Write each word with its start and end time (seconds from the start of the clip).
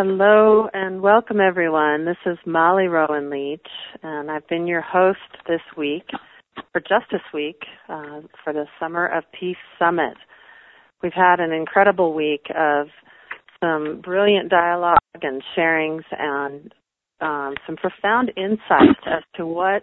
Hello 0.00 0.68
and 0.72 1.02
welcome 1.02 1.40
everyone. 1.40 2.04
This 2.04 2.18
is 2.24 2.38
Molly 2.46 2.86
Rowan 2.86 3.30
Leach 3.30 3.66
and 4.00 4.30
I've 4.30 4.46
been 4.46 4.64
your 4.64 4.80
host 4.80 5.18
this 5.48 5.60
week 5.76 6.04
for 6.70 6.80
Justice 6.80 7.26
Week 7.34 7.60
uh, 7.88 8.20
for 8.44 8.52
the 8.52 8.66
Summer 8.78 9.08
of 9.08 9.24
Peace 9.40 9.56
Summit. 9.76 10.14
We've 11.02 11.12
had 11.12 11.40
an 11.40 11.50
incredible 11.50 12.14
week 12.14 12.46
of 12.56 12.86
some 13.60 14.00
brilliant 14.00 14.50
dialogue 14.50 14.98
and 15.20 15.42
sharings 15.56 16.04
and 16.12 16.72
um, 17.20 17.54
some 17.66 17.74
profound 17.74 18.30
insights 18.36 19.00
as 19.04 19.24
to 19.34 19.46
what 19.46 19.82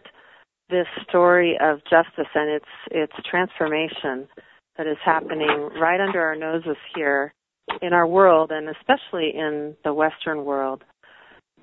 this 0.70 0.88
story 1.10 1.58
of 1.62 1.80
justice 1.90 2.32
and 2.34 2.50
its 2.52 2.66
its 2.90 3.14
transformation 3.30 4.30
that 4.78 4.88
is 4.88 4.98
happening 5.04 5.72
right 5.78 6.00
under 6.00 6.22
our 6.22 6.38
noses 6.38 6.78
here 6.96 7.34
in 7.82 7.94
our 7.94 8.08
world 8.08 8.52
and 8.52 8.70
especially 8.70 9.32
in 9.36 9.76
the 9.84 9.94
Western 9.94 10.46
world. 10.46 10.84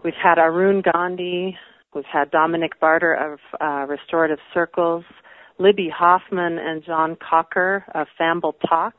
We've 0.05 0.15
had 0.21 0.39
Arun 0.39 0.83
Gandhi, 0.83 1.57
we've 1.95 2.05
had 2.13 2.31
Dominic 2.31 2.81
Barter 2.81 3.15
of 3.15 3.39
uh, 3.61 3.87
Restorative 3.87 4.39
Circles, 4.53 5.05
Libby 5.59 5.89
Hoffman 5.95 6.59
and 6.59 6.85
John 6.85 7.17
Caulker 7.17 7.85
of 7.95 8.07
Fambul 8.21 8.55
Tok. 8.69 8.95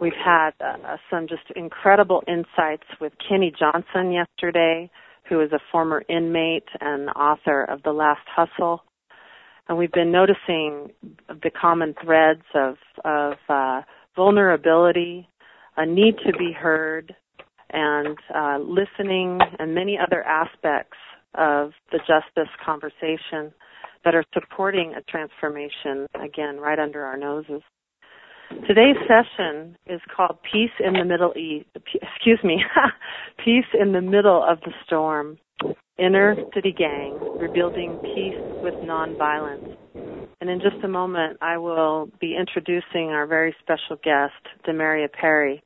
We've 0.00 0.12
had 0.12 0.50
uh, 0.60 0.96
some 1.10 1.26
just 1.28 1.42
incredible 1.54 2.22
insights 2.28 2.86
with 3.00 3.12
Kenny 3.26 3.52
Johnson 3.56 4.12
yesterday, 4.12 4.90
who 5.28 5.40
is 5.40 5.52
a 5.52 5.60
former 5.72 6.02
inmate 6.08 6.68
and 6.80 7.08
author 7.10 7.64
of 7.64 7.82
The 7.82 7.92
Last 7.92 8.26
Hustle. 8.34 8.82
And 9.68 9.76
we've 9.76 9.92
been 9.92 10.12
noticing 10.12 10.92
the 11.28 11.50
common 11.50 11.94
threads 12.02 12.42
of, 12.54 12.76
of 13.04 13.34
uh, 13.48 13.82
vulnerability, 14.14 15.28
a 15.76 15.86
need 15.86 16.16
to 16.26 16.32
be 16.38 16.52
heard, 16.52 17.14
and 17.70 18.16
uh, 18.34 18.58
listening, 18.58 19.40
and 19.58 19.74
many 19.74 19.98
other 19.98 20.22
aspects 20.22 20.96
of 21.34 21.72
the 21.92 21.98
justice 21.98 22.50
conversation 22.64 23.52
that 24.04 24.14
are 24.14 24.24
supporting 24.32 24.94
a 24.96 25.02
transformation, 25.02 26.06
again, 26.14 26.58
right 26.58 26.78
under 26.78 27.04
our 27.04 27.16
noses. 27.16 27.62
Today's 28.68 28.96
session 29.08 29.76
is 29.86 30.00
called 30.16 30.38
Peace 30.50 30.70
in 30.78 30.92
the 30.92 31.04
Middle 31.04 31.32
East, 31.36 31.66
excuse 31.74 32.38
me, 32.44 32.62
Peace 33.44 33.66
in 33.78 33.92
the 33.92 34.00
Middle 34.00 34.44
of 34.48 34.60
the 34.60 34.72
Storm. 34.86 35.38
Inner 35.98 36.36
City 36.54 36.74
Gang, 36.76 37.18
Rebuilding 37.38 37.98
Peace 38.02 38.38
with 38.62 38.74
Nonviolence. 38.84 39.76
And 40.40 40.50
in 40.50 40.60
just 40.60 40.84
a 40.84 40.88
moment, 40.88 41.38
I 41.40 41.56
will 41.56 42.10
be 42.20 42.36
introducing 42.38 43.08
our 43.08 43.26
very 43.26 43.56
special 43.60 43.96
guest, 44.04 44.34
Demaria 44.68 45.10
Perry. 45.10 45.62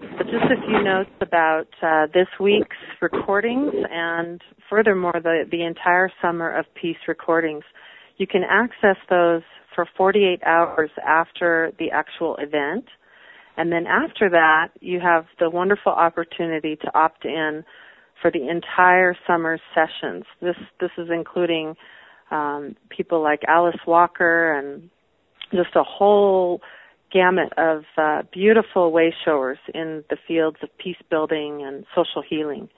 But 0.00 0.26
just 0.26 0.44
a 0.44 0.66
few 0.66 0.82
notes 0.82 1.10
about 1.20 1.66
uh, 1.82 2.06
this 2.14 2.28
week's 2.38 2.76
recordings 3.02 3.72
and 3.90 4.40
furthermore 4.68 5.20
the, 5.22 5.44
the 5.50 5.62
entire 5.62 6.10
summer 6.22 6.56
of 6.56 6.64
peace 6.80 6.96
recordings. 7.06 7.64
You 8.16 8.26
can 8.26 8.42
access 8.48 8.96
those 9.10 9.42
for 9.74 9.86
48 9.96 10.42
hours 10.44 10.90
after 11.06 11.72
the 11.78 11.90
actual 11.90 12.36
event. 12.36 12.86
And 13.56 13.70
then 13.70 13.86
after 13.86 14.30
that, 14.30 14.68
you 14.80 15.00
have 15.00 15.26
the 15.38 15.50
wonderful 15.50 15.92
opportunity 15.92 16.76
to 16.76 16.98
opt 16.98 17.24
in 17.26 17.62
for 18.22 18.30
the 18.30 18.48
entire 18.48 19.14
summer 19.26 19.58
sessions. 19.74 20.24
This 20.40 20.56
this 20.80 20.90
is 20.96 21.08
including 21.12 21.74
um, 22.30 22.76
people 22.88 23.22
like 23.22 23.40
Alice 23.48 23.80
Walker 23.86 24.58
and 24.58 24.88
just 25.52 25.74
a 25.74 25.82
whole 25.82 26.60
gamut 27.12 27.52
of 27.56 27.84
uh, 27.96 28.22
beautiful 28.32 28.92
way 28.92 29.14
showers 29.24 29.58
in 29.74 30.04
the 30.10 30.16
fields 30.26 30.56
of 30.62 30.68
peace 30.78 30.96
building 31.10 31.62
and 31.66 31.84
social 31.94 32.22
healing. 32.28 32.68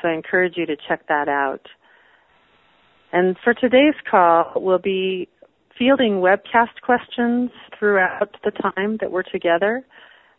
So 0.00 0.08
I 0.08 0.14
encourage 0.14 0.54
you 0.56 0.66
to 0.66 0.76
check 0.88 1.06
that 1.08 1.28
out. 1.28 1.66
And 3.12 3.36
for 3.42 3.54
today's 3.54 3.94
call, 4.10 4.52
we'll 4.56 4.78
be 4.78 5.28
fielding 5.78 6.14
webcast 6.14 6.80
questions 6.82 7.50
throughout 7.78 8.36
the 8.44 8.50
time 8.50 8.98
that 9.00 9.10
we're 9.10 9.22
together. 9.22 9.84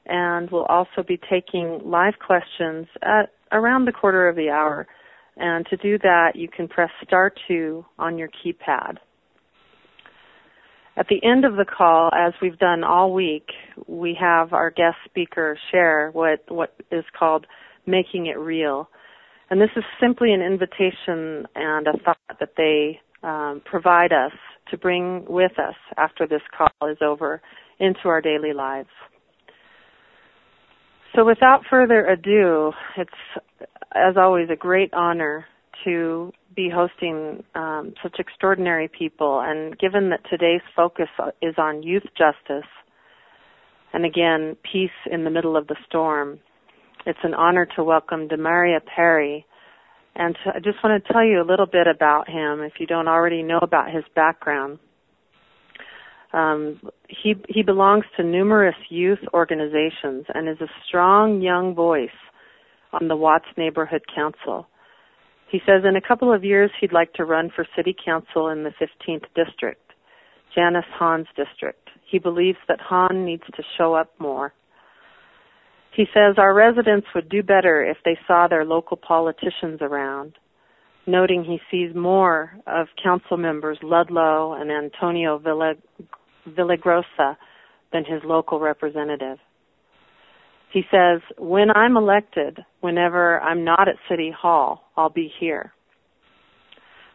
And 0.06 0.50
we'll 0.52 0.66
also 0.66 1.04
be 1.08 1.20
taking 1.30 1.82
live 1.84 2.16
questions 2.26 2.88
at 3.02 3.32
around 3.52 3.86
the 3.86 3.92
quarter 3.92 4.28
of 4.28 4.36
the 4.36 4.50
hour. 4.50 4.88
And 5.38 5.66
to 5.68 5.78
do 5.78 5.98
that, 6.00 6.32
you 6.36 6.48
can 6.48 6.68
press 6.68 6.90
star 7.06 7.32
two 7.48 7.86
on 7.98 8.18
your 8.18 8.28
keypad. 8.28 8.98
At 11.00 11.08
the 11.08 11.24
end 11.24 11.46
of 11.46 11.56
the 11.56 11.64
call, 11.64 12.12
as 12.14 12.34
we've 12.42 12.60
done 12.60 12.84
all 12.84 13.14
week, 13.14 13.48
we 13.88 14.18
have 14.20 14.52
our 14.52 14.70
guest 14.70 14.98
speaker 15.06 15.58
share 15.72 16.10
what, 16.12 16.44
what 16.50 16.76
is 16.92 17.06
called 17.18 17.48
making 17.86 18.26
it 18.26 18.38
real. 18.38 18.90
And 19.50 19.62
this 19.62 19.70
is 19.78 19.84
simply 20.02 20.34
an 20.34 20.42
invitation 20.42 21.48
and 21.56 21.88
a 21.88 21.94
thought 22.04 22.18
that 22.42 22.52
they 22.58 23.00
um, 23.24 23.62
provide 23.64 24.12
us 24.12 24.34
to 24.72 24.78
bring 24.78 25.24
with 25.30 25.54
us 25.58 25.76
after 25.96 26.28
this 26.28 26.42
call 26.56 26.90
is 26.90 26.98
over 27.02 27.42
into 27.80 28.10
our 28.10 28.20
daily 28.20 28.52
lives. 28.52 28.90
So 31.16 31.24
without 31.24 31.62
further 31.70 32.06
ado, 32.06 32.74
it's 32.98 33.10
as 33.96 34.18
always 34.18 34.50
a 34.52 34.56
great 34.58 34.94
honor 34.94 35.46
to 35.86 36.32
be 36.56 36.70
hosting 36.74 37.44
um, 37.56 37.94
such 38.02 38.16
extraordinary 38.20 38.88
people. 38.88 39.42
And 39.44 39.78
given 39.78 40.10
that 40.10 40.22
today's 40.30 40.62
focus 40.76 41.10
is 41.42 41.56
on 41.58 41.84
youth 41.84 42.04
justice, 42.18 42.70
and 43.94 44.06
again, 44.06 44.56
peace 44.72 44.90
in 45.12 45.24
the 45.24 45.30
middle 45.30 45.58
of 45.58 45.68
the 45.68 45.76
storm, 45.88 46.40
it's 47.06 47.20
an 47.24 47.34
honor 47.34 47.68
to 47.76 47.84
welcome 47.84 48.28
Demaria 48.28 48.80
Perry. 48.86 49.46
And 50.16 50.36
to, 50.44 50.52
I 50.56 50.60
just 50.60 50.84
want 50.84 51.04
to 51.04 51.14
tell 51.14 51.24
you 51.24 51.42
a 51.42 51.48
little 51.50 51.66
bit 51.66 51.88
about 51.88 52.30
him 52.30 52.62
if 52.62 52.74
you 52.80 52.86
don't 52.86 53.08
already 53.08 53.42
know 53.42 53.60
about 53.62 53.92
his 53.94 54.04
background. 54.16 54.80
Um, 56.32 56.80
he 57.08 57.34
he 57.48 57.64
belongs 57.64 58.06
to 58.18 58.24
numerous 58.24 58.76
youth 58.90 59.20
organizations 59.34 60.26
and 60.34 60.48
is 60.48 60.62
a 60.62 60.70
strong 60.88 61.42
young 61.42 61.74
voice 61.74 62.10
on 62.94 63.08
the 63.08 63.16
Watts 63.16 63.48
Neighborhood 63.58 64.04
Council. 64.14 64.68
He 65.52 65.60
says 65.66 65.84
in 65.84 65.96
a 65.96 66.02
couple 66.02 66.32
of 66.34 66.44
years 66.44 66.70
he'd 66.80 66.94
like 66.94 67.14
to 67.14 67.26
run 67.26 67.50
for 67.56 67.66
city 67.76 67.96
council 68.06 68.50
in 68.50 68.64
the 68.64 68.72
15th 68.80 69.26
district, 69.36 69.94
Janice 70.54 70.86
Hahn's 70.94 71.28
district. 71.36 71.90
He 72.10 72.20
believes 72.20 72.60
that 72.68 72.80
Hahn 72.80 73.26
needs 73.26 73.44
to 73.56 73.64
show 73.78 73.96
up 73.96 74.12
more. 74.20 74.54
He 75.96 76.06
says 76.14 76.36
our 76.38 76.54
residents 76.54 77.08
would 77.16 77.30
do 77.30 77.42
better 77.42 77.84
if 77.84 77.98
they 78.06 78.18
saw 78.28 78.48
their 78.48 78.64
local 78.64 78.96
politicians 78.96 79.80
around, 79.82 80.34
noting 81.08 81.44
he 81.44 81.60
sees 81.72 81.96
more 81.96 82.54
of 82.68 82.88
council 83.02 83.38
members 83.38 83.80
Ludlow 83.82 84.54
and 84.54 84.72
Antonio 84.72 85.40
Villaraigosa 86.48 87.38
than 87.92 88.06
his 88.06 88.22
local 88.24 88.60
representative. 88.60 89.40
He 90.72 90.84
says, 90.92 91.22
when 91.38 91.72
I'm 91.72 91.98
elected, 91.98 92.60
whenever 92.82 93.40
I'm 93.42 93.64
not 93.64 93.88
at 93.88 93.96
City 94.10 94.32
Hall, 94.36 94.84
I'll 94.96 95.10
be 95.10 95.32
here. 95.40 95.74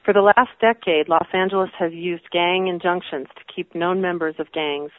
For 0.04 0.12
the 0.12 0.20
last 0.20 0.50
decade, 0.60 1.08
Los 1.08 1.26
Angeles 1.32 1.70
has 1.78 1.92
used 1.92 2.24
gang 2.30 2.66
injunctions 2.66 3.28
to 3.36 3.54
keep 3.54 3.74
known 3.74 4.02
members 4.02 4.34
of 4.38 4.52
gangs, 4.52 4.90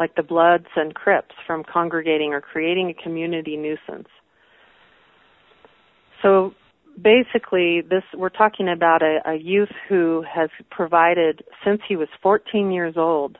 like 0.00 0.14
the 0.16 0.22
Bloods 0.22 0.66
and 0.74 0.94
Crips, 0.94 1.34
from 1.46 1.64
congregating 1.64 2.32
or 2.32 2.40
creating 2.40 2.90
a 2.90 3.02
community 3.02 3.56
nuisance. 3.56 4.08
So 6.22 6.54
basically, 7.00 7.82
this 7.82 8.02
we're 8.14 8.30
talking 8.30 8.68
about 8.68 9.02
a, 9.02 9.18
a 9.26 9.34
youth 9.36 9.72
who 9.88 10.24
has 10.32 10.50
provided, 10.70 11.44
since 11.64 11.80
he 11.88 11.94
was 11.94 12.08
14 12.22 12.72
years 12.72 12.94
old, 12.96 13.38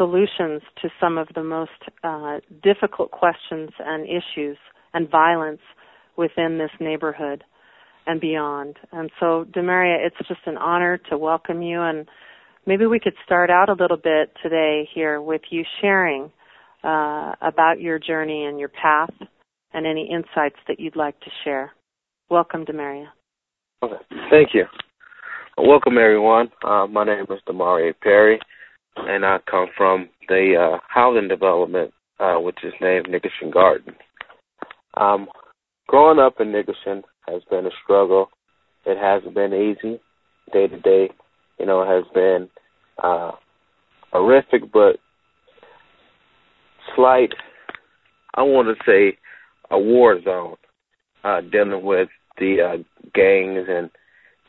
solutions 0.00 0.62
to 0.80 0.88
some 0.98 1.18
of 1.18 1.28
the 1.34 1.44
most 1.44 1.70
uh, 2.02 2.38
difficult 2.62 3.10
questions 3.10 3.68
and 3.78 4.06
issues 4.06 4.56
and 4.94 5.10
violence 5.10 5.60
within 6.16 6.56
this 6.56 6.70
neighborhood 6.80 7.44
and 8.06 8.18
beyond. 8.18 8.76
And 8.92 9.10
so, 9.20 9.44
Demaria, 9.54 9.98
it's 10.00 10.16
just 10.26 10.40
an 10.46 10.56
honor 10.56 10.98
to 11.10 11.18
welcome 11.18 11.60
you. 11.60 11.82
And 11.82 12.08
maybe 12.66 12.86
we 12.86 12.98
could 12.98 13.12
start 13.26 13.50
out 13.50 13.68
a 13.68 13.74
little 13.74 13.98
bit 13.98 14.32
today 14.42 14.88
here 14.94 15.20
with 15.20 15.42
you 15.50 15.64
sharing 15.82 16.32
uh, 16.82 17.32
about 17.42 17.74
your 17.78 17.98
journey 17.98 18.46
and 18.46 18.58
your 18.58 18.70
path 18.70 19.12
and 19.74 19.86
any 19.86 20.10
insights 20.10 20.56
that 20.66 20.80
you'd 20.80 20.96
like 20.96 21.20
to 21.20 21.30
share. 21.44 21.72
Welcome, 22.30 22.64
Demaria. 22.64 23.08
Okay. 23.82 24.02
Thank 24.30 24.54
you. 24.54 24.64
Welcome, 25.58 25.98
everyone. 25.98 26.48
Uh, 26.64 26.86
my 26.86 27.04
name 27.04 27.26
is 27.28 27.40
Demaria 27.46 27.92
Perry 28.02 28.40
and 28.96 29.24
I 29.24 29.38
come 29.50 29.66
from 29.76 30.08
the 30.28 30.54
uh, 30.74 30.78
housing 30.88 31.28
development, 31.28 31.92
uh, 32.18 32.36
which 32.36 32.58
is 32.64 32.72
named 32.80 33.08
Nickerson 33.08 33.50
Gardens. 33.50 33.96
Um, 34.96 35.28
growing 35.86 36.18
up 36.18 36.40
in 36.40 36.52
Nickerson 36.52 37.02
has 37.28 37.42
been 37.50 37.66
a 37.66 37.70
struggle. 37.82 38.30
It 38.86 38.98
hasn't 38.98 39.34
been 39.34 39.52
easy 39.52 40.00
day 40.52 40.66
to 40.66 40.80
day. 40.80 41.10
You 41.58 41.66
know, 41.66 41.84
has 41.86 42.04
been 42.14 42.48
uh, 43.02 43.32
horrific, 44.12 44.72
but 44.72 44.96
slight. 46.96 47.32
I 48.34 48.42
want 48.42 48.68
to 48.68 48.84
say 48.84 49.18
a 49.70 49.78
war 49.78 50.20
zone. 50.22 50.56
uh, 51.24 51.40
dealing 51.52 51.84
with 51.84 52.08
the 52.38 52.56
uh, 52.60 52.76
gangs 53.14 53.66
and 53.68 53.90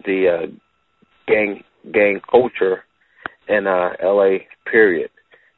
the 0.06 0.28
uh, 0.28 0.46
gang 1.28 1.64
gang 1.94 2.22
culture 2.30 2.84
in 3.52 3.68
uh, 3.68 3.90
LA. 4.04 4.38
Period. 4.70 5.10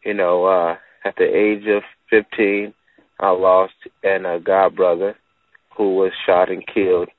You 0.03 0.13
know, 0.13 0.45
uh, 0.45 0.75
at 1.05 1.15
the 1.17 1.25
age 1.25 1.67
of 1.67 1.83
15, 2.09 2.73
I 3.19 3.29
lost 3.29 3.73
an 4.03 4.25
uh, 4.25 4.39
god 4.39 4.75
brother 4.75 5.15
who 5.77 5.95
was 5.95 6.11
shot 6.25 6.49
and 6.49 6.65
killed 6.65 7.09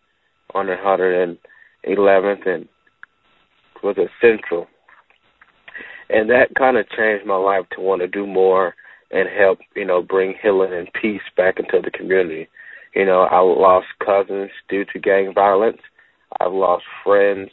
on 0.55 0.67
the 0.67 0.75
111th 0.75 2.49
and 2.49 2.69
was 3.83 3.97
a 3.99 4.09
Central, 4.21 4.67
and 6.09 6.31
that 6.31 6.55
kind 6.57 6.79
of 6.79 6.89
changed 6.89 7.27
my 7.27 7.37
life 7.37 7.67
to 7.75 7.83
want 7.83 8.01
to 8.01 8.09
do 8.09 8.27
more 8.27 8.75
and 9.11 9.29
help, 9.29 9.59
you 9.77 9.85
know, 9.85 10.03
bring 10.03 10.35
healing 10.43 10.73
and 10.73 10.89
peace 11.01 11.23
back 11.37 11.59
into 11.59 11.81
the 11.83 11.91
community. 11.91 12.49
You 12.95 13.05
know, 13.05 13.23
I 13.23 13.41
lost 13.41 13.87
cousins 14.05 14.51
due 14.69 14.85
to 14.87 14.99
gang 14.99 15.33
violence. 15.35 15.81
I've 16.41 16.53
lost 16.53 16.85
friends 17.05 17.51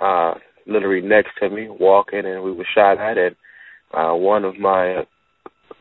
uh 0.00 0.34
literally 0.66 1.06
next 1.06 1.30
to 1.40 1.50
me 1.50 1.68
walking 1.68 2.24
and 2.24 2.42
we 2.42 2.52
were 2.52 2.66
shot 2.74 2.98
at 2.98 3.18
and 3.18 3.36
uh 3.92 4.14
one 4.14 4.44
of 4.44 4.58
my 4.58 5.04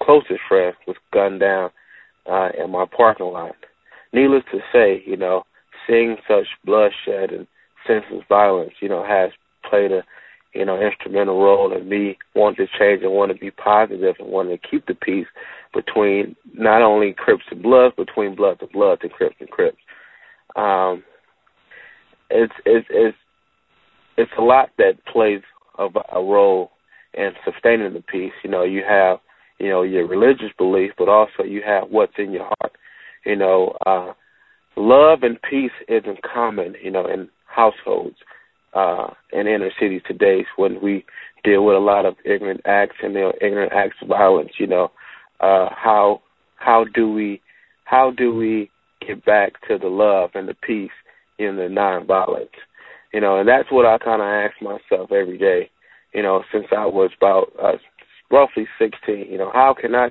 closest 0.02 0.42
friends 0.48 0.76
was 0.88 0.98
gunned 1.14 1.40
down 1.40 1.70
uh 2.30 2.50
in 2.62 2.72
my 2.72 2.86
parking 2.86 3.28
lot. 3.28 3.56
Needless 4.12 4.44
to 4.52 4.60
say, 4.72 5.02
you 5.06 5.18
know, 5.18 5.44
seeing 5.88 6.18
such 6.28 6.48
bloodshed 6.66 7.32
and 7.32 7.48
senseless 7.88 8.24
violence, 8.30 8.74
you 8.80 8.90
know, 8.90 9.04
has 9.04 9.32
played 9.70 9.92
a 9.92 10.04
you 10.54 10.66
know, 10.66 10.80
instrumental 10.80 11.42
role 11.42 11.76
in 11.76 11.90
me 11.90 12.18
wanting 12.36 12.68
to 12.68 12.80
change 12.80 13.04
and 13.04 13.12
want 13.12 13.32
to 13.32 13.38
be 13.38 13.52
positive 13.52 14.16
and 14.20 14.30
wanting 14.30 14.58
to 14.58 14.68
keep 14.68 14.86
the 14.86 14.94
peace 14.94 15.26
between 15.74 16.36
not 16.54 16.82
only 16.82 17.14
Crips 17.14 17.44
and 17.50 17.64
Bloods, 17.64 17.96
between 17.98 18.36
Bloods 18.36 18.60
and 18.62 18.72
Bloods 18.72 19.02
and 19.04 19.12
Crips 19.12 19.36
and 19.40 19.50
Crips. 19.50 19.78
Um, 20.56 21.04
it's 22.30 22.54
it's 22.66 22.88
it's 22.90 23.18
it's 24.18 24.32
a 24.38 24.42
lot 24.42 24.70
that 24.78 25.06
plays 25.12 25.42
a, 25.78 25.88
a 26.14 26.24
role 26.24 26.72
in 27.14 27.32
sustaining 27.46 27.94
the 27.94 28.02
peace. 28.02 28.34
You 28.44 28.50
know, 28.50 28.64
you 28.64 28.84
have 28.88 29.20
you 29.60 29.70
know 29.70 29.84
your 29.84 30.08
religious 30.08 30.52
beliefs, 30.58 30.96
but 30.98 31.10
also 31.10 31.44
you 31.44 31.62
have 31.66 31.90
what's 31.90 32.14
in 32.18 32.32
your 32.32 32.46
heart. 32.46 32.74
You 33.26 33.36
know, 33.36 33.78
uh, 33.86 34.14
love 34.76 35.24
and 35.24 35.38
peace 35.42 35.72
isn't 35.88 36.20
common. 36.24 36.76
You 36.82 36.92
know, 36.92 37.06
in 37.08 37.30
households 37.46 38.18
uh, 38.74 39.08
in 39.32 39.48
inner 39.48 39.70
cities 39.80 40.02
today 40.08 40.46
when 40.56 40.82
we 40.82 41.06
deal 41.44 41.66
with 41.66 41.76
a 41.76 41.80
lot 41.80 42.06
of 42.06 42.16
ignorant 42.26 42.62
acts 42.66 42.96
and 43.04 43.14
you 43.14 43.22
know, 43.22 43.34
ignorant 43.42 43.74
acts 43.74 43.98
of 44.02 44.08
violence. 44.08 44.52
You 44.60 44.68
know, 44.68 44.92
uh, 45.40 45.70
how 45.72 46.22
how 46.58 46.86
do 46.94 47.12
we 47.12 47.42
how 47.86 48.12
do 48.12 48.34
we 48.34 48.70
get 49.06 49.26
back 49.26 49.54
to 49.68 49.78
the 49.78 49.88
love 49.88 50.32
and 50.34 50.48
the 50.48 50.56
peace 50.56 50.92
in 51.38 51.58
the 51.58 51.64
nonviolence? 51.64 52.48
You 53.14 53.22
know, 53.22 53.40
and 53.40 53.48
that's 53.48 53.72
what 53.72 53.86
I 53.86 53.98
kind 53.98 54.22
of 54.22 54.28
ask 54.28 54.62
myself 54.62 55.12
every 55.12 55.38
day. 55.38 55.70
You 56.14 56.24
know, 56.24 56.44
since 56.52 56.66
I 56.72 56.86
was 56.86 57.12
about 57.18 57.52
uh, 57.62 57.78
roughly 58.34 58.68
16. 58.80 59.28
You 59.30 59.38
know, 59.38 59.52
how 59.54 59.76
can 59.80 59.96
I 59.96 60.10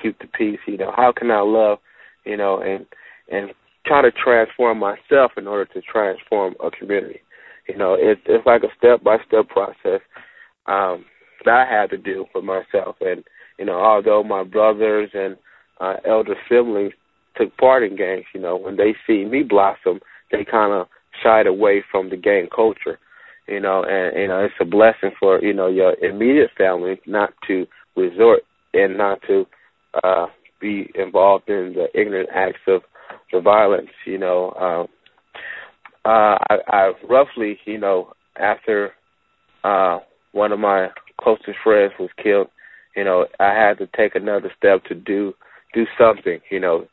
keep 0.00 0.18
the 0.18 0.26
peace? 0.26 0.60
You 0.66 0.76
know, 0.76 0.92
how 0.94 1.12
can 1.16 1.30
I 1.30 1.40
love? 1.40 1.78
You 2.24 2.36
know, 2.36 2.60
and 2.60 2.86
and 3.30 3.52
try 3.86 4.02
to 4.02 4.12
transform 4.12 4.78
myself 4.78 5.32
in 5.36 5.46
order 5.46 5.64
to 5.72 5.80
transform 5.80 6.54
a 6.62 6.70
community. 6.70 7.20
You 7.68 7.76
know, 7.76 7.96
it's 7.98 8.20
it's 8.26 8.46
like 8.46 8.62
a 8.62 8.74
step 8.76 9.02
by 9.02 9.16
step 9.26 9.48
process 9.48 10.00
um, 10.66 11.04
that 11.44 11.66
I 11.66 11.66
had 11.66 11.90
to 11.90 11.98
do 11.98 12.26
for 12.32 12.42
myself. 12.42 12.96
And 13.00 13.24
you 13.58 13.64
know, 13.64 13.80
although 13.80 14.22
my 14.22 14.44
brothers 14.44 15.10
and 15.14 15.36
uh, 15.80 15.96
elder 16.06 16.36
siblings 16.48 16.92
took 17.36 17.56
part 17.56 17.82
in 17.82 17.96
gangs, 17.96 18.26
you 18.34 18.40
know, 18.40 18.56
when 18.56 18.76
they 18.76 18.94
see 19.06 19.24
me 19.24 19.42
blossom, 19.42 20.00
they 20.30 20.44
kind 20.44 20.72
of 20.72 20.86
shied 21.22 21.46
away 21.46 21.84
from 21.90 22.10
the 22.10 22.16
gang 22.16 22.48
culture. 22.54 22.98
You 23.46 23.60
know, 23.60 23.84
and 23.84 24.16
you 24.16 24.28
know, 24.28 24.42
it's 24.44 24.54
a 24.60 24.64
blessing 24.64 25.10
for 25.20 25.42
you 25.42 25.52
know 25.52 25.68
your 25.68 25.94
immediate 26.02 26.50
family 26.56 27.00
not 27.06 27.32
to 27.46 27.66
resort 27.96 28.42
and 28.72 28.96
not 28.96 29.20
to 29.26 29.46
uh, 30.02 30.26
be 30.60 30.90
involved 30.94 31.48
in 31.48 31.74
the 31.74 31.86
ignorant 31.98 32.30
acts 32.34 32.60
of 32.66 32.82
the 33.32 33.40
violence. 33.40 33.90
You 34.06 34.18
know, 34.18 34.52
um, 34.54 34.88
uh, 36.04 36.36
I, 36.50 36.56
I 36.68 36.92
roughly, 37.08 37.58
you 37.66 37.78
know, 37.78 38.12
after 38.36 38.92
uh, 39.62 39.98
one 40.32 40.52
of 40.52 40.58
my 40.58 40.88
closest 41.20 41.58
friends 41.62 41.92
was 41.98 42.10
killed, 42.22 42.48
you 42.96 43.04
know, 43.04 43.26
I 43.40 43.52
had 43.54 43.78
to 43.78 43.88
take 43.96 44.14
another 44.14 44.50
step 44.56 44.84
to 44.84 44.94
do 44.94 45.34
do 45.72 45.84
something, 45.98 46.38
you 46.50 46.60
know, 46.60 46.86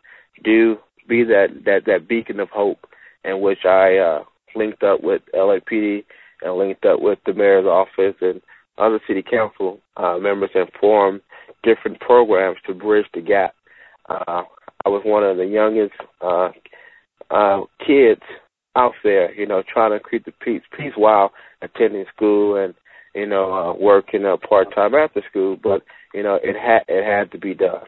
do 0.44 0.78
be 1.08 1.24
that 1.24 1.48
that 1.66 1.82
that 1.86 2.08
beacon 2.08 2.40
of 2.40 2.50
hope, 2.50 2.88
in 3.24 3.42
which 3.42 3.66
I 3.66 3.98
uh, 3.98 4.24
linked 4.56 4.84
up 4.84 5.02
with 5.04 5.22
LAPD 5.34 6.04
and 6.42 6.58
linked 6.58 6.86
up 6.86 7.02
with 7.02 7.20
the 7.26 7.34
mayor's 7.34 7.66
office 7.66 8.16
and 8.22 8.42
other 8.78 9.00
city 9.08 9.24
council 9.24 9.80
uh, 9.98 10.18
members 10.18 10.50
and 10.56 10.70
formed 10.80 11.22
different 11.64 12.00
programs 12.00 12.58
to 12.66 12.74
bridge 12.74 13.06
the 13.14 13.22
gap. 13.22 13.54
Uh, 14.10 14.44
I 14.86 14.90
was 14.90 15.04
one 15.06 15.24
of 15.24 15.38
the 15.38 15.46
youngest 15.46 15.94
uh, 16.22 16.50
uh, 17.30 17.62
kids 17.86 18.22
out 18.76 18.94
there, 19.04 19.34
you 19.34 19.46
know, 19.46 19.64
trying 19.72 19.92
to 19.92 20.10
keep 20.10 20.26
the 20.26 20.32
peace 20.44 20.64
peace 20.76 20.94
while 20.96 21.32
attending 21.62 22.06
school 22.16 22.56
and 22.56 22.74
you 23.14 23.28
know 23.28 23.54
uh, 23.54 23.74
working 23.74 24.26
uh, 24.26 24.38
part 24.38 24.74
time 24.74 24.96
after 24.96 25.22
school. 25.30 25.58
But 25.62 25.84
you 26.14 26.24
know, 26.24 26.40
it 26.42 26.56
had 26.56 26.84
it 26.88 27.06
had 27.06 27.32
to 27.32 27.38
be 27.38 27.54
done. 27.54 27.86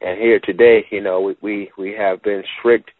And 0.00 0.18
here 0.18 0.40
today, 0.40 0.84
you 0.90 1.00
know, 1.00 1.20
we 1.20 1.36
we, 1.40 1.70
we 1.78 1.94
have 1.98 2.22
been 2.22 2.42
strict 2.58 2.90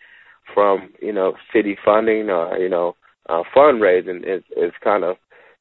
from 0.53 0.91
you 1.01 1.13
know 1.13 1.35
city 1.53 1.77
funding 1.85 2.31
or 2.31 2.57
you 2.59 2.69
know 2.69 2.97
uh, 3.29 3.43
fundraising. 3.57 4.21
It's, 4.25 4.47
it's 4.57 4.77
kind 4.83 5.05
of 5.05 5.17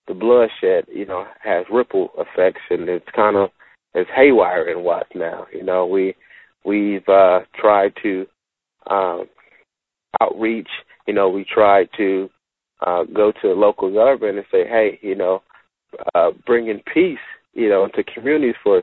the 0.07 0.13
bloodshed, 0.13 0.85
you 0.93 1.05
know, 1.05 1.25
has 1.41 1.65
ripple 1.71 2.09
effects, 2.17 2.61
and 2.69 2.89
it's 2.89 3.05
kind 3.15 3.37
of 3.37 3.49
it's 3.93 4.09
haywire 4.15 4.69
in 4.69 4.83
Watts 4.83 5.09
now. 5.15 5.47
You 5.53 5.63
know, 5.63 5.85
we 5.85 6.15
we've 6.65 7.07
uh, 7.07 7.41
tried 7.59 7.93
to 8.03 8.25
um, 8.89 9.25
outreach 10.21 10.67
you 11.07 11.13
know, 11.13 11.29
we 11.29 11.45
try 11.45 11.85
to 11.97 12.29
uh, 12.85 13.03
go 13.13 13.31
to 13.41 13.53
local 13.53 13.93
government 13.93 14.37
and 14.37 14.45
say, 14.51 14.67
hey, 14.67 14.99
you 15.01 15.15
know, 15.15 15.41
uh, 16.15 16.31
bringing 16.45 16.81
peace, 16.93 17.17
you 17.53 17.69
know, 17.69 17.85
into 17.85 18.03
communities 18.03 18.55
for, 18.63 18.81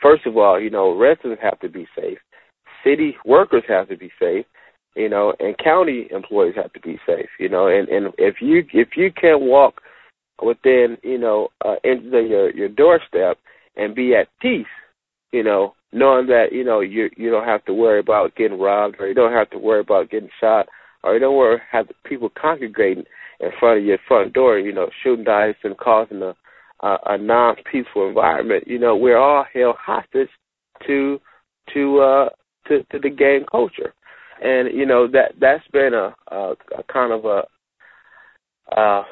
first 0.00 0.26
of 0.26 0.36
all, 0.36 0.60
you 0.60 0.70
know, 0.70 0.96
residents 0.96 1.42
have 1.42 1.58
to 1.60 1.68
be 1.68 1.86
safe, 1.98 2.18
city 2.84 3.16
workers 3.24 3.64
have 3.68 3.88
to 3.88 3.96
be 3.96 4.10
safe, 4.20 4.44
you 4.94 5.08
know, 5.08 5.34
and 5.40 5.56
county 5.58 6.08
employees 6.10 6.54
have 6.56 6.72
to 6.72 6.80
be 6.80 6.98
safe, 7.06 7.28
you 7.38 7.48
know, 7.48 7.66
and 7.68 7.88
and 7.88 8.12
if 8.18 8.36
you 8.40 8.64
if 8.72 8.96
you 8.96 9.10
can't 9.12 9.40
walk 9.42 9.80
within, 10.42 10.96
you 11.02 11.18
know, 11.18 11.48
uh, 11.64 11.76
into 11.84 12.20
your 12.22 12.50
your 12.54 12.68
doorstep 12.68 13.38
and 13.76 13.94
be 13.94 14.14
at 14.14 14.28
peace, 14.40 14.66
you 15.32 15.42
know, 15.42 15.74
knowing 15.92 16.26
that 16.26 16.52
you 16.52 16.64
know 16.64 16.80
you 16.80 17.10
you 17.16 17.30
don't 17.30 17.46
have 17.46 17.64
to 17.64 17.74
worry 17.74 18.00
about 18.00 18.36
getting 18.36 18.58
robbed 18.58 18.96
or 18.98 19.08
you 19.08 19.14
don't 19.14 19.32
have 19.32 19.50
to 19.50 19.58
worry 19.58 19.80
about 19.80 20.10
getting 20.10 20.30
shot 20.40 20.66
or 21.02 21.14
you 21.14 21.20
don't 21.20 21.34
to 21.36 21.62
have 21.70 21.86
people 22.04 22.30
congregating 22.40 23.04
in 23.40 23.50
front 23.58 23.78
of 23.78 23.84
your 23.84 23.98
front 24.08 24.32
door, 24.32 24.58
you 24.58 24.72
know, 24.72 24.88
shooting 25.02 25.24
dice 25.24 25.56
and 25.64 25.76
causing 25.76 26.22
a 26.22 26.34
a, 26.80 26.98
a 27.06 27.18
non 27.18 27.56
peaceful 27.70 28.08
environment. 28.08 28.64
You 28.66 28.78
know, 28.78 28.96
we're 28.96 29.18
all 29.18 29.44
held 29.52 29.76
hostage 29.76 30.28
to 30.86 31.20
to 31.72 31.98
uh 32.00 32.28
to, 32.68 32.82
to 32.84 32.98
the 32.98 33.10
gang 33.10 33.44
culture. 33.50 33.92
And, 34.42 34.76
you 34.76 34.86
know, 34.86 35.06
that 35.08 35.32
that's 35.40 35.66
been 35.72 35.94
a, 35.94 36.14
a, 36.34 36.54
a 36.78 36.82
kind 36.92 37.12
of 37.12 37.24
a 37.24 37.42
a, 38.76 39.02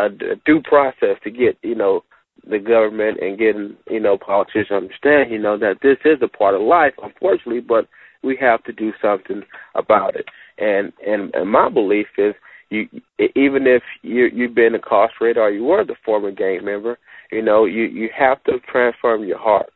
a 0.00 0.08
due 0.44 0.62
process 0.62 1.16
to 1.24 1.30
get, 1.30 1.58
you 1.62 1.74
know, 1.74 2.04
the 2.48 2.58
government 2.58 3.18
and 3.20 3.38
getting, 3.38 3.76
you 3.88 4.00
know, 4.00 4.18
politicians 4.18 4.68
to 4.68 4.76
understand, 4.76 5.30
you 5.30 5.38
know, 5.38 5.56
that 5.58 5.76
this 5.82 5.98
is 6.04 6.18
a 6.22 6.28
part 6.28 6.54
of 6.54 6.62
life, 6.62 6.92
unfortunately, 7.02 7.60
but 7.60 7.86
we 8.22 8.36
have 8.40 8.62
to 8.64 8.72
do 8.72 8.92
something 9.00 9.42
about 9.74 10.16
it. 10.16 10.26
And 10.58 10.92
and, 11.06 11.34
and 11.34 11.50
my 11.50 11.68
belief 11.68 12.06
is 12.18 12.34
you 12.70 12.88
even 13.18 13.66
if 13.66 13.82
you 14.02 14.28
you've 14.32 14.54
been 14.54 14.74
incarcerated 14.74 15.38
or 15.38 15.50
you 15.50 15.64
were 15.64 15.84
the 15.84 15.96
former 16.04 16.30
gang 16.30 16.64
member, 16.64 16.98
you 17.30 17.42
know, 17.42 17.64
you 17.64 17.84
you 17.84 18.08
have 18.16 18.42
to 18.44 18.58
transform 18.70 19.24
your 19.24 19.38
heart. 19.38 19.70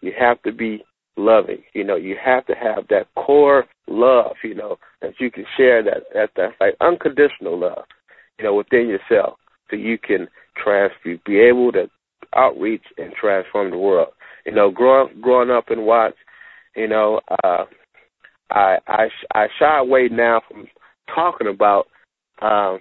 You 0.00 0.12
have 0.18 0.42
to 0.42 0.52
be 0.52 0.84
loving. 1.16 1.62
You 1.72 1.84
know, 1.84 1.96
you 1.96 2.16
have 2.22 2.46
to 2.46 2.54
have 2.54 2.88
that 2.88 3.06
core 3.16 3.64
love, 3.88 4.36
you 4.42 4.54
know, 4.54 4.76
that 5.02 5.14
you 5.18 5.30
can 5.30 5.44
share 5.56 5.82
that 5.82 6.04
that 6.14 6.30
that's 6.36 6.54
like 6.60 6.76
unconditional 6.80 7.58
love, 7.58 7.84
you 8.38 8.44
know, 8.44 8.54
within 8.54 8.88
yourself. 8.88 9.38
So 9.70 9.76
you 9.76 9.98
can 9.98 10.28
transfer 10.62 11.16
be 11.24 11.38
able 11.40 11.72
to 11.72 11.88
outreach 12.34 12.84
and 12.98 13.12
transform 13.12 13.70
the 13.70 13.78
world. 13.78 14.12
You 14.44 14.52
know, 14.52 14.70
growing 14.70 15.20
growing 15.20 15.50
up 15.50 15.70
in 15.70 15.82
Watts, 15.82 16.16
you 16.74 16.88
know, 16.88 17.20
uh 17.44 17.64
I 18.50 18.78
I 18.86 19.08
I 19.34 19.46
shy 19.58 19.78
away 19.78 20.08
now 20.10 20.40
from 20.48 20.66
talking 21.14 21.48
about 21.48 21.86
um, 22.40 22.80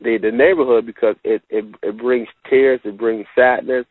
the 0.00 0.18
the 0.20 0.30
neighborhood 0.30 0.86
because 0.86 1.16
it, 1.24 1.42
it 1.48 1.64
it 1.82 1.98
brings 1.98 2.28
tears, 2.48 2.80
it 2.84 2.98
brings 2.98 3.26
sadness, 3.34 3.86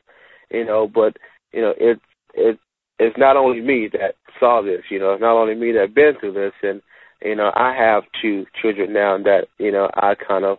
you 0.52 0.66
know. 0.66 0.88
But 0.88 1.18
you 1.54 1.62
know, 1.62 1.74
it's 1.78 2.02
it 2.34 2.60
it's 3.00 3.18
not 3.18 3.38
only 3.38 3.62
me 3.62 3.90
that 3.94 4.16
saw 4.40 4.62
this, 4.62 4.82
you 4.90 5.00
know. 5.00 5.14
It's 5.14 5.22
not 5.22 5.40
only 5.40 5.56
me 5.56 5.72
that 5.74 5.96
been 5.96 6.14
through 6.20 6.34
this, 6.34 6.54
and 6.64 6.82
you 7.22 7.36
know, 7.36 7.52
I 7.56 7.75
have 7.78 8.04
two 8.22 8.46
children 8.62 8.94
now 8.94 9.18
that 9.24 9.48
you 9.58 9.72
know 9.72 9.90
I 9.96 10.14
kind 10.16 10.46
of 10.46 10.58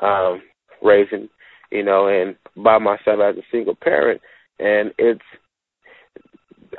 um, 0.00 0.42
raising, 0.82 1.28
you 1.70 1.82
know, 1.82 2.08
and 2.08 2.36
by 2.62 2.78
myself 2.78 3.20
as 3.22 3.36
a 3.36 3.42
single 3.50 3.74
parent, 3.74 4.20
and 4.58 4.92
it's 4.98 5.24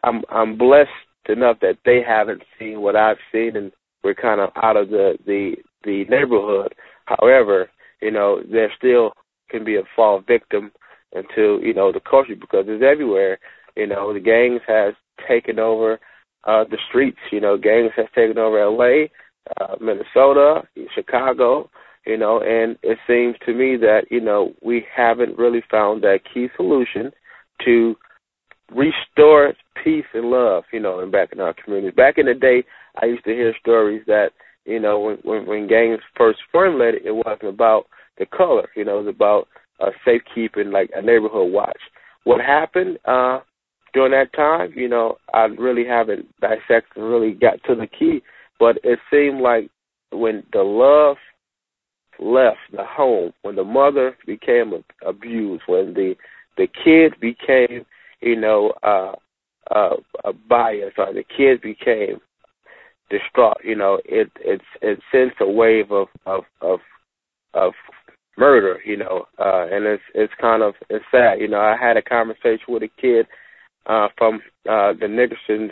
I'm 0.04 0.24
I'm 0.30 0.58
blessed 0.58 0.90
enough 1.30 1.58
that 1.62 1.78
they 1.86 2.02
haven't 2.06 2.44
seen 2.60 2.82
what 2.82 2.96
I've 2.96 3.18
seen, 3.32 3.56
and 3.56 3.72
we're 4.04 4.16
kind 4.16 4.42
of 4.42 4.50
out 4.62 4.78
of 4.78 4.90
the 4.90 5.18
the 5.26 5.56
the 5.84 6.06
neighborhood. 6.10 6.74
However, 7.06 7.70
you 8.02 8.12
know, 8.12 8.42
there 8.52 8.72
still 8.78 9.14
can 9.50 9.64
be 9.64 9.76
a 9.76 9.84
fall 9.96 10.22
victim 10.26 10.72
into 11.14 11.60
you 11.64 11.74
know 11.74 11.92
the 11.92 12.00
culture 12.00 12.36
because 12.40 12.66
it's 12.68 12.84
everywhere. 12.84 13.40
You 13.76 13.88
know, 13.88 14.14
the 14.14 14.20
gangs 14.20 14.62
has 14.68 14.94
taken 15.28 15.60
over 15.60 16.00
uh 16.46 16.64
the 16.70 16.78
streets. 16.90 17.20
You 17.32 17.42
know, 17.42 17.58
gangs 17.58 17.92
has 17.96 18.08
taken 18.16 18.38
over 18.38 18.60
L.A., 18.60 19.12
uh, 19.62 19.76
Minnesota, 19.80 20.64
Chicago. 20.94 21.70
You 22.06 22.18
know, 22.18 22.40
and 22.42 22.78
it 22.84 23.00
seems 23.08 23.36
to 23.46 23.54
me 23.54 23.78
that 23.78 24.04
you 24.12 24.22
know 24.22 24.54
we 24.62 24.86
haven't 24.96 25.38
really 25.38 25.64
found 25.72 26.04
that 26.04 26.20
key 26.32 26.48
solution 26.56 27.12
to 27.66 27.96
restore 28.74 29.54
peace 29.84 30.06
and 30.14 30.30
love, 30.30 30.64
you 30.72 30.80
know, 30.80 31.00
and 31.00 31.12
back 31.12 31.30
in 31.32 31.40
our 31.40 31.54
communities. 31.54 31.96
Back 31.96 32.18
in 32.18 32.26
the 32.26 32.34
day, 32.34 32.64
I 33.02 33.06
used 33.06 33.24
to 33.26 33.32
hear 33.32 33.54
stories 33.60 34.04
that, 34.08 34.30
you 34.66 34.80
know, 34.80 35.00
when 35.00 35.18
when, 35.24 35.46
when 35.46 35.68
gangs 35.68 36.00
first 36.18 36.40
formulated, 36.52 37.06
it 37.06 37.12
wasn't 37.12 37.50
about 37.50 37.86
the 38.18 38.26
color, 38.26 38.70
you 38.76 38.86
know, 38.86 39.00
it 39.00 39.06
was 39.06 39.16
about 39.16 39.48
uh, 39.80 39.92
safekeeping, 40.06 40.72
like 40.72 40.90
a 40.96 41.02
neighborhood 41.02 41.52
watch. 41.52 41.80
What 42.24 42.42
happened 42.42 42.98
uh, 43.06 43.40
during 43.96 44.12
that 44.12 44.32
time, 44.34 44.72
you 44.76 44.88
know, 44.88 45.18
I 45.34 45.46
really 45.46 45.86
haven't 45.86 46.28
dissected 46.40 47.02
really 47.02 47.32
got 47.32 47.64
to 47.64 47.74
the 47.74 47.88
key, 47.88 48.22
but 48.60 48.78
it 48.84 49.00
seemed 49.10 49.42
like 49.42 49.72
when 50.12 50.44
the 50.54 50.62
love 50.62 51.18
left 52.20 52.60
the 52.72 52.84
home, 52.86 53.34
when 53.42 53.56
the 53.56 53.64
mother 53.64 54.16
became 54.28 54.74
abused, 55.04 55.64
when 55.66 55.96
the 55.96 56.16
the 56.58 56.68
kid 56.68 57.20
became 57.20 57.86
you 58.22 58.36
know, 58.36 58.74
uh, 58.84 59.14
uh, 59.74 59.96
a 60.24 60.34
bias 60.34 60.94
or 60.98 61.14
the 61.14 61.24
kid 61.24 61.62
became 61.62 62.20
distraught. 63.10 63.58
You 63.64 63.76
know, 63.76 64.00
it 64.06 64.32
it's 64.40 64.66
it 64.82 65.00
sends 65.12 65.34
a 65.40 65.50
wave 65.50 65.92
of 65.92 66.08
of 66.26 66.44
of 66.62 66.80
of 67.54 67.74
murder. 68.38 68.80
You 68.86 68.98
know, 68.98 69.26
uh, 69.40 69.68
and 69.72 69.86
it's 69.86 70.04
it's 70.14 70.34
kind 70.40 70.64
of 70.64 70.74
it's 70.90 71.06
sad. 71.12 71.40
You 71.40 71.48
know, 71.48 71.60
I 71.60 71.76
had 71.80 71.98
a 71.98 72.02
conversation 72.02 72.66
with 72.68 72.84
a 72.84 72.90
kid 73.02 73.28
uh, 73.86 74.08
from 74.18 74.36
uh, 74.70 74.94
the 74.94 75.08
Nickersons 75.08 75.72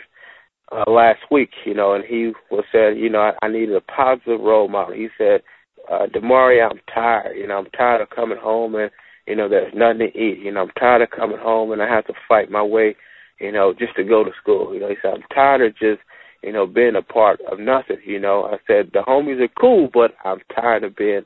uh, 0.72 0.90
last 0.90 1.20
week. 1.30 1.50
You 1.64 1.74
know, 1.74 1.94
and 1.94 2.04
he 2.04 2.32
was 2.50 2.64
said, 2.72 2.96
you 2.96 3.10
know, 3.10 3.20
I, 3.20 3.46
I 3.46 3.48
needed 3.48 3.74
a 3.74 3.80
positive 3.80 4.40
role 4.40 4.68
model. 4.68 4.94
He 4.94 5.08
said, 5.18 5.42
uh, 5.90 6.06
Demari, 6.06 6.64
I'm 6.64 6.80
tired. 6.92 7.36
You 7.36 7.46
know, 7.46 7.58
I'm 7.58 7.70
tired 7.76 8.00
of 8.00 8.10
coming 8.10 8.38
home 8.38 8.74
and 8.74 8.90
you 9.26 9.36
know, 9.36 9.48
there's 9.48 9.72
nothing 9.74 9.98
to 10.00 10.18
eat. 10.18 10.38
You 10.40 10.52
know, 10.52 10.62
I'm 10.62 10.70
tired 10.78 11.02
of 11.02 11.10
coming 11.10 11.38
home 11.38 11.72
and 11.72 11.82
I 11.82 11.88
have 11.88 12.06
to 12.06 12.14
fight 12.28 12.50
my 12.50 12.62
way, 12.62 12.96
you 13.40 13.52
know, 13.52 13.72
just 13.78 13.96
to 13.96 14.04
go 14.04 14.24
to 14.24 14.30
school. 14.40 14.74
You 14.74 14.80
know, 14.80 14.88
he 14.88 14.96
said, 15.00 15.14
I'm 15.14 15.22
tired 15.34 15.62
of 15.62 15.72
just, 15.72 16.00
you 16.42 16.52
know, 16.52 16.66
being 16.66 16.96
a 16.96 17.02
part 17.02 17.40
of 17.50 17.58
nothing. 17.58 17.98
You 18.04 18.20
know, 18.20 18.44
I 18.44 18.58
said, 18.66 18.90
the 18.92 19.00
homies 19.00 19.40
are 19.40 19.60
cool, 19.60 19.88
but 19.92 20.12
I'm 20.24 20.40
tired 20.54 20.84
of 20.84 20.96
being, 20.96 21.22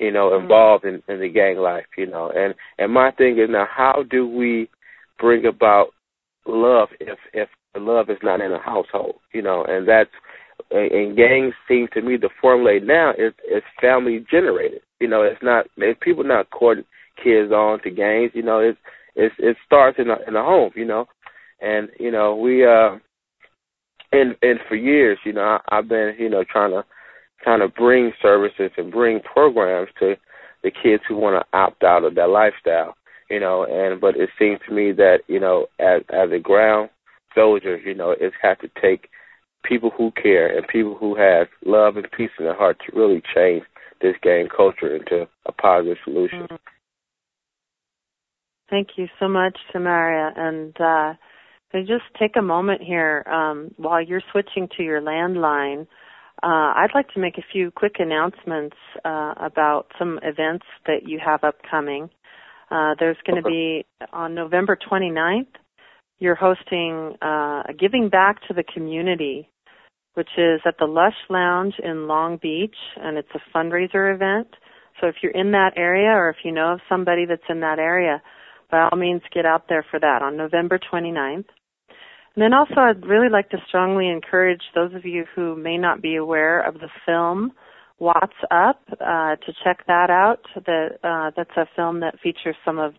you 0.00 0.10
know, 0.10 0.30
mm-hmm. 0.30 0.44
involved 0.44 0.84
in, 0.84 1.02
in 1.08 1.20
the 1.20 1.28
gang 1.28 1.58
life, 1.58 1.86
you 1.98 2.06
know. 2.06 2.32
And 2.34 2.54
and 2.78 2.92
my 2.92 3.10
thing 3.10 3.38
is 3.38 3.50
now 3.50 3.66
how 3.70 4.04
do 4.08 4.26
we 4.26 4.70
bring 5.18 5.44
about 5.44 5.88
love 6.46 6.88
if 7.00 7.18
if 7.32 7.48
love 7.76 8.10
is 8.10 8.18
not 8.22 8.40
in 8.40 8.52
a 8.52 8.60
household, 8.60 9.16
you 9.32 9.42
know, 9.42 9.64
and 9.64 9.88
that's 9.88 10.10
and 10.70 11.16
gangs 11.16 11.54
seem 11.68 11.88
to 11.92 12.02
me 12.02 12.16
the 12.16 12.30
formula 12.40 12.78
now 12.80 13.10
is 13.12 13.32
is 13.50 13.62
family 13.80 14.24
generated. 14.30 14.80
You 15.00 15.08
know, 15.08 15.22
it's 15.22 15.42
not 15.42 15.66
it's 15.76 15.98
people 16.02 16.24
not 16.24 16.50
courting 16.50 16.84
kids 17.22 17.52
on 17.52 17.80
to 17.82 17.90
gangs, 17.90 18.32
You 18.34 18.42
know, 18.42 18.60
it's 18.60 18.78
it's 19.14 19.34
it 19.38 19.56
starts 19.64 19.98
in 19.98 20.08
the 20.08 20.16
in 20.26 20.34
the 20.34 20.42
home. 20.42 20.72
You 20.74 20.84
know, 20.84 21.06
and 21.60 21.88
you 21.98 22.10
know 22.10 22.36
we 22.36 22.64
uh 22.64 22.96
and 24.12 24.36
and 24.42 24.60
for 24.68 24.76
years, 24.76 25.18
you 25.24 25.32
know, 25.32 25.42
I, 25.42 25.78
I've 25.78 25.88
been 25.88 26.14
you 26.18 26.28
know 26.28 26.44
trying 26.50 26.70
to 26.70 26.84
kind 27.44 27.62
of 27.62 27.74
bring 27.74 28.12
services 28.22 28.70
and 28.76 28.90
bring 28.90 29.20
programs 29.20 29.88
to 30.00 30.14
the 30.62 30.70
kids 30.70 31.02
who 31.08 31.16
want 31.16 31.40
to 31.40 31.58
opt 31.58 31.84
out 31.84 32.04
of 32.04 32.14
that 32.14 32.30
lifestyle. 32.30 32.94
You 33.30 33.40
know, 33.40 33.64
and 33.64 34.00
but 34.00 34.16
it 34.16 34.30
seems 34.38 34.60
to 34.68 34.74
me 34.74 34.92
that 34.92 35.20
you 35.28 35.40
know 35.40 35.66
as 35.78 36.02
as 36.10 36.30
a 36.32 36.38
ground 36.38 36.90
soldier, 37.34 37.76
you 37.78 37.94
know, 37.94 38.14
it's 38.18 38.36
had 38.40 38.60
to 38.60 38.70
take 38.80 39.08
people 39.64 39.90
who 39.96 40.12
care 40.12 40.46
and 40.46 40.66
people 40.68 40.94
who 40.94 41.16
have 41.16 41.48
love 41.64 41.96
and 41.96 42.06
peace 42.16 42.30
in 42.38 42.44
their 42.44 42.56
heart 42.56 42.78
to 42.86 42.96
really 42.96 43.22
change 43.34 43.64
this 44.00 44.14
gang 44.22 44.48
culture 44.54 44.94
into 44.94 45.26
a 45.46 45.52
positive 45.52 45.96
solution. 46.04 46.42
Mm-hmm. 46.42 46.56
Thank 48.70 48.88
you 48.96 49.06
so 49.18 49.28
much, 49.28 49.58
Samaria. 49.72 50.32
And 50.36 50.76
uh, 50.80 51.14
just 51.82 52.04
take 52.18 52.36
a 52.36 52.42
moment 52.42 52.82
here 52.82 53.24
um, 53.26 53.70
while 53.76 54.02
you're 54.02 54.22
switching 54.32 54.68
to 54.76 54.82
your 54.82 55.00
landline. 55.00 55.86
Uh, 56.42 56.74
I'd 56.76 56.94
like 56.94 57.08
to 57.14 57.20
make 57.20 57.38
a 57.38 57.44
few 57.52 57.70
quick 57.70 57.96
announcements 57.98 58.76
uh, 59.04 59.34
about 59.36 59.86
some 59.98 60.18
events 60.22 60.66
that 60.86 61.06
you 61.08 61.20
have 61.24 61.44
upcoming. 61.44 62.10
Uh, 62.74 62.94
there's 62.98 63.16
going 63.24 63.40
to 63.40 63.48
be 63.48 63.86
on 64.12 64.34
November 64.34 64.76
29th, 64.76 65.46
you're 66.18 66.34
hosting 66.34 67.14
uh, 67.22 67.62
a 67.68 67.72
Giving 67.78 68.08
Back 68.08 68.38
to 68.48 68.54
the 68.54 68.64
Community, 68.74 69.48
which 70.14 70.30
is 70.36 70.60
at 70.66 70.74
the 70.80 70.86
Lush 70.86 71.14
Lounge 71.30 71.74
in 71.80 72.08
Long 72.08 72.36
Beach, 72.42 72.74
and 72.96 73.16
it's 73.16 73.28
a 73.32 73.56
fundraiser 73.56 74.12
event. 74.12 74.48
So 75.00 75.06
if 75.06 75.16
you're 75.22 75.32
in 75.32 75.52
that 75.52 75.74
area 75.76 76.08
or 76.08 76.30
if 76.30 76.38
you 76.44 76.50
know 76.50 76.72
of 76.72 76.80
somebody 76.88 77.26
that's 77.26 77.42
in 77.48 77.60
that 77.60 77.78
area, 77.78 78.20
by 78.72 78.88
all 78.90 78.98
means 78.98 79.22
get 79.32 79.46
out 79.46 79.66
there 79.68 79.86
for 79.88 80.00
that 80.00 80.22
on 80.22 80.36
November 80.36 80.80
29th. 80.92 81.46
And 82.34 82.42
then 82.42 82.52
also 82.52 82.74
I'd 82.78 83.06
really 83.06 83.28
like 83.30 83.50
to 83.50 83.58
strongly 83.68 84.08
encourage 84.08 84.62
those 84.74 84.92
of 84.94 85.04
you 85.04 85.26
who 85.36 85.54
may 85.54 85.78
not 85.78 86.02
be 86.02 86.16
aware 86.16 86.60
of 86.60 86.74
the 86.74 86.88
film 87.06 87.52
Watts 87.98 88.36
Up 88.50 88.80
uh, 88.92 89.36
to 89.36 89.52
check 89.64 89.86
that 89.86 90.10
out. 90.10 90.40
The, 90.54 90.88
uh, 91.02 91.30
that's 91.36 91.56
a 91.56 91.66
film 91.76 92.00
that 92.00 92.18
features 92.22 92.56
some 92.64 92.78
of 92.78 92.94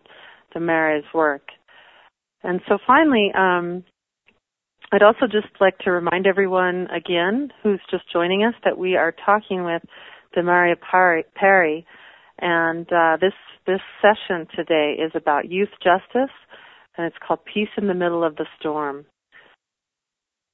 Demaria's 0.54 1.04
work. 1.14 1.42
And 2.42 2.60
so 2.68 2.78
finally, 2.86 3.30
um, 3.36 3.84
I'd 4.92 5.02
also 5.02 5.26
just 5.26 5.48
like 5.60 5.78
to 5.78 5.90
remind 5.90 6.26
everyone 6.26 6.86
again 6.94 7.50
who's 7.62 7.80
just 7.90 8.04
joining 8.12 8.44
us 8.44 8.54
that 8.64 8.78
we 8.78 8.96
are 8.96 9.14
talking 9.24 9.64
with 9.64 9.82
Demaria 10.36 10.76
Perry, 11.34 11.86
and 12.38 12.86
uh, 12.92 13.16
this 13.20 13.32
this 13.66 13.80
session 14.00 14.46
today 14.54 14.96
is 14.98 15.10
about 15.14 15.50
youth 15.50 15.70
justice, 15.82 16.34
and 16.96 17.06
it's 17.06 17.16
called 17.26 17.40
Peace 17.52 17.68
in 17.76 17.88
the 17.88 17.94
Middle 17.94 18.22
of 18.22 18.36
the 18.36 18.46
Storm. 18.60 19.06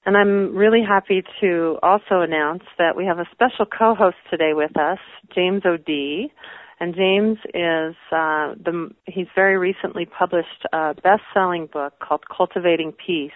And 0.04 0.16
I'm 0.16 0.56
really 0.56 0.82
happy 0.86 1.22
to 1.40 1.78
also 1.82 2.20
announce 2.22 2.64
that 2.78 2.96
we 2.96 3.06
have 3.06 3.18
a 3.18 3.26
special 3.30 3.66
co-host 3.66 4.16
today 4.30 4.52
with 4.52 4.76
us, 4.76 4.98
James 5.34 5.62
O'Dea. 5.64 6.32
And 6.80 6.94
James 6.96 7.38
is 7.54 7.94
uh, 8.10 8.58
the 8.58 8.90
he's 9.06 9.28
very 9.36 9.56
recently 9.56 10.04
published 10.04 10.66
a 10.72 10.94
best-selling 10.94 11.68
book 11.72 11.92
called 12.00 12.24
Cultivating 12.36 12.92
Peace: 12.92 13.30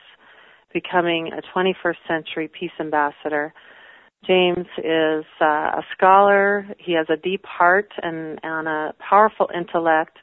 Becoming 0.74 1.30
a 1.32 1.40
21st 1.56 1.96
Century 2.08 2.48
Peace 2.48 2.72
Ambassador. 2.80 3.54
James 4.26 4.66
is 4.78 5.24
uh, 5.40 5.44
a 5.78 5.82
scholar. 5.96 6.66
He 6.78 6.94
has 6.94 7.06
a 7.08 7.16
deep 7.16 7.44
heart 7.46 7.92
and, 8.02 8.40
and 8.42 8.66
a 8.66 8.94
powerful 8.98 9.48
intellect. 9.56 10.18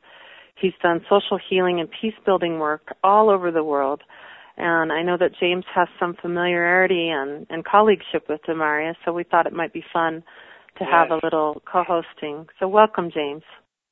He's 0.55 0.73
done 0.81 1.05
social 1.09 1.39
healing 1.49 1.79
and 1.79 1.89
peace 2.01 2.13
building 2.25 2.59
work 2.59 2.93
all 3.03 3.29
over 3.29 3.51
the 3.51 3.63
world. 3.63 4.01
And 4.57 4.91
I 4.91 5.01
know 5.01 5.17
that 5.17 5.31
James 5.39 5.65
has 5.73 5.87
some 5.99 6.15
familiarity 6.21 7.09
and, 7.09 7.47
and 7.49 7.65
colleagueship 7.65 8.29
with 8.29 8.41
Demaria, 8.47 8.93
so 9.03 9.11
we 9.11 9.23
thought 9.23 9.47
it 9.47 9.53
might 9.53 9.73
be 9.73 9.83
fun 9.91 10.23
to 10.77 10.81
yes. 10.85 10.89
have 10.91 11.11
a 11.11 11.19
little 11.23 11.61
co-hosting. 11.71 12.47
So 12.59 12.67
welcome, 12.67 13.09
James. 13.13 13.43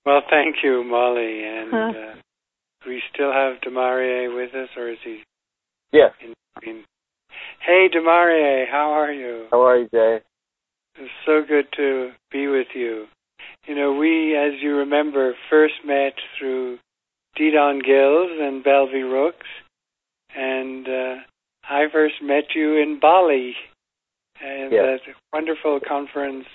Well, 0.06 0.22
thank 0.30 0.58
you, 0.64 0.84
Molly. 0.84 1.44
And 1.44 1.74
uh, 1.74 2.14
we 2.88 3.02
still 3.14 3.32
have 3.32 3.62
Demaria 3.62 4.34
with 4.36 4.54
us, 4.54 4.70
or 4.78 4.90
is 4.90 4.98
he? 5.04 5.22
Yes. 5.92 6.12
In, 6.24 6.34
in 6.68 6.84
Hey, 7.66 7.88
Demarie, 7.94 8.66
how 8.70 8.92
are 8.92 9.12
you? 9.12 9.46
How 9.52 9.62
are 9.62 9.78
you, 9.78 9.90
Jay? 9.90 10.20
It's 10.96 11.12
so 11.26 11.42
good 11.48 11.66
to 11.78 12.12
be 12.32 12.48
with 12.48 12.68
you. 12.74 13.06
You 13.68 13.76
know, 13.76 13.94
we, 13.94 14.36
as 14.36 14.60
you 14.62 14.78
remember, 14.78 15.34
first 15.50 15.76
met 15.86 16.14
through 16.38 16.80
Dedan 17.40 17.86
Gills 17.86 18.32
and 18.42 18.64
Belvie 18.64 19.10
Rooks, 19.10 19.48
and 20.36 20.88
uh, 20.88 21.16
I 21.70 21.86
first 21.92 22.16
met 22.22 22.56
you 22.56 22.78
in 22.78 23.00
Bali 23.00 23.56
at 24.42 24.72
yes. 24.72 25.00
that 25.06 25.14
wonderful 25.34 25.80
conference 25.86 26.46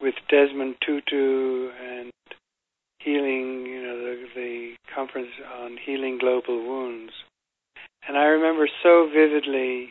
with 0.00 0.14
Desmond 0.30 0.76
Tutu 0.84 1.70
and 1.82 2.12
healing, 3.00 3.66
you 3.66 3.82
know, 3.82 3.98
the, 3.98 4.26
the 4.34 4.74
conference 4.94 5.30
on 5.60 5.76
healing 5.84 6.18
global 6.18 6.66
wounds. 6.66 7.12
And 8.06 8.16
I 8.16 8.24
remember 8.24 8.68
so 8.82 9.08
vividly, 9.12 9.90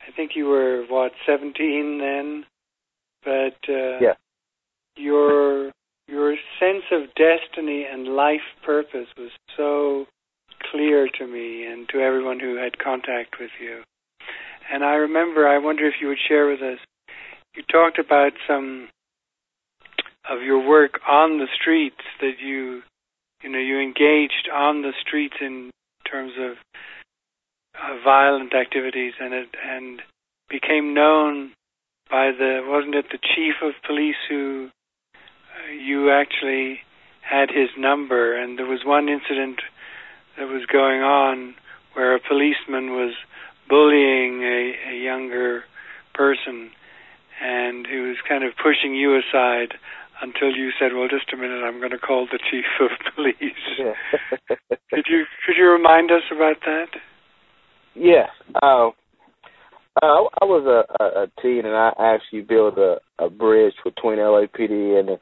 I 0.00 0.10
think 0.16 0.32
you 0.34 0.46
were, 0.46 0.84
what, 0.88 1.12
17 1.26 1.98
then? 1.98 2.44
but 3.24 3.56
uh, 3.68 3.98
yeah. 4.00 4.14
your 4.96 5.72
your 6.06 6.36
sense 6.60 6.84
of 6.92 7.08
destiny 7.14 7.86
and 7.90 8.08
life 8.08 8.44
purpose 8.64 9.08
was 9.16 9.30
so 9.56 10.06
clear 10.70 11.08
to 11.18 11.26
me 11.26 11.66
and 11.66 11.88
to 11.90 12.00
everyone 12.00 12.40
who 12.40 12.56
had 12.56 12.78
contact 12.78 13.36
with 13.40 13.50
you. 13.60 13.82
And 14.72 14.84
I 14.84 14.94
remember, 14.94 15.46
I 15.46 15.58
wonder 15.58 15.86
if 15.86 15.94
you 16.00 16.08
would 16.08 16.18
share 16.28 16.46
with 16.46 16.60
us, 16.60 16.78
you 17.54 17.62
talked 17.70 17.98
about 17.98 18.32
some 18.48 18.88
of 20.28 20.42
your 20.42 20.66
work 20.66 21.00
on 21.08 21.38
the 21.38 21.46
streets 21.60 22.02
that 22.20 22.40
you, 22.40 22.82
you 23.42 23.50
know, 23.50 23.58
you 23.58 23.78
engaged 23.78 24.48
on 24.52 24.82
the 24.82 24.92
streets 25.00 25.36
in 25.40 25.70
terms 26.10 26.32
of 26.38 26.56
uh, 27.74 28.02
violent 28.04 28.54
activities 28.54 29.12
and 29.20 29.34
it, 29.34 29.48
and 29.64 30.00
became 30.48 30.94
known 30.94 31.52
by 32.10 32.30
the, 32.36 32.60
wasn't 32.64 32.94
it 32.94 33.06
the 33.10 33.18
chief 33.18 33.54
of 33.62 33.72
police 33.86 34.16
who 34.28 34.68
uh, 35.14 35.72
you 35.72 36.10
actually 36.10 36.80
had 37.20 37.48
his 37.50 37.68
number 37.78 38.36
and 38.36 38.58
there 38.58 38.66
was 38.66 38.80
one 38.84 39.08
incident 39.08 39.60
that 40.38 40.48
was 40.48 40.66
going 40.66 41.00
on 41.02 41.54
where 41.94 42.14
a 42.14 42.20
policeman 42.20 42.90
was 42.90 43.14
bullying 43.68 44.42
a, 44.42 44.92
a 44.92 45.02
younger 45.02 45.64
person 46.14 46.70
and 47.42 47.86
he 47.86 47.96
was 47.98 48.16
kind 48.28 48.44
of 48.44 48.52
pushing 48.56 48.94
you 48.94 49.18
aside 49.18 49.74
until 50.22 50.50
you 50.50 50.70
said, 50.78 50.92
"Well, 50.94 51.08
just 51.08 51.32
a 51.32 51.36
minute, 51.36 51.64
I'm 51.64 51.78
going 51.78 51.90
to 51.90 51.98
call 51.98 52.26
the 52.30 52.38
chief 52.50 52.64
of 52.80 52.90
police." 53.14 53.34
Yeah. 53.78 53.94
could 54.90 55.06
you 55.08 55.24
could 55.44 55.56
you 55.58 55.70
remind 55.70 56.10
us 56.10 56.22
about 56.30 56.56
that? 56.64 56.88
Yeah. 57.94 58.26
Um, 58.62 58.92
uh, 60.02 60.26
I 60.40 60.44
was 60.44 60.66
a, 60.66 61.04
a, 61.04 61.26
teen, 61.40 61.64
and 61.64 61.74
I 61.74 61.92
actually 61.98 62.42
built 62.42 62.76
a, 62.78 62.98
a 63.18 63.30
bridge 63.30 63.74
between 63.84 64.18
LAPD 64.18 64.98
and 64.98 65.18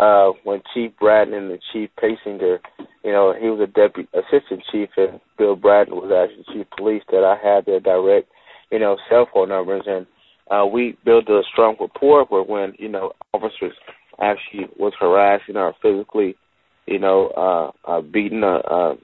uh, 0.00 0.32
when 0.44 0.62
Chief 0.72 0.92
Bratton 0.98 1.34
and 1.34 1.50
the 1.50 1.58
Chief 1.72 1.90
Paysinger, 2.02 2.58
you 3.04 3.12
know, 3.12 3.34
he 3.38 3.48
was 3.48 3.60
a 3.60 3.66
deputy 3.66 4.08
assistant 4.14 4.62
chief, 4.72 4.88
and 4.96 5.20
Bill 5.36 5.56
Bratton 5.56 5.94
was 5.94 6.10
actually 6.10 6.54
chief 6.54 6.66
police. 6.76 7.02
That 7.10 7.24
I 7.24 7.36
had 7.36 7.66
their 7.66 7.80
direct, 7.80 8.28
you 8.70 8.78
know, 8.78 8.96
cell 9.08 9.28
phone 9.32 9.50
numbers, 9.50 9.82
and 9.86 10.06
uh, 10.50 10.64
we 10.64 10.96
built 11.04 11.28
a 11.28 11.42
strong 11.52 11.76
rapport 11.78 12.24
where 12.26 12.42
when 12.42 12.72
you 12.78 12.88
know 12.88 13.12
officers 13.34 13.74
actually 14.20 14.68
was 14.78 14.92
harassing 14.98 15.56
or 15.56 15.74
physically, 15.82 16.34
you 16.86 16.98
know, 16.98 17.28
uh, 17.36 17.90
uh, 17.90 18.00
beating 18.00 18.44
uh, 18.44 18.60
uh, 18.70 18.94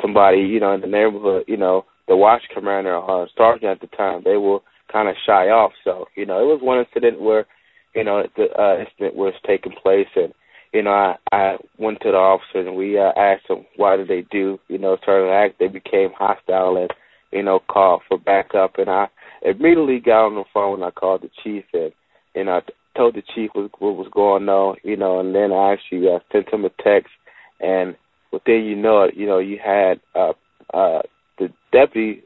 somebody, 0.00 0.40
you 0.40 0.60
know, 0.60 0.74
in 0.74 0.80
the 0.80 0.86
neighborhood, 0.86 1.44
you 1.48 1.56
know, 1.56 1.84
the 2.08 2.16
watch 2.16 2.42
commander 2.54 2.94
or 2.94 3.28
sergeant 3.36 3.70
at 3.70 3.80
the 3.80 3.96
time, 3.96 4.22
they 4.24 4.36
will 4.36 4.62
kind 4.90 5.08
of 5.08 5.14
shy 5.26 5.48
off. 5.48 5.72
So, 5.84 6.06
you 6.16 6.26
know, 6.26 6.38
it 6.40 6.46
was 6.46 6.60
one 6.62 6.78
incident 6.78 7.20
where 7.20 7.46
you 7.94 8.04
know, 8.04 8.22
the 8.36 8.46
uh, 8.58 8.78
incident 8.78 9.14
was 9.14 9.34
taking 9.46 9.72
place, 9.72 10.08
and 10.16 10.32
you 10.72 10.82
know, 10.82 10.90
I 10.90 11.16
I 11.32 11.56
went 11.78 12.00
to 12.00 12.10
the 12.10 12.16
officers 12.16 12.66
and 12.66 12.76
we 12.76 12.98
uh, 12.98 13.12
asked 13.16 13.48
them 13.48 13.66
why 13.76 13.96
did 13.96 14.08
they 14.08 14.22
do, 14.30 14.58
you 14.68 14.78
know, 14.78 14.96
certain 15.04 15.30
act. 15.30 15.58
They 15.58 15.68
became 15.68 16.10
hostile 16.16 16.76
and 16.76 16.90
you 17.30 17.42
know 17.42 17.60
called 17.68 18.02
for 18.08 18.18
backup, 18.18 18.78
and 18.78 18.88
I 18.88 19.08
immediately 19.42 20.00
got 20.00 20.26
on 20.26 20.34
the 20.36 20.44
phone. 20.52 20.76
and 20.76 20.84
I 20.84 20.90
called 20.90 21.22
the 21.22 21.30
chief 21.42 21.64
and 21.72 21.92
and 22.34 22.48
I 22.48 22.60
told 22.96 23.14
the 23.14 23.22
chief 23.34 23.50
what, 23.54 23.70
what 23.80 23.96
was 23.96 24.08
going 24.12 24.48
on, 24.48 24.76
you 24.82 24.96
know, 24.96 25.20
and 25.20 25.34
then 25.34 25.52
I 25.52 25.72
actually 25.72 26.08
uh, 26.08 26.18
sent 26.30 26.52
him 26.52 26.64
a 26.64 26.70
text, 26.82 27.12
and 27.60 27.96
within 28.32 28.64
you 28.64 28.76
know 28.76 29.02
it, 29.02 29.14
you 29.16 29.26
know, 29.26 29.38
you 29.38 29.58
had 29.62 30.00
uh 30.14 30.32
uh 30.72 31.02
the 31.38 31.52
deputy 31.72 32.22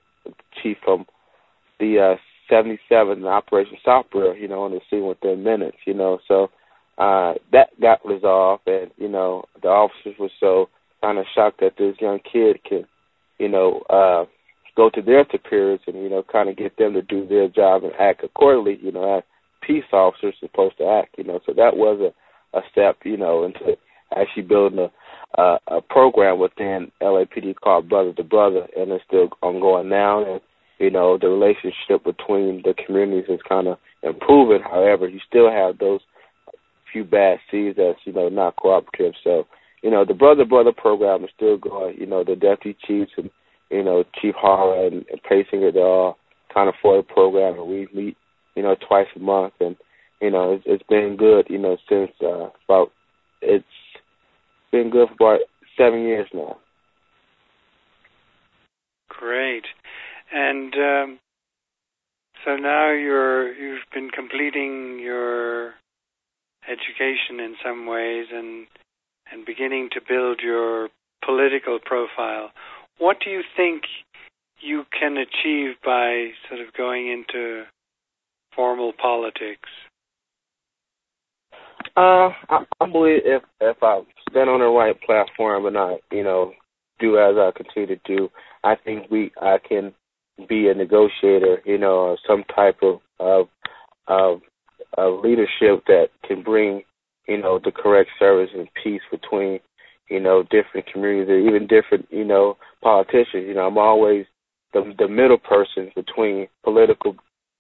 chief 0.63 0.77
from 0.85 1.07
the 1.81 1.99
uh 1.99 2.17
77 2.49 3.19
in 3.19 3.25
Operation 3.25 3.77
South 3.85 4.07
Bureau, 4.11 4.35
you 4.35 4.49
know, 4.49 4.63
on 4.63 4.73
the 4.73 4.81
scene 4.91 5.07
within 5.07 5.43
minutes, 5.45 5.79
you 5.87 5.95
know. 5.95 6.19
So 6.29 6.51
uh 6.99 7.35
that 7.53 7.69
got 7.81 8.05
resolved 8.07 8.67
and, 8.67 8.91
you 8.97 9.09
know, 9.09 9.45
the 9.63 9.69
officers 9.69 10.15
were 10.19 10.31
so 10.41 10.69
kind 11.03 11.19
of 11.19 11.27
shocked 11.35 11.61
that 11.61 11.75
this 11.79 11.97
young 12.01 12.21
kid 12.21 12.63
can, 12.65 12.87
you 13.39 13.49
know, 13.49 13.83
uh 13.91 14.25
go 14.77 14.91
to 14.91 15.03
their 15.03 15.27
superiors 15.31 15.81
and, 15.87 15.97
you 15.97 16.09
know, 16.09 16.23
kind 16.31 16.49
of 16.49 16.57
get 16.57 16.77
them 16.77 16.93
to 16.95 17.03
do 17.03 17.27
their 17.27 17.49
job 17.49 17.83
and 17.85 17.93
act 17.99 18.23
accordingly, 18.25 18.79
you 18.83 18.93
know, 18.93 19.19
as 19.19 19.25
peace 19.67 19.85
officers 19.93 20.35
supposed 20.41 20.77
to 20.79 20.87
act, 20.87 21.17
you 21.19 21.25
know. 21.25 21.41
So 21.47 21.53
that 21.55 21.77
was 21.77 22.01
a, 22.01 22.59
a 22.59 22.63
step, 22.71 22.99
you 23.05 23.17
know, 23.17 23.45
into 23.45 23.77
actually 24.17 24.43
building 24.43 24.79
a 24.79 24.91
uh, 25.39 25.59
a 25.69 25.81
program 25.81 26.39
within 26.39 26.91
LAPD 27.03 27.57
called 27.63 27.89
Brother 27.89 28.13
to 28.15 28.25
Brother, 28.25 28.67
and 28.77 28.91
it's 28.91 29.05
still 29.07 29.29
ongoing 29.43 29.89
now. 29.89 30.25
And 30.25 30.41
you 30.79 30.91
know, 30.91 31.19
the 31.19 31.29
relationship 31.29 32.05
between 32.05 32.63
the 32.63 32.75
communities 32.75 33.29
is 33.29 33.41
kind 33.49 33.67
of 33.69 33.79
improving. 34.03 34.63
However, 34.63 35.09
you 35.09 35.21
still 35.27 35.51
have 35.51 35.79
those 35.79 36.01
few 36.93 37.05
bad 37.05 37.39
seeds 37.51 37.77
that's, 37.77 37.99
you 38.05 38.13
know, 38.13 38.29
not 38.29 38.57
cooperative. 38.57 39.15
So, 39.25 39.47
you 39.83 39.91
know, 39.91 40.05
the 40.05 40.15
brother 40.15 40.45
brother 40.45 40.73
program 40.73 41.25
is 41.25 41.31
still 41.35 41.57
going. 41.57 41.97
You 41.99 42.07
know, 42.07 42.25
the 42.25 42.37
deputy 42.37 42.77
chiefs 42.87 43.13
and, 43.17 43.31
you 43.71 43.83
know, 43.83 44.05
Chief 44.21 44.35
Hara 44.41 44.87
and, 44.87 45.05
and 45.11 45.21
Paysinger, 45.23 45.73
they're 45.73 45.83
all 45.83 46.19
kind 46.53 46.69
of 46.69 46.75
for 46.81 46.97
the 46.97 47.03
program, 47.03 47.59
and 47.59 47.69
we 47.69 47.89
meet, 47.95 48.17
you 48.55 48.63
know, 48.63 48.77
twice 48.87 49.09
a 49.15 49.19
month. 49.19 49.55
And, 49.61 49.77
you 50.21 50.31
know, 50.31 50.55
it's, 50.55 50.65
it's 50.67 50.85
been 50.89 51.17
good, 51.19 51.47
you 51.49 51.59
know, 51.59 51.77
since 51.89 52.11
uh, 52.23 52.49
about, 52.69 52.93
it's 53.43 53.65
been 54.73 54.91
good 54.91 55.09
for 55.09 55.37
about 55.37 55.41
seven 55.77 56.03
years 56.03 56.29
now. 56.33 56.57
Great. 59.09 59.65
And 60.33 60.75
um, 60.75 61.19
so 62.45 62.57
now 62.57 62.91
you're 62.91 63.53
you've 63.55 63.87
been 63.93 64.11
completing 64.11 64.99
your 65.01 65.75
education 66.69 67.41
in 67.41 67.55
some 67.65 67.87
ways 67.87 68.27
and 68.33 68.67
and 69.33 69.45
beginning 69.45 69.89
to 69.93 70.01
build 70.07 70.41
your 70.43 70.89
political 71.25 71.79
profile. 71.85 72.51
What 72.99 73.19
do 73.25 73.31
you 73.31 73.43
think 73.57 73.83
you 74.61 74.85
can 74.99 75.17
achieve 75.17 75.77
by 75.85 76.29
sort 76.49 76.61
of 76.61 76.73
going 76.75 77.09
into 77.09 77.65
formal 78.55 78.93
politics? 78.93 79.69
Uh, 81.97 82.31
I, 82.51 82.65
I 82.81 82.87
believe 82.91 83.23
if 83.25 83.43
if 83.61 83.77
I 83.83 84.01
stand 84.31 84.51
on 84.51 84.61
the 84.61 84.67
right 84.67 85.01
platform 85.03 85.67
and 85.67 85.79
I, 85.79 85.97
you 86.13 86.23
know, 86.23 86.53
do 86.99 87.19
as 87.19 87.37
I 87.37 87.51
continue 87.57 87.97
to 87.97 88.01
do, 88.05 88.29
I 88.65 88.77
think 88.77 89.11
we 89.11 89.31
I 89.41 89.59
can 89.67 89.95
be 90.49 90.69
a 90.69 90.75
negotiator, 90.75 91.63
you 91.65 91.79
know, 91.79 92.17
some 92.27 92.45
type 92.55 92.79
of 92.83 93.01
of 93.19 93.49
of, 94.09 94.41
of 94.97 95.25
leadership 95.25 95.85
that 95.87 96.09
can 96.27 96.43
bring, 96.43 96.83
you 97.27 97.39
know, 97.39 97.59
the 97.63 97.73
correct 97.73 98.11
service 98.19 98.51
and 98.55 98.69
peace 98.83 99.01
between, 99.11 99.59
you 100.09 100.21
know, 100.21 100.43
different 100.45 100.87
communities 100.93 101.29
or 101.29 101.39
even 101.39 101.67
different, 101.67 102.07
you 102.11 102.25
know, 102.25 102.57
politicians. 102.83 103.45
You 103.47 103.55
know, 103.55 103.67
I'm 103.67 103.79
always 103.79 104.27
the 104.73 104.95
the 104.99 105.09
middle 105.09 105.39
person 105.39 105.91
between 105.95 106.49
political 106.65 107.17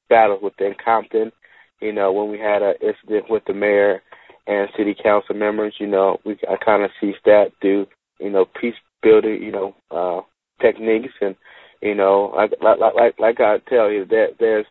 battles 0.09 0.43
within 0.43 0.75
Compton. 0.83 1.33
You 1.81 1.93
know, 1.93 2.13
when 2.13 2.31
we 2.31 2.39
had 2.39 2.63
an 2.63 2.75
incident 2.81 3.31
with 3.31 3.43
the 3.47 3.55
mayor 3.55 4.03
and 4.47 4.69
city 4.77 4.95
council 5.03 5.35
members, 5.35 5.75
you 5.79 5.87
know, 5.87 6.19
we 6.25 6.39
I 6.49 6.57
kind 6.65 6.85
of 6.85 6.91
see 7.01 7.15
that 7.25 7.53
do, 7.61 7.87
you 8.21 8.31
know, 8.31 8.47
peace 8.61 8.75
building, 9.03 9.43
you 9.43 9.53
know, 9.53 9.75
uh, 9.91 10.21
techniques 10.63 11.15
and 11.21 11.37
you 11.83 11.95
know, 11.95 12.33
like 12.37 12.53
like 12.61 12.79
like 12.79 13.19
like 13.19 13.41
I 13.41 13.59
tell 13.69 13.91
you, 13.91 14.05
that 14.07 14.37
there's 14.39 14.67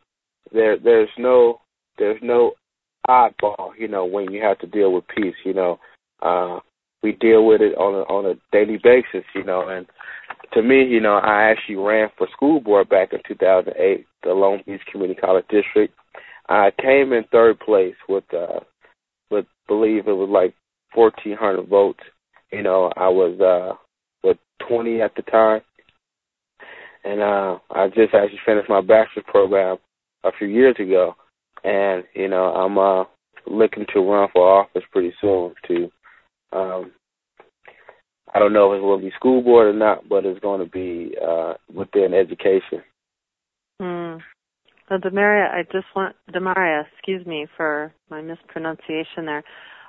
there 0.51 0.77
there's 0.77 1.09
no 1.17 1.61
there's 1.97 2.21
no 2.21 2.53
oddball, 3.07 3.71
you 3.77 3.87
know, 3.87 4.05
when 4.05 4.31
you 4.31 4.41
have 4.41 4.59
to 4.59 4.67
deal 4.67 4.91
with 4.93 5.07
peace, 5.15 5.35
you 5.43 5.53
know. 5.53 5.79
Uh 6.21 6.59
we 7.03 7.11
deal 7.11 7.45
with 7.45 7.61
it 7.61 7.77
on 7.77 7.93
a 7.93 8.01
on 8.11 8.25
a 8.25 8.33
daily 8.51 8.79
basis, 8.81 9.25
you 9.35 9.43
know, 9.43 9.67
and 9.67 9.85
to 10.53 10.61
me, 10.61 10.83
you 10.83 10.99
know, 10.99 11.15
I 11.15 11.43
actually 11.51 11.75
ran 11.75 12.09
for 12.17 12.27
school 12.31 12.59
board 12.59 12.89
back 12.89 13.13
in 13.13 13.19
2008, 13.27 14.05
the 14.23 14.29
Long 14.29 14.61
Beach 14.65 14.81
Community 14.91 15.19
College 15.19 15.45
District. 15.49 15.93
I 16.47 16.71
came 16.81 17.13
in 17.13 17.25
third 17.31 17.59
place 17.59 17.95
with, 18.07 18.23
uh, 18.33 18.59
with 19.29 19.45
believe 19.67 20.07
it 20.07 20.13
was 20.13 20.29
like 20.29 20.53
1,400 20.93 21.67
votes. 21.67 21.99
You 22.51 22.63
know, 22.63 22.91
I 22.95 23.09
was, 23.09 23.39
uh, 23.39 23.75
with 24.23 24.37
20 24.67 25.01
at 25.01 25.15
the 25.15 25.23
time 25.23 25.61
and 27.05 27.21
uh, 27.21 27.59
I 27.71 27.87
just 27.87 28.13
actually 28.13 28.39
finished 28.45 28.69
my 28.69 28.81
bachelor's 28.81 29.25
program 29.27 29.77
a 30.23 30.31
few 30.37 30.47
years 30.47 30.75
ago, 30.79 31.15
and 31.63 32.03
you 32.13 32.27
know 32.27 32.45
I'm 32.45 32.77
uh, 32.77 33.03
looking 33.47 33.85
to 33.93 33.99
run 33.99 34.27
for 34.33 34.61
office 34.61 34.83
pretty 34.91 35.13
soon. 35.21 35.53
To 35.67 35.91
um, 36.51 36.91
I 38.33 38.39
don't 38.39 38.53
know 38.53 38.73
if 38.73 38.77
it's 38.77 38.83
going 38.83 38.99
to 38.99 39.05
be 39.05 39.13
school 39.15 39.41
board 39.41 39.67
or 39.67 39.77
not, 39.77 40.09
but 40.09 40.25
it's 40.25 40.39
going 40.39 40.59
to 40.59 40.69
be 40.69 41.15
uh, 41.25 41.53
within 41.73 42.13
education. 42.13 42.81
So 44.89 44.97
Demaria, 44.97 45.49
I 45.51 45.63
just 45.71 45.87
want 45.95 46.15
Demaria, 46.31 46.83
excuse 46.93 47.25
me 47.25 47.47
for 47.57 47.93
my 48.09 48.21
mispronunciation 48.21 49.25
there. 49.25 49.43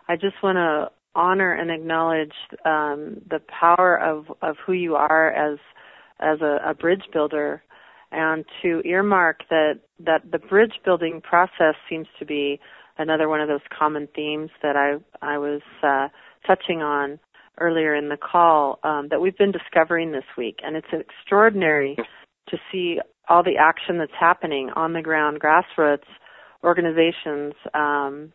I 0.09 0.17
just 0.17 0.37
want 0.43 0.57
to 0.57 0.91
honor 1.15 1.55
and 1.55 1.71
acknowledge 1.71 2.33
um, 2.65 3.23
the 3.29 3.41
power 3.49 3.99
of 3.99 4.27
of 4.43 4.57
who 4.67 4.73
you 4.73 4.97
are 4.97 5.31
as 5.33 5.59
as 6.21 6.41
a, 6.41 6.59
a 6.65 6.75
bridge 6.75 7.05
builder 7.13 7.63
and 8.13 8.45
to 8.63 8.81
earmark 8.85 9.41
that 9.51 9.81
that 9.99 10.23
the 10.31 10.39
bridge 10.39 10.75
building 10.85 11.21
process 11.21 11.75
seems 11.89 12.07
to 12.19 12.25
be 12.25 12.61
another 12.99 13.29
one 13.29 13.41
of 13.41 13.49
those 13.49 13.61
common 13.77 14.09
themes 14.15 14.51
that 14.63 14.77
I 14.77 14.97
I 15.23 15.39
was 15.39 15.63
uh, 15.83 16.09
touching 16.47 16.83
on 16.83 17.19
earlier 17.59 17.95
in 17.95 18.09
the 18.09 18.17
call 18.17 18.79
um, 18.85 19.09
that 19.11 19.21
we've 19.21 19.37
been 19.37 19.53
discovering 19.53 20.13
this 20.13 20.25
week, 20.37 20.59
and 20.63 20.77
it's 20.77 20.87
extraordinary 20.93 21.97
to 22.49 22.59
see 22.71 23.01
all 23.29 23.43
the 23.43 23.57
action 23.59 23.99
that's 23.99 24.13
happening 24.19 24.71
on 24.77 24.93
the 24.93 25.03
ground, 25.03 25.41
grassroots 25.41 26.05
organizations, 26.63 27.55
um, 27.75 28.33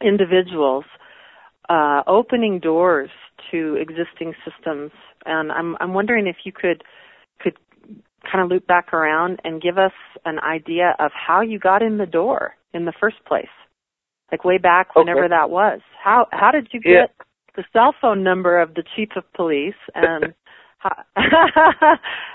individuals, 0.00 0.84
uh, 1.68 2.02
opening 2.06 2.58
doors 2.58 3.10
to 3.50 3.76
existing 3.76 4.34
systems. 4.44 4.90
And 5.24 5.52
I'm 5.52 5.76
I'm 5.80 5.94
wondering 5.94 6.26
if 6.26 6.36
you 6.44 6.52
could 6.52 6.82
could 7.42 7.56
kind 8.30 8.44
of 8.44 8.50
loop 8.50 8.66
back 8.66 8.92
around 8.92 9.40
and 9.44 9.60
give 9.60 9.78
us 9.78 9.92
an 10.24 10.38
idea 10.40 10.94
of 10.98 11.10
how 11.14 11.40
you 11.40 11.58
got 11.58 11.82
in 11.82 11.98
the 11.98 12.06
door 12.06 12.54
in 12.72 12.84
the 12.84 12.92
first 12.98 13.16
place, 13.26 13.46
like 14.30 14.44
way 14.44 14.58
back 14.58 14.94
whenever 14.94 15.24
okay. 15.24 15.30
that 15.30 15.50
was. 15.50 15.80
How 16.02 16.26
how 16.32 16.50
did 16.50 16.68
you 16.72 16.80
get 16.80 16.90
yeah. 16.90 17.06
the 17.56 17.64
cell 17.72 17.94
phone 18.00 18.22
number 18.22 18.60
of 18.60 18.74
the 18.74 18.84
chief 18.96 19.10
of 19.16 19.24
police 19.34 19.74
and 19.94 20.34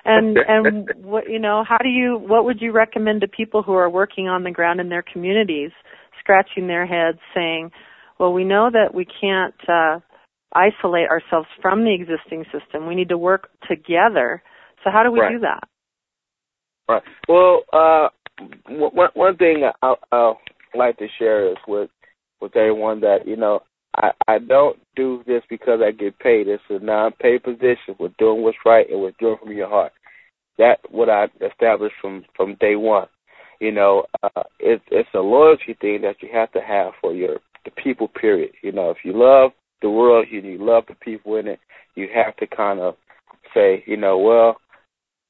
and 0.06 0.38
and 0.38 0.90
what 1.04 1.30
you 1.30 1.40
know 1.40 1.64
how 1.68 1.78
do 1.78 1.90
you 1.90 2.18
what 2.18 2.46
would 2.46 2.62
you 2.62 2.72
recommend 2.72 3.22
to 3.22 3.28
people 3.28 3.62
who 3.62 3.74
are 3.74 3.90
working 3.90 4.28
on 4.28 4.44
the 4.44 4.52
ground 4.52 4.80
in 4.80 4.90
their 4.90 5.04
communities 5.04 5.72
scratching 6.20 6.68
their 6.68 6.86
heads 6.86 7.20
saying 7.36 7.70
well 8.20 8.32
we 8.32 8.44
know 8.44 8.70
that 8.72 8.94
we 8.94 9.06
can't 9.06 9.56
uh 9.68 10.00
isolate 10.54 11.10
ourselves 11.10 11.48
from 11.62 11.84
the 11.84 11.94
existing 11.94 12.46
system 12.46 12.88
we 12.88 12.96
need 12.96 13.10
to 13.10 13.18
work 13.18 13.50
together 13.68 14.42
so 14.84 14.92
how 14.92 15.04
do 15.04 15.12
we 15.12 15.20
right. 15.20 15.34
do 15.34 15.40
that 15.40 15.64
right 16.88 17.04
well 17.28 17.64
uh 17.74 18.10
one 18.70 19.10
one 19.14 19.38
thing 19.38 19.64
I 19.82 19.94
I 20.12 20.34
like 20.76 20.98
to 20.98 21.08
share 21.18 21.52
is 21.52 21.58
with 21.68 21.90
with 22.42 22.56
everyone 22.56 23.02
that 23.02 23.28
you 23.28 23.36
know 23.36 23.62
I, 23.96 24.12
I 24.28 24.38
don't 24.40 24.78
do 24.96 25.24
this 25.26 25.42
because 25.50 25.80
I 25.84 25.92
get 25.92 26.20
paid. 26.20 26.48
It's 26.48 26.62
a 26.70 26.80
non-paid 26.80 27.44
position. 27.44 27.96
We're 28.00 28.10
doing 28.20 28.44
what's 28.44 28.58
right 28.66 28.90
and 28.90 29.02
we're 29.02 29.14
doing 29.20 29.38
from 29.42 29.52
your 29.54 29.70
heart. 29.70 29.92
That's 30.58 30.82
what 30.90 31.10
I 31.10 31.28
established 31.46 31.96
from 32.02 32.24
from 32.36 32.56
day 32.60 32.76
one. 32.76 33.08
You 33.60 33.72
know, 33.72 34.04
uh, 34.22 34.44
it's 34.60 34.84
it's 34.92 35.10
a 35.16 35.20
loyalty 35.20 35.76
thing 35.80 36.02
that 36.02 36.18
you 36.22 36.30
have 36.34 36.52
to 36.52 36.60
have 36.62 36.94
for 37.02 37.14
your 37.14 37.38
the 37.66 37.72
people. 37.72 38.08
Period. 38.08 38.52
You 38.62 38.72
know, 38.72 38.92
if 38.92 38.98
you 39.04 39.14
love 39.16 39.52
the 39.82 39.90
world, 39.90 40.28
you, 40.30 40.42
you 40.42 40.64
love 40.64 40.84
the 40.88 40.96
people 40.96 41.36
in 41.38 41.48
it. 41.48 41.60
You 41.96 42.08
have 42.14 42.36
to 42.38 42.48
kind 42.48 42.80
of 42.80 42.96
say, 43.54 43.84
you 43.88 43.98
know, 43.98 44.18
well, 44.18 44.58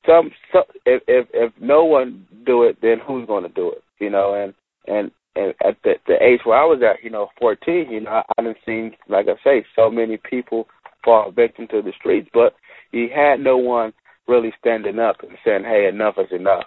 some, 0.05 0.31
some 0.51 0.63
if 0.85 1.01
if 1.07 1.27
if 1.33 1.53
no 1.59 1.85
one 1.85 2.25
do 2.45 2.63
it, 2.63 2.77
then 2.81 2.97
who's 3.05 3.27
going 3.27 3.43
to 3.43 3.49
do 3.49 3.71
it? 3.71 3.83
You 3.99 4.09
know, 4.09 4.33
and 4.33 4.53
and 4.87 5.11
and 5.35 5.53
at 5.65 5.77
the 5.83 5.93
the 6.07 6.15
age 6.21 6.41
where 6.43 6.57
I 6.57 6.65
was 6.65 6.81
at, 6.81 7.03
you 7.03 7.09
know, 7.09 7.29
14, 7.39 7.87
you 7.89 8.01
know, 8.01 8.11
I, 8.11 8.21
I 8.37 8.41
didn't 8.41 8.57
see, 8.65 8.97
like 9.09 9.27
I 9.27 9.35
say, 9.43 9.65
so 9.75 9.89
many 9.89 10.17
people 10.17 10.67
fall 11.03 11.31
victim 11.31 11.67
to 11.71 11.81
the 11.81 11.93
streets, 11.97 12.29
but 12.33 12.55
he 12.91 13.07
had 13.13 13.39
no 13.39 13.57
one 13.57 13.93
really 14.27 14.53
standing 14.59 14.99
up 14.99 15.17
and 15.21 15.37
saying, 15.45 15.63
"Hey, 15.63 15.87
enough 15.87 16.15
is 16.17 16.31
enough," 16.31 16.65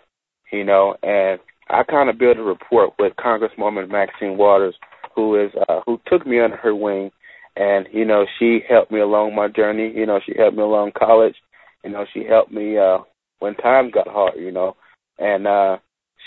you 0.52 0.64
know. 0.64 0.94
And 1.02 1.40
I 1.68 1.82
kind 1.82 2.08
of 2.08 2.18
built 2.18 2.38
a 2.38 2.42
rapport 2.42 2.92
with 2.98 3.14
Congresswoman 3.16 3.90
Maxine 3.90 4.36
Waters, 4.36 4.74
who 5.14 5.42
is 5.42 5.50
uh, 5.68 5.80
who 5.86 6.00
took 6.06 6.26
me 6.26 6.40
under 6.40 6.56
her 6.56 6.74
wing, 6.74 7.10
and 7.56 7.86
you 7.92 8.04
know, 8.04 8.24
she 8.38 8.60
helped 8.68 8.92
me 8.92 9.00
along 9.00 9.34
my 9.34 9.48
journey. 9.48 9.92
You 9.94 10.06
know, 10.06 10.20
she 10.24 10.32
helped 10.36 10.56
me 10.56 10.62
along 10.62 10.92
college. 10.98 11.36
You 11.84 11.90
know, 11.90 12.04
she 12.12 12.24
helped 12.24 12.52
me 12.52 12.78
uh 12.78 12.98
when 13.40 13.54
times 13.56 13.92
got 13.92 14.08
hard. 14.08 14.34
You 14.38 14.52
know, 14.52 14.76
and 15.18 15.46
uh 15.46 15.78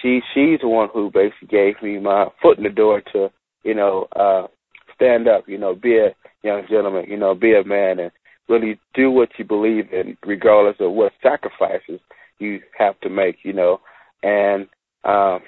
she 0.02 0.21
she's 0.34 0.60
the 0.62 0.67
one 0.67 0.89
who 0.93 1.12
basically 1.12 1.47
gave 1.49 1.82
me 1.82 1.99
my 1.99 2.28
foot 2.41 2.58
in 2.58 2.63
the 2.63 2.69
door 2.69 3.02
to 3.13 3.30
you 3.63 3.73
know 3.73 4.08
uh 4.15 4.47
stand 4.93 5.28
up 5.28 5.43
you 5.47 5.58
know 5.58 5.76
be 5.76 5.97
a 5.97 6.10
young 6.43 6.63
gentleman 6.69 7.06
you 7.10 7.17
know 7.17 7.34
be 7.34 7.54
a 7.56 7.63
man 7.63 7.99
and 7.99 8.12
really 8.49 8.80
do 8.93 9.10
what 9.10 9.30
you 9.38 9.45
believe 9.45 9.91
in 9.91 10.17
regardless 10.26 10.76
of 10.80 10.91
what 10.91 11.13
sacrifices 11.21 11.99
you 12.39 12.60
have 12.78 12.99
to 12.99 13.10
make 13.10 13.38
you 13.43 13.54
know 13.54 13.80
and 14.21 14.63
um 15.06 15.39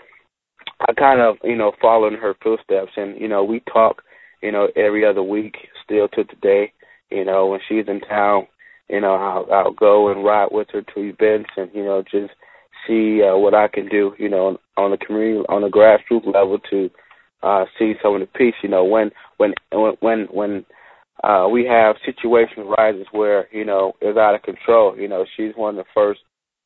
I 0.82 0.94
kind 0.98 1.22
of 1.22 1.38
you 1.44 1.56
know 1.56 1.74
follow 1.82 2.08
in 2.08 2.16
her 2.16 2.36
footsteps 2.42 2.92
and 2.96 3.20
you 3.20 3.28
know 3.28 3.44
we 3.44 3.62
talk 3.72 4.02
you 4.42 4.52
know 4.52 4.68
every 4.76 5.06
other 5.06 5.24
week 5.24 5.56
still 5.84 6.08
to 6.10 6.24
today 6.24 6.72
you 7.12 7.26
know 7.26 7.48
when 7.48 7.60
she's 7.68 7.88
in 7.88 8.00
town 8.02 8.48
you 8.90 9.02
know 9.02 9.16
I'll 9.16 9.48
I'll 9.52 9.74
go 9.74 10.10
and 10.12 10.24
ride 10.24 10.50
with 10.52 10.68
her 10.74 10.82
to 10.82 11.00
events 11.00 11.50
and 11.58 11.70
you 11.74 11.84
know 11.84 12.04
just 12.04 12.34
see 12.88 13.22
uh, 13.24 13.38
what 13.38 13.54
I 13.54 13.68
can 13.68 13.88
do, 13.88 14.14
you 14.18 14.30
know, 14.30 14.58
on 14.78 14.92
the 14.92 14.98
community, 14.98 15.46
on 15.50 15.62
the 15.62 15.70
grassroots 15.70 16.26
level 16.26 16.60
to 16.70 16.90
uh, 17.44 17.66
see 17.78 17.94
some 18.02 18.16
of 18.16 18.22
the 18.22 18.28
peace. 18.28 18.56
You 18.64 18.70
know, 18.70 18.84
when 18.84 19.12
when 19.38 19.54
when 20.00 20.28
when 20.32 20.66
uh, 21.24 21.48
we 21.52 21.66
have 21.66 21.96
situations 22.06 22.68
rises 22.78 23.08
where 23.12 23.48
you 23.52 23.66
know 23.66 23.94
it's 24.02 24.18
out 24.18 24.36
of 24.36 24.44
control. 24.44 24.98
You 24.98 25.08
know, 25.08 25.26
she's 25.36 25.54
one 25.56 25.78
of 25.78 25.86
the 25.86 25.92
first 25.94 26.22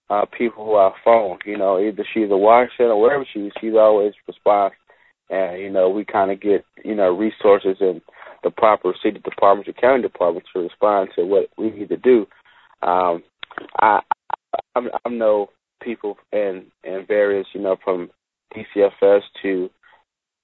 uh, 0.09 0.25
people 0.37 0.65
who 0.65 0.75
I 0.75 0.91
phone. 1.03 1.37
You 1.45 1.57
know, 1.57 1.79
either 1.79 2.05
she's 2.13 2.31
a 2.31 2.37
Washington 2.37 2.87
or 2.87 3.01
wherever 3.01 3.25
she 3.31 3.41
is, 3.41 3.53
she's 3.61 3.75
always 3.75 4.13
responds. 4.27 4.75
And 5.29 5.61
you 5.61 5.69
know, 5.69 5.89
we 5.89 6.05
kind 6.05 6.31
of 6.31 6.41
get 6.41 6.65
you 6.83 6.95
know 6.95 7.15
resources 7.15 7.77
and 7.79 8.01
the 8.43 8.51
proper 8.51 8.93
city 9.03 9.19
departments 9.19 9.69
or 9.69 9.73
county 9.73 10.01
departments 10.01 10.49
to 10.53 10.61
respond 10.61 11.09
to 11.15 11.25
what 11.25 11.49
we 11.57 11.71
need 11.71 11.89
to 11.89 11.97
do. 11.97 12.25
Um, 12.81 13.23
I 13.79 13.99
I'm, 14.75 14.89
I'm 15.05 15.17
no 15.17 15.49
people 15.81 16.17
and 16.31 16.65
and 16.83 17.07
various 17.07 17.47
you 17.53 17.61
know 17.61 17.77
from 17.83 18.09
DCFS 18.55 19.21
to 19.41 19.69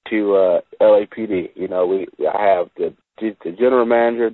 to 0.10 0.36
uh, 0.36 0.62
LAPD. 0.82 1.50
You 1.56 1.68
know, 1.68 1.86
we 1.88 2.08
I 2.28 2.46
have 2.46 2.68
the 2.78 2.94
the 3.20 3.52
general 3.52 3.86
manager, 3.86 4.32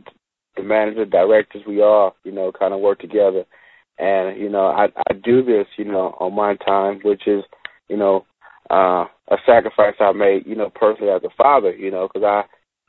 the 0.57 0.63
manager, 0.63 1.05
directors. 1.05 1.63
We 1.67 1.81
all 1.81 2.15
you 2.23 2.31
know 2.31 2.51
kind 2.51 2.73
of 2.73 2.81
work 2.81 2.99
together, 2.99 3.45
and 3.99 4.39
you 4.39 4.49
know 4.49 4.67
I 4.67 4.87
I 5.09 5.13
do 5.13 5.43
this 5.43 5.67
you 5.77 5.85
know 5.85 6.15
on 6.19 6.35
my 6.35 6.55
time, 6.55 6.99
which 7.03 7.27
is 7.27 7.43
you 7.87 7.97
know 7.97 8.25
uh, 8.69 9.05
a 9.29 9.37
sacrifice 9.45 9.95
I 9.99 10.11
made 10.11 10.45
you 10.45 10.55
know 10.55 10.69
personally 10.73 11.11
as 11.11 11.23
a 11.23 11.29
father. 11.37 11.73
You 11.73 11.91
know, 11.91 12.07
because 12.11 12.25
I 12.25 12.43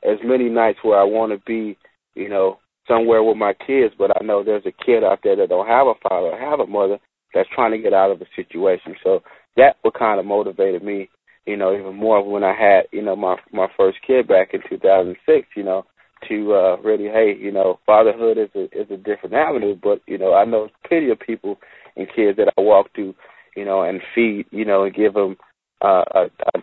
as 0.05 0.17
many 0.23 0.49
nights 0.49 0.79
where 0.81 0.99
I 0.99 1.03
want 1.03 1.31
to 1.31 1.39
be 1.45 1.77
you 2.15 2.29
know 2.29 2.59
somewhere 2.87 3.23
with 3.23 3.37
my 3.37 3.53
kids, 3.53 3.93
but 3.97 4.11
I 4.19 4.23
know 4.23 4.43
there's 4.43 4.65
a 4.65 4.85
kid 4.85 5.03
out 5.03 5.19
there 5.23 5.35
that 5.37 5.49
don't 5.49 5.67
have 5.67 5.87
a 5.87 5.93
father 6.07 6.27
or 6.27 6.39
have 6.39 6.59
a 6.59 6.67
mother, 6.67 6.99
that's 7.33 7.49
trying 7.53 7.71
to 7.71 7.77
get 7.77 7.93
out 7.93 8.11
of 8.11 8.21
a 8.21 8.25
situation. 8.35 8.95
So 9.03 9.21
that 9.57 9.77
what 9.81 9.97
kind 9.97 10.19
of 10.19 10.25
motivated 10.25 10.83
me, 10.83 11.09
you 11.45 11.57
know, 11.57 11.73
even 11.73 11.95
more 11.95 12.23
when 12.23 12.43
I 12.43 12.53
had, 12.53 12.83
you 12.91 13.01
know, 13.01 13.15
my 13.15 13.37
my 13.51 13.67
first 13.77 13.97
kid 14.05 14.27
back 14.27 14.53
in 14.53 14.61
2006, 14.69 15.47
you 15.55 15.63
know, 15.63 15.85
to 16.29 16.53
uh 16.53 16.77
really, 16.81 17.05
hey, 17.05 17.35
you 17.39 17.51
know, 17.51 17.79
fatherhood 17.85 18.37
is 18.37 18.49
a 18.55 18.63
is 18.65 18.89
a 18.91 18.97
different 18.97 19.33
avenue, 19.33 19.75
but 19.81 20.01
you 20.07 20.17
know, 20.17 20.33
I 20.33 20.45
know 20.45 20.69
plenty 20.87 21.09
of 21.09 21.19
people 21.19 21.57
and 21.95 22.07
kids 22.07 22.37
that 22.37 22.53
I 22.57 22.61
walk 22.61 22.87
through, 22.95 23.15
you 23.55 23.65
know, 23.65 23.83
and 23.83 24.01
feed, 24.15 24.45
you 24.51 24.65
know, 24.65 24.83
and 24.83 24.95
give 24.95 25.13
them 25.13 25.37
uh, 25.81 26.03
uh, 26.13 26.27
uh 26.55 26.59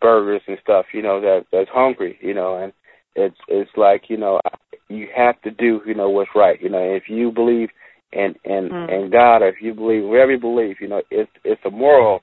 burgers 0.00 0.42
and 0.46 0.58
stuff, 0.62 0.86
you 0.92 1.02
know, 1.02 1.20
that 1.20 1.46
that's 1.52 1.70
hungry, 1.72 2.18
you 2.20 2.34
know, 2.34 2.56
and 2.56 2.72
it's 3.14 3.36
it's 3.48 3.70
like, 3.76 4.04
you 4.08 4.16
know, 4.16 4.40
you 4.88 5.08
have 5.14 5.40
to 5.42 5.50
do, 5.50 5.80
you 5.86 5.94
know, 5.94 6.08
what's 6.08 6.30
right. 6.34 6.60
You 6.60 6.68
know, 6.68 6.94
if 6.94 7.04
you 7.08 7.30
believe 7.30 7.68
and 8.12 8.36
and 8.44 8.70
mm. 8.70 8.92
and 8.92 9.12
God, 9.12 9.42
or 9.42 9.48
if 9.48 9.56
you 9.60 9.74
believe 9.74 10.04
wherever 10.04 10.32
you 10.32 10.40
believe, 10.40 10.76
you 10.80 10.88
know, 10.88 11.02
it's 11.10 11.30
it's 11.44 11.60
a 11.64 11.70
moral, 11.70 12.20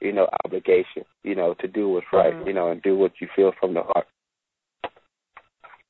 you 0.00 0.12
know, 0.12 0.28
obligation, 0.44 1.04
you 1.22 1.34
know, 1.34 1.54
to 1.60 1.68
do 1.68 1.88
what's 1.88 2.06
right, 2.12 2.34
mm. 2.34 2.46
you 2.46 2.52
know, 2.52 2.70
and 2.70 2.82
do 2.82 2.96
what 2.96 3.12
you 3.20 3.28
feel 3.34 3.52
from 3.58 3.74
the 3.74 3.82
heart. 3.82 4.06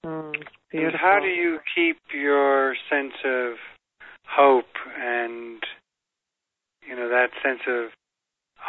Mm, 0.05 0.35
and 0.73 0.95
how 0.95 1.19
do 1.21 1.29
you 1.29 1.59
keep 1.75 1.99
your 2.15 2.75
sense 2.91 3.15
of 3.25 3.55
hope 4.27 4.67
and 5.01 5.63
you 6.87 6.95
know 6.95 7.09
that 7.09 7.29
sense 7.43 7.61
of 7.69 7.91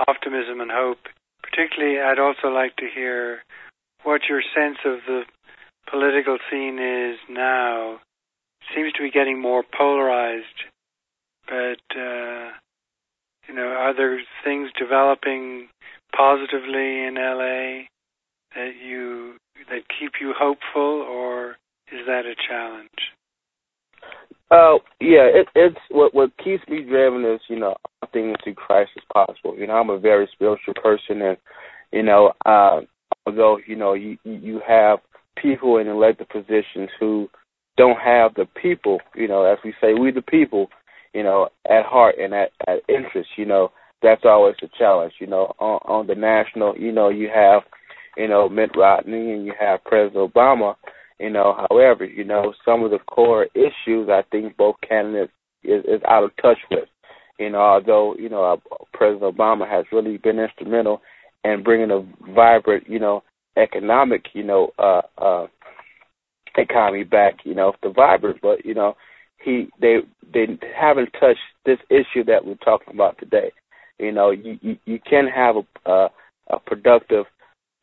optimism 0.08 0.62
and 0.62 0.72
hope? 0.72 1.00
Particularly, 1.50 2.00
I'd 2.00 2.20
also 2.20 2.48
like 2.48 2.76
to 2.78 2.88
hear 2.94 3.40
what 4.04 4.22
your 4.30 4.42
sense 4.56 4.78
of 4.86 5.00
the 5.08 5.24
political 5.90 6.38
scene 6.50 6.80
is 6.80 7.18
now 7.30 8.00
seems 8.76 8.94
to 8.94 9.04
be 9.04 9.12
getting 9.12 9.42
more 9.42 9.64
polarized. 9.64 10.46
But 11.48 11.82
uh, 11.98 12.50
you 13.48 13.56
know, 13.56 13.68
are 13.68 13.96
there 13.96 14.20
things 14.44 14.70
developing 14.78 15.68
positively 16.16 17.06
in 17.06 17.16
LA 17.16 17.86
that 18.56 18.74
you 18.84 19.38
that 19.70 19.84
keep 20.00 20.14
you 20.22 20.34
hopeful, 20.38 21.02
or 21.02 21.58
is 21.92 22.06
that 22.06 22.26
a 22.26 22.36
challenge? 22.48 22.90
Uh, 24.52 24.76
yeah, 25.00 25.30
it, 25.30 25.48
it's 25.56 25.78
what 25.92 26.14
what 26.14 26.36
keeps 26.44 26.68
me 26.68 26.84
driven 26.84 27.24
is 27.24 27.40
you 27.50 27.60
know 27.60 27.76
things 28.12 28.36
through 28.44 28.56
Christ 28.56 28.92
is 28.98 29.04
possible. 29.14 29.56
You 29.58 29.68
know, 29.68 29.74
I'm 29.74 29.92
a 29.92 30.00
very 30.00 30.28
spiritual 30.34 30.74
person, 30.82 31.22
and 31.22 31.38
you 31.92 32.04
know, 32.04 32.34
uh, 32.46 32.82
although 33.28 33.60
you 33.68 33.76
know 33.76 33.94
you 33.94 34.18
you 34.24 34.62
have 34.68 35.00
people 35.42 35.78
in 35.78 35.88
elected 35.88 36.30
positions 36.30 36.90
who 37.00 37.30
don't 37.78 38.00
have 38.00 38.34
the 38.36 38.46
people, 38.62 39.00
you 39.16 39.28
know, 39.28 39.46
as 39.46 39.58
we 39.64 39.74
say, 39.80 39.94
we 39.94 40.12
the 40.12 40.22
people, 40.22 40.68
you 41.14 41.24
know, 41.24 41.48
at 41.70 41.86
heart 41.86 42.16
and 42.22 42.34
at, 42.34 42.52
at 42.68 42.80
interest, 42.90 43.30
you 43.38 43.46
know, 43.46 43.72
that's 44.02 44.24
always 44.26 44.56
a 44.62 44.68
challenge, 44.78 45.14
you 45.20 45.28
know, 45.28 45.54
on, 45.60 45.80
on 45.86 46.08
the 46.08 46.16
national, 46.16 46.78
you 46.78 46.92
know, 46.92 47.10
you 47.10 47.30
have, 47.34 47.64
you 48.18 48.28
know, 48.28 48.50
Mitt 48.50 48.72
Romney 48.76 49.32
and 49.32 49.46
you 49.46 49.54
have 49.60 49.84
President 49.86 50.34
Obama. 50.34 50.76
You 51.20 51.30
know, 51.30 51.66
however, 51.70 52.06
you 52.06 52.24
know, 52.24 52.54
some 52.64 52.84
of 52.84 52.92
the 52.92 53.00
core 53.00 53.48
issues 53.54 54.10
I 54.10 54.24
think 54.32 54.56
both 54.56 54.76
candidates 54.88 55.34
is, 55.64 55.84
is 55.86 56.02
out 56.08 56.24
of 56.24 56.36
touch 56.42 56.58
with. 56.72 56.88
You 57.38 57.50
know, 57.50 57.60
although 57.60 58.16
you 58.18 58.30
know 58.30 58.44
uh, 58.44 58.76
President 58.94 59.36
Obama 59.36 59.70
has 59.70 59.86
really 59.92 60.18
been 60.18 60.40
instrumental 60.40 61.02
in 61.44 61.64
bringing 61.64 61.92
a 61.92 62.34
vibrant, 62.34 62.90
you 62.90 63.00
know, 63.00 63.24
economic, 63.58 64.26
you 64.34 64.44
know, 64.44 64.72
uh, 64.78 65.02
uh, 65.18 65.48
economy 66.58 67.04
back. 67.04 67.40
You 67.44 67.56
know, 67.56 67.74
the 67.84 67.90
vibrant, 67.90 68.40
but 68.42 68.66
you 68.66 68.74
know, 68.74 68.96
he 69.44 69.70
they 69.82 69.98
they 70.34 70.48
haven't 70.80 71.12
touched 71.20 71.40
this 71.66 71.80
issue 71.90 72.24
that 72.26 72.46
we're 72.46 72.56
talking 72.56 72.94
about 72.94 73.18
today. 73.18 73.52
You 74.00 74.12
know, 74.12 74.32
you 74.32 74.58
you, 74.62 74.78
you 74.86 75.00
can 75.00 75.28
have 75.28 75.56
a, 75.58 75.90
a 75.92 76.10
a 76.50 76.60
productive 76.60 77.26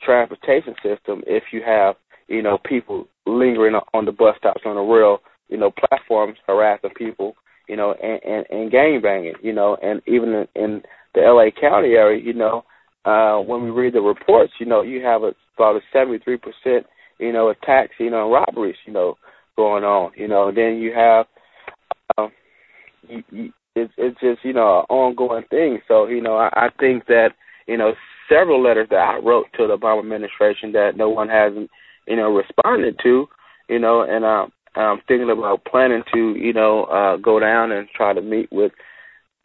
transportation 0.02 0.74
system 0.82 1.22
if 1.26 1.44
you 1.52 1.62
have 1.64 1.96
you 2.28 2.42
know 2.42 2.58
people 2.64 3.06
lingering 3.26 3.74
on 3.94 4.04
the 4.04 4.12
bus 4.12 4.36
stops 4.38 4.62
on 4.64 4.76
the 4.76 4.80
rail 4.80 5.18
you 5.48 5.56
know 5.56 5.70
platforms 5.70 6.36
harassing 6.46 6.90
people 6.96 7.34
you 7.68 7.76
know 7.76 7.94
and 8.02 8.20
and, 8.24 8.46
and 8.50 8.70
gang 8.70 9.00
banging 9.02 9.34
you 9.42 9.52
know 9.52 9.76
and 9.82 10.00
even 10.06 10.30
in, 10.30 10.46
in 10.54 10.82
the 11.14 11.20
LA 11.20 11.50
County 11.60 11.90
area 11.90 12.22
you 12.22 12.34
know 12.34 12.64
uh 13.04 13.38
when 13.38 13.62
we 13.62 13.70
read 13.70 13.94
the 13.94 14.00
reports 14.00 14.52
you 14.60 14.66
know 14.66 14.82
you 14.82 15.02
have 15.02 15.22
a, 15.22 15.32
about 15.56 15.76
a 15.76 15.80
73 15.92 16.36
percent 16.36 16.86
you 17.18 17.32
know 17.32 17.48
attacks 17.48 17.94
you 17.98 18.10
know 18.10 18.30
robberies 18.30 18.76
you 18.86 18.92
know 18.92 19.16
going 19.56 19.84
on 19.84 20.12
you 20.16 20.28
know 20.28 20.52
then 20.54 20.76
you 20.76 20.92
have 20.94 21.26
um 22.18 22.30
you, 23.08 23.22
you, 23.30 23.52
it's 23.74 23.92
it's 23.96 24.20
just 24.20 24.44
you 24.44 24.52
know 24.52 24.78
an 24.78 24.84
ongoing 24.88 25.44
thing 25.50 25.78
so 25.88 26.06
you 26.06 26.20
know 26.20 26.36
I, 26.36 26.48
I 26.54 26.68
think 26.78 27.06
that 27.06 27.30
you 27.66 27.76
know 27.76 27.92
several 28.28 28.62
letters 28.62 28.88
that 28.90 28.96
I 28.96 29.18
wrote 29.18 29.46
to 29.56 29.66
the 29.66 29.76
Obama 29.76 30.00
administration 30.00 30.72
that 30.72 30.92
no 30.96 31.08
one 31.08 31.28
hasn't, 31.28 31.70
you 32.06 32.16
know, 32.16 32.34
responded 32.34 32.98
to, 33.02 33.26
you 33.68 33.78
know, 33.78 34.02
and 34.02 34.24
um, 34.24 34.52
I'm 34.74 35.00
thinking 35.08 35.30
about 35.30 35.64
planning 35.64 36.02
to, 36.12 36.34
you 36.36 36.52
know, 36.52 36.84
uh, 36.84 37.16
go 37.16 37.40
down 37.40 37.72
and 37.72 37.88
try 37.94 38.12
to 38.12 38.20
meet 38.20 38.50
with 38.52 38.72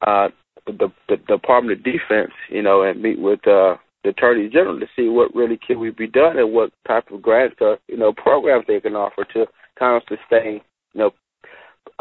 uh, 0.05 0.29
the, 0.65 0.91
the 1.07 1.17
Department 1.27 1.79
of 1.79 1.83
Defense, 1.83 2.31
you 2.49 2.61
know, 2.61 2.83
and 2.83 3.01
meet 3.01 3.19
with 3.19 3.39
uh, 3.47 3.75
the 4.03 4.09
Attorney 4.09 4.49
General 4.49 4.79
to 4.79 4.87
see 4.95 5.07
what 5.07 5.33
really 5.35 5.57
can 5.65 5.79
we 5.79 5.91
be 5.91 6.07
done 6.07 6.37
and 6.37 6.53
what 6.53 6.71
type 6.87 7.11
of 7.11 7.21
grants 7.21 7.55
or 7.61 7.77
you 7.87 7.97
know 7.97 8.13
programs 8.13 8.65
they 8.67 8.79
can 8.79 8.95
offer 8.95 9.25
to 9.33 9.45
kind 9.77 9.95
of 9.95 10.03
sustain, 10.07 10.61
you 10.93 10.99
know, 10.99 11.11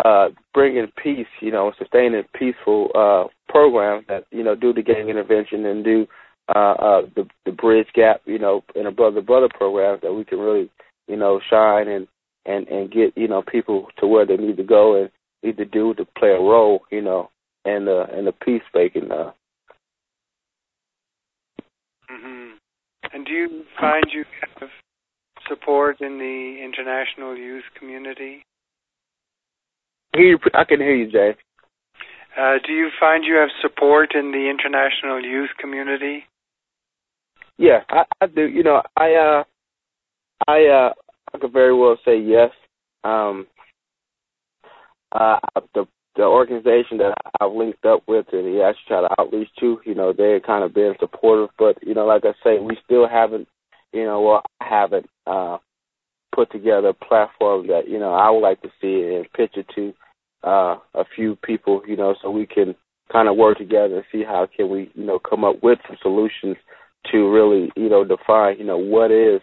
uh, 0.04 0.28
bringing 0.54 0.90
peace, 1.02 1.26
you 1.40 1.50
know, 1.50 1.72
sustaining 1.78 2.22
peaceful 2.34 2.88
uh, 2.94 3.24
programs 3.48 4.04
that 4.08 4.24
you 4.30 4.42
know 4.42 4.54
do 4.54 4.72
the 4.72 4.82
gang 4.82 5.08
intervention 5.08 5.66
and 5.66 5.84
do 5.84 6.06
uh, 6.54 6.72
uh, 6.72 7.02
the 7.14 7.28
the 7.44 7.52
bridge 7.52 7.88
gap, 7.94 8.20
you 8.26 8.38
know, 8.38 8.62
in 8.74 8.86
a 8.86 8.90
brother 8.90 9.20
brother 9.20 9.48
programs 9.52 10.00
that 10.02 10.12
we 10.12 10.24
can 10.24 10.38
really, 10.38 10.70
you 11.08 11.16
know, 11.16 11.40
shine 11.48 11.88
and 11.88 12.08
and 12.46 12.66
and 12.68 12.90
get 12.90 13.16
you 13.16 13.28
know 13.28 13.42
people 13.42 13.86
to 13.98 14.06
where 14.06 14.26
they 14.26 14.36
need 14.36 14.56
to 14.56 14.64
go 14.64 15.00
and 15.00 15.10
need 15.42 15.56
to 15.56 15.64
do 15.64 15.94
to 15.94 16.04
play 16.18 16.30
a 16.30 16.40
role, 16.40 16.80
you 16.90 17.02
know, 17.02 17.30
and 17.64 17.88
uh 17.88 18.06
and 18.12 18.26
the 18.26 18.32
peace 18.32 18.62
making. 18.74 19.10
Uh. 19.10 19.32
Mm-hmm. 22.10 22.56
And 23.12 23.26
do 23.26 23.32
you 23.32 23.64
find 23.78 24.04
you 24.12 24.24
have 24.58 24.68
support 25.48 26.00
in 26.00 26.18
the 26.18 26.64
international 26.64 27.36
youth 27.36 27.64
community? 27.78 28.44
I 30.14 30.64
can 30.64 30.80
hear 30.80 30.94
you, 30.94 31.10
Jay. 31.10 31.36
Uh, 32.38 32.54
do 32.66 32.72
you 32.72 32.88
find 32.98 33.24
you 33.24 33.34
have 33.34 33.48
support 33.60 34.14
in 34.14 34.32
the 34.32 34.50
international 34.50 35.24
youth 35.24 35.50
community? 35.58 36.24
Yeah, 37.60 37.80
I, 37.90 38.04
I 38.22 38.26
do. 38.26 38.48
You 38.48 38.62
know, 38.62 38.82
I 38.96 39.14
uh, 39.14 39.44
I 40.48 40.64
uh, 40.66 40.92
I 41.34 41.38
could 41.38 41.52
very 41.52 41.74
well 41.74 41.98
say 42.06 42.18
yes. 42.18 42.50
Um, 43.04 43.46
uh, 45.12 45.38
the 45.74 45.86
the 46.16 46.22
organization 46.22 46.96
that 46.98 47.14
I've 47.38 47.52
linked 47.52 47.84
up 47.84 48.02
with 48.08 48.26
and 48.32 48.48
he 48.48 48.62
actually 48.62 48.84
tried 48.88 49.02
to 49.02 49.20
outreach 49.20 49.48
to, 49.60 49.80
you 49.86 49.94
know, 49.94 50.12
they're 50.12 50.40
kind 50.40 50.64
of 50.64 50.74
been 50.74 50.94
supportive, 51.00 51.50
but 51.58 51.76
you 51.86 51.94
know, 51.94 52.06
like 52.06 52.24
I 52.24 52.32
say, 52.42 52.58
we 52.60 52.78
still 52.84 53.06
haven't, 53.06 53.46
you 53.92 54.04
know, 54.04 54.22
well, 54.22 54.42
I 54.60 54.66
haven't 54.68 55.06
uh, 55.26 55.58
put 56.34 56.50
together 56.52 56.88
a 56.88 56.94
platform 56.94 57.66
that 57.66 57.88
you 57.88 57.98
know 57.98 58.14
I 58.14 58.30
would 58.30 58.40
like 58.40 58.62
to 58.62 58.70
see 58.80 59.16
and 59.16 59.30
pitch 59.34 59.52
it 59.56 59.66
to 59.74 59.92
uh, 60.44 60.78
a 60.94 61.04
few 61.14 61.36
people, 61.36 61.82
you 61.86 61.98
know, 61.98 62.14
so 62.22 62.30
we 62.30 62.46
can 62.46 62.74
kind 63.12 63.28
of 63.28 63.36
work 63.36 63.58
together 63.58 63.96
and 63.96 64.04
see 64.10 64.24
how 64.24 64.48
can 64.56 64.70
we, 64.70 64.90
you 64.94 65.04
know, 65.04 65.18
come 65.18 65.44
up 65.44 65.62
with 65.62 65.78
some 65.86 65.98
solutions 66.00 66.56
to 67.10 67.30
really, 67.30 67.70
you 67.76 67.88
know, 67.88 68.04
define, 68.04 68.58
you 68.58 68.64
know, 68.64 68.78
what 68.78 69.10
is, 69.10 69.40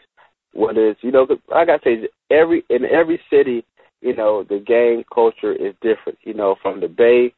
what 0.53 0.77
is, 0.77 0.95
you 1.01 1.11
know, 1.11 1.27
like 1.49 1.69
I 1.69 1.77
say, 1.83 2.07
every 2.31 2.63
in 2.69 2.85
every 2.85 3.19
city, 3.29 3.65
you 4.01 4.15
know, 4.15 4.43
the 4.43 4.59
gang 4.59 5.03
culture 5.13 5.53
is 5.53 5.73
different. 5.81 6.17
You 6.23 6.33
know, 6.33 6.55
from 6.61 6.79
the 6.79 6.87
Bay 6.87 7.33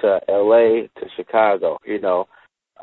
to 0.00 0.20
L.A. 0.28 0.88
to 1.00 1.06
Chicago. 1.16 1.78
You 1.84 2.00
know, 2.00 2.28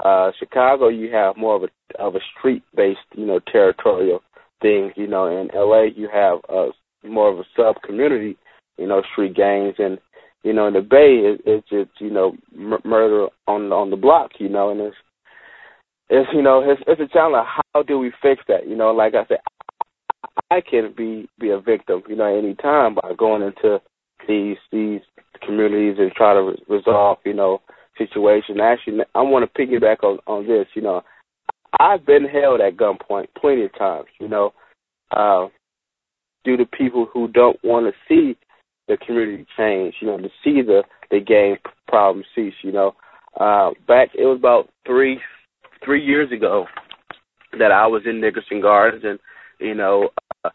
uh, 0.03 0.31
Chicago, 0.39 0.87
you 0.89 1.11
have 1.11 1.37
more 1.37 1.55
of 1.55 1.63
a 1.63 2.01
of 2.01 2.15
a 2.15 2.19
street 2.37 2.63
based, 2.75 2.99
you 3.15 3.25
know, 3.25 3.39
territorial 3.51 4.21
thing. 4.61 4.91
You 4.95 5.07
know, 5.07 5.25
in 5.27 5.53
L.A. 5.55 5.89
you 5.95 6.09
have 6.11 6.39
a 6.49 6.69
more 7.07 7.31
of 7.31 7.39
a 7.39 7.43
sub 7.55 7.81
community, 7.83 8.37
you 8.77 8.87
know, 8.87 9.01
street 9.11 9.35
gangs, 9.35 9.75
and 9.79 9.97
you 10.43 10.53
know, 10.53 10.67
in 10.67 10.73
the 10.73 10.81
Bay, 10.81 11.21
it, 11.23 11.41
it's 11.45 11.67
just 11.69 11.89
you 11.99 12.11
know 12.11 12.35
m- 12.55 12.79
murder 12.85 13.27
on 13.47 13.71
on 13.71 13.89
the 13.89 13.97
block. 13.97 14.31
You 14.39 14.49
know, 14.49 14.69
and 14.69 14.79
it's 14.79 14.95
it's 16.09 16.29
you 16.33 16.41
know 16.41 16.63
it's 16.65 16.81
it's 16.87 17.01
a 17.01 17.13
challenge. 17.13 17.47
How 17.73 17.83
do 17.83 17.99
we 17.99 18.11
fix 18.21 18.41
that? 18.47 18.67
You 18.67 18.75
know, 18.75 18.91
like 18.91 19.13
I 19.13 19.25
said, 19.27 19.39
I 20.51 20.61
can 20.61 20.93
be 20.95 21.27
be 21.39 21.49
a 21.49 21.59
victim. 21.59 22.03
You 22.07 22.15
know, 22.15 22.25
any 22.25 22.55
time 22.55 22.95
by 22.95 23.13
going 23.17 23.41
into 23.41 23.81
these 24.27 24.57
these 24.71 25.01
communities 25.45 25.97
and 25.99 26.11
try 26.13 26.33
to 26.33 26.41
re- 26.41 26.63
resolve 26.69 27.17
you 27.25 27.33
know 27.33 27.61
situation. 27.97 28.59
Actually, 28.61 28.99
I 29.15 29.21
want 29.21 29.51
to 29.51 29.61
piggyback 29.61 30.03
on 30.03 30.19
on 30.27 30.47
this. 30.47 30.67
You 30.75 30.81
know, 30.81 31.01
I've 31.79 32.05
been 32.05 32.25
held 32.25 32.61
at 32.61 32.77
gunpoint 32.77 33.27
plenty 33.39 33.65
of 33.65 33.77
times. 33.77 34.07
You 34.19 34.29
know, 34.29 34.53
uh, 35.11 35.47
due 36.45 36.57
to 36.57 36.65
people 36.65 37.07
who 37.13 37.27
don't 37.27 37.59
want 37.63 37.85
to 37.85 37.93
see 38.07 38.37
the 38.87 38.97
community 39.05 39.45
change. 39.57 39.95
You 39.99 40.07
know, 40.07 40.17
to 40.17 40.29
see 40.41 40.61
the 40.61 40.83
the 41.11 41.19
gang 41.19 41.57
problem 41.87 42.23
cease. 42.33 42.53
You 42.61 42.71
know, 42.71 42.95
uh, 43.37 43.71
back 43.87 44.09
it 44.17 44.25
was 44.25 44.37
about 44.39 44.69
three 44.85 45.19
three 45.83 46.03
years 46.03 46.31
ago 46.31 46.65
that 47.59 47.71
I 47.71 47.87
was 47.87 48.03
in 48.05 48.21
Nickerson 48.21 48.61
Gardens 48.61 49.03
and 49.05 49.19
you 49.59 49.75
know 49.75 50.09
uh, 50.43 50.49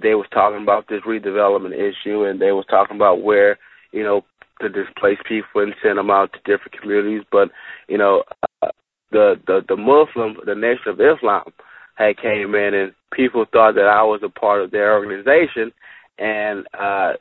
they 0.00 0.14
was 0.14 0.26
talking 0.32 0.62
about 0.62 0.88
this 0.88 1.02
redevelopment 1.06 1.74
issue 1.74 2.24
and 2.24 2.40
they 2.40 2.52
was 2.52 2.64
talking 2.68 2.96
about 2.96 3.22
where 3.22 3.58
you 3.92 4.02
know 4.02 4.22
to 4.60 4.68
displace 4.68 5.18
people 5.26 5.62
and 5.62 5.74
send 5.82 5.98
them 5.98 6.10
out 6.10 6.32
to 6.32 6.38
different 6.40 6.78
communities. 6.80 7.22
But 7.30 7.48
you 7.88 7.98
know 7.98 8.22
uh, 8.62 8.70
the 9.10 9.34
the 9.46 9.60
the 9.68 9.76
Muslim 9.76 10.36
the 10.46 10.54
Nation 10.54 10.88
of 10.88 11.00
Islam 11.00 11.52
had 11.94 12.16
came 12.16 12.54
in 12.54 12.74
and 12.74 12.92
people 13.12 13.44
thought 13.52 13.74
that 13.74 13.86
I 13.86 14.02
was 14.02 14.20
a 14.24 14.28
part 14.28 14.62
of 14.62 14.70
their 14.70 14.94
organization 14.94 15.72
and 16.18 16.66
uh 16.74 17.12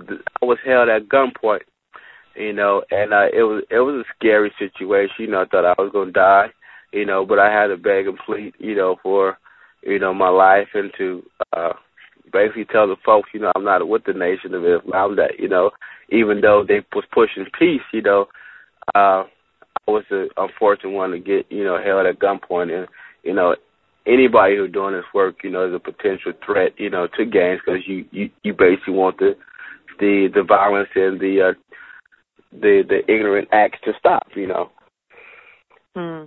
I 0.00 0.44
was 0.44 0.58
held 0.64 0.88
at 0.88 1.08
gunpoint 1.08 1.62
you 2.36 2.52
know 2.52 2.82
and 2.90 3.12
uh 3.12 3.26
it 3.32 3.42
was 3.42 3.64
it 3.70 3.78
was 3.78 4.04
a 4.04 4.14
scary 4.16 4.52
situation 4.58 5.16
you 5.18 5.30
know 5.30 5.42
I 5.42 5.46
thought 5.46 5.64
I 5.64 5.80
was 5.80 5.90
going 5.92 6.08
to 6.08 6.12
die 6.12 6.48
you 6.92 7.04
know, 7.04 7.24
but 7.26 7.38
I 7.38 7.52
had 7.52 7.68
to 7.68 7.76
beg 7.76 8.06
and 8.06 8.18
plead, 8.24 8.54
you 8.58 8.74
know, 8.74 8.96
for, 9.02 9.38
you 9.82 9.98
know, 9.98 10.14
my 10.14 10.28
life 10.28 10.68
and 10.74 10.90
to 10.98 11.22
uh 11.56 11.72
basically 12.32 12.66
tell 12.66 12.86
the 12.86 12.96
folks, 13.04 13.30
you 13.32 13.40
know, 13.40 13.52
I'm 13.56 13.64
not 13.64 13.86
with 13.88 14.04
the 14.04 14.12
Nation 14.12 14.54
of 14.54 14.64
Islam 14.64 15.16
that, 15.16 15.38
you 15.38 15.48
know, 15.48 15.70
even 16.10 16.40
though 16.40 16.64
they 16.66 16.84
was 16.94 17.04
pushing 17.12 17.46
peace, 17.58 17.82
you 17.92 18.02
know, 18.02 18.26
uh 18.94 19.24
I 19.86 19.90
was 19.90 20.04
the 20.10 20.28
unfortunate 20.36 20.90
one 20.90 21.12
to 21.12 21.18
get, 21.18 21.50
you 21.50 21.64
know, 21.64 21.78
held 21.82 22.06
at 22.06 22.18
gunpoint 22.18 22.76
and, 22.76 22.86
you 23.22 23.32
know, 23.32 23.56
anybody 24.06 24.56
who's 24.56 24.72
doing 24.72 24.94
this 24.94 25.04
work, 25.14 25.36
you 25.42 25.50
know, 25.50 25.66
is 25.68 25.74
a 25.74 25.78
potential 25.78 26.32
threat, 26.44 26.72
you 26.78 26.90
know, 26.90 27.06
to 27.16 27.24
gangs 27.24 27.60
because 27.64 27.82
you, 27.86 28.04
you 28.10 28.30
you 28.42 28.52
basically 28.52 28.94
want 28.94 29.18
the 29.18 29.34
the 29.98 30.28
the 30.34 30.42
violence 30.42 30.88
and 30.94 31.20
the 31.20 31.50
uh 31.50 31.76
the 32.52 32.82
the 32.88 33.00
ignorant 33.12 33.48
acts 33.52 33.78
to 33.84 33.92
stop, 33.98 34.26
you 34.34 34.46
know. 34.46 34.70
Hmm. 35.94 36.24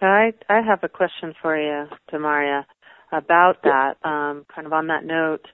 I 0.00 0.32
I 0.48 0.60
have 0.62 0.80
a 0.82 0.88
question 0.88 1.34
for 1.40 1.56
you, 1.58 1.86
Demaria, 2.12 2.64
about 3.12 3.62
that. 3.64 3.94
Um, 4.04 4.44
kind 4.54 4.66
of 4.66 4.72
on 4.72 4.86
that 4.88 5.04
note 5.04 5.46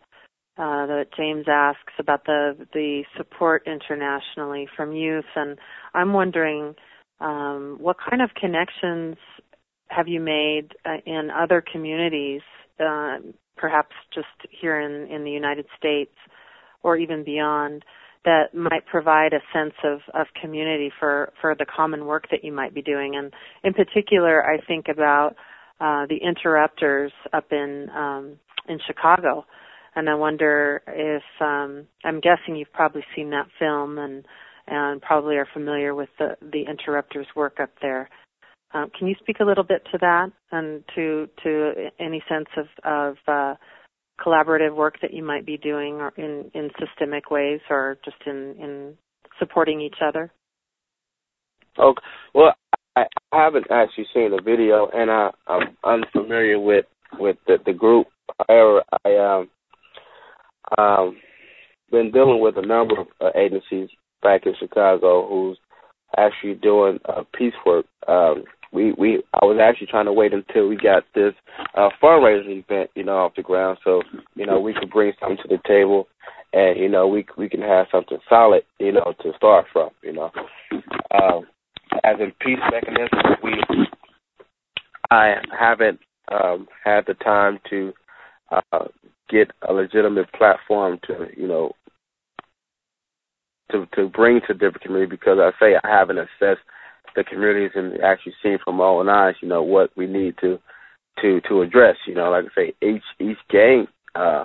uh, 0.59 0.87
that 0.87 1.06
James 1.16 1.46
asks 1.48 1.92
about 1.98 2.24
the 2.24 2.66
the 2.72 3.04
support 3.16 3.66
internationally 3.66 4.68
from 4.76 4.92
youth, 4.92 5.24
and 5.35 5.59
I'm 5.94 6.12
wondering 6.12 6.74
um, 7.20 7.78
what 7.80 7.96
kind 7.98 8.22
of 8.22 8.30
connections 8.35 9.16
have 9.88 10.09
you 10.09 10.20
made 10.20 10.72
uh, 10.85 10.98
in 11.06 11.30
other 11.30 11.62
communities, 11.72 12.42
uh, 12.80 13.18
perhaps 13.56 13.94
just 14.14 14.26
here 14.50 14.80
in 14.80 15.11
in 15.11 15.24
the 15.24 15.30
United 15.30 15.66
States 15.76 16.14
or 16.82 16.96
even 16.96 17.24
beyond, 17.24 17.85
that 18.26 18.54
might 18.54 18.84
provide 18.86 19.32
a 19.32 19.40
sense 19.54 19.74
of, 19.84 20.00
of 20.12 20.26
community 20.40 20.92
for, 21.00 21.32
for 21.40 21.54
the 21.54 21.64
common 21.64 22.04
work 22.04 22.24
that 22.30 22.44
you 22.44 22.52
might 22.52 22.74
be 22.74 22.82
doing. 22.82 23.16
And 23.16 23.32
in 23.64 23.72
particular, 23.72 24.44
I 24.44 24.58
think 24.66 24.86
about 24.90 25.36
uh, 25.80 26.06
the 26.06 26.18
Interrupters 26.22 27.12
up 27.32 27.46
in 27.52 27.88
um, 27.96 28.38
in 28.68 28.78
Chicago, 28.86 29.46
and 29.94 30.10
I 30.10 30.14
wonder 30.14 30.82
if 30.88 31.22
um, 31.40 31.86
I'm 32.04 32.20
guessing 32.20 32.56
you've 32.56 32.72
probably 32.72 33.04
seen 33.14 33.30
that 33.30 33.46
film 33.58 33.98
and 33.98 34.24
and 34.66 35.00
probably 35.00 35.36
are 35.36 35.46
familiar 35.52 35.94
with 35.94 36.08
the 36.18 36.36
the 36.40 36.64
Interrupters' 36.68 37.26
work 37.36 37.60
up 37.60 37.70
there. 37.80 38.08
Um, 38.74 38.90
can 38.98 39.06
you 39.06 39.14
speak 39.20 39.36
a 39.40 39.44
little 39.44 39.64
bit 39.64 39.86
to 39.92 39.98
that 39.98 40.32
and 40.50 40.82
to 40.94 41.28
to 41.44 41.90
any 42.00 42.22
sense 42.28 42.48
of 42.56 42.66
of 42.84 43.16
uh, 43.28 43.54
collaborative 44.20 44.74
work 44.74 44.96
that 45.02 45.12
you 45.12 45.22
might 45.22 45.46
be 45.46 45.57
doing 45.57 45.94
or 45.96 46.12
in 46.16 46.50
in 46.55 46.70
systemic 46.79 47.31
ways 47.31 47.61
or 47.70 47.98
just 48.05 48.16
in 48.26 48.55
in 48.59 48.94
supporting 49.38 49.81
each 49.81 49.98
other? 50.02 50.33
Okay. 51.79 52.02
Well, 52.35 52.55
I, 52.96 53.05
haven't 53.33 53.70
actually 53.70 54.07
seen 54.14 54.31
the 54.31 54.40
video, 54.42 54.88
and 54.94 55.11
I, 55.11 55.31
I'm 55.46 55.76
unfamiliar 55.85 56.59
with 56.59 56.87
with 57.18 57.37
the, 57.46 57.59
the 57.64 57.72
group. 57.72 58.07
However, 58.48 58.83
I 59.05 59.16
um 59.16 59.50
um 60.79 61.16
been 61.90 62.11
dealing 62.11 62.40
with 62.40 62.57
a 62.57 62.66
number 62.66 63.00
of 63.00 63.07
uh, 63.20 63.31
agencies 63.37 63.90
back 64.22 64.46
in 64.46 64.55
Chicago 64.59 65.26
who's 65.29 65.59
actually 66.16 66.55
doing 66.55 66.98
uh, 67.05 67.22
peace 67.37 67.55
work. 67.64 67.87
Um, 68.09 68.44
we 68.72 68.92
we 68.92 69.22
I 69.35 69.44
was 69.44 69.59
actually 69.61 69.88
trying 69.88 70.07
to 70.07 70.12
wait 70.12 70.33
until 70.33 70.68
we 70.68 70.76
got 70.76 71.05
this 71.14 71.35
uh, 71.74 71.88
fundraising 72.02 72.64
event, 72.64 72.90
you 72.94 73.05
know, 73.05 73.18
off 73.18 73.35
the 73.37 73.42
ground, 73.42 73.79
so 73.85 74.02
you 74.35 74.46
know 74.46 74.61
we 74.61 74.74
could 74.74 74.90
bring 74.90 75.12
something 75.20 75.38
to 75.42 75.48
the 75.48 75.62
table, 75.66 76.09
and 76.52 76.79
you 76.79 76.88
know 76.88 77.07
we 77.07 77.24
we 77.37 77.48
can 77.48 77.62
have 77.62 77.87
something 77.90 78.18
solid, 78.29 78.62
you 78.79 78.92
know, 78.92 79.14
to 79.22 79.33
start 79.37 79.66
from, 79.72 79.90
you 80.02 80.12
know. 80.12 80.31
Um, 81.22 81.46
as 82.05 82.16
in 82.20 82.33
peace 82.40 82.59
mechanism, 82.70 83.18
we 83.42 83.52
I 85.11 85.37
haven't 85.59 86.00
um, 86.33 86.66
had 86.85 87.07
the 87.07 87.14
time 87.14 87.59
to 87.70 87.92
uh, 88.50 88.87
get 89.29 89.50
a 89.68 89.72
legitimate 89.72 90.33
platform 90.33 90.98
to 91.07 91.26
you 91.37 91.48
know 91.48 91.72
to 93.70 93.87
to 93.94 94.09
bring 94.09 94.40
to 94.46 94.55
different 94.55 94.81
community 94.81 95.11
because 95.11 95.38
I 95.40 95.50
say 95.61 95.76
I 95.83 95.88
haven't 95.88 96.18
assessed 96.18 96.62
the 97.16 97.24
communities 97.24 97.72
and 97.74 98.00
actually 98.02 98.35
seeing 98.42 98.59
from 98.62 98.76
my 98.76 98.85
own 98.85 99.09
eyes, 99.09 99.35
you 99.42 99.48
know, 99.48 99.62
what 99.62 99.90
we 99.96 100.07
need 100.07 100.35
to 100.40 100.59
to 101.22 101.40
to 101.48 101.62
address. 101.62 101.96
You 102.07 102.14
know, 102.14 102.31
like 102.31 102.44
I 102.44 102.55
say, 102.55 102.74
each 102.87 103.02
each 103.18 103.38
gang 103.50 103.87
uh 104.14 104.44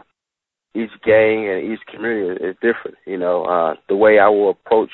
each 0.74 0.90
gang 1.04 1.50
and 1.50 1.72
each 1.72 1.82
community 1.94 2.44
is 2.44 2.56
different. 2.56 2.98
You 3.06 3.18
know, 3.18 3.44
uh 3.44 3.76
the 3.90 3.96
way 3.96 4.20
I 4.20 4.30
will 4.30 4.52
approach 4.52 4.90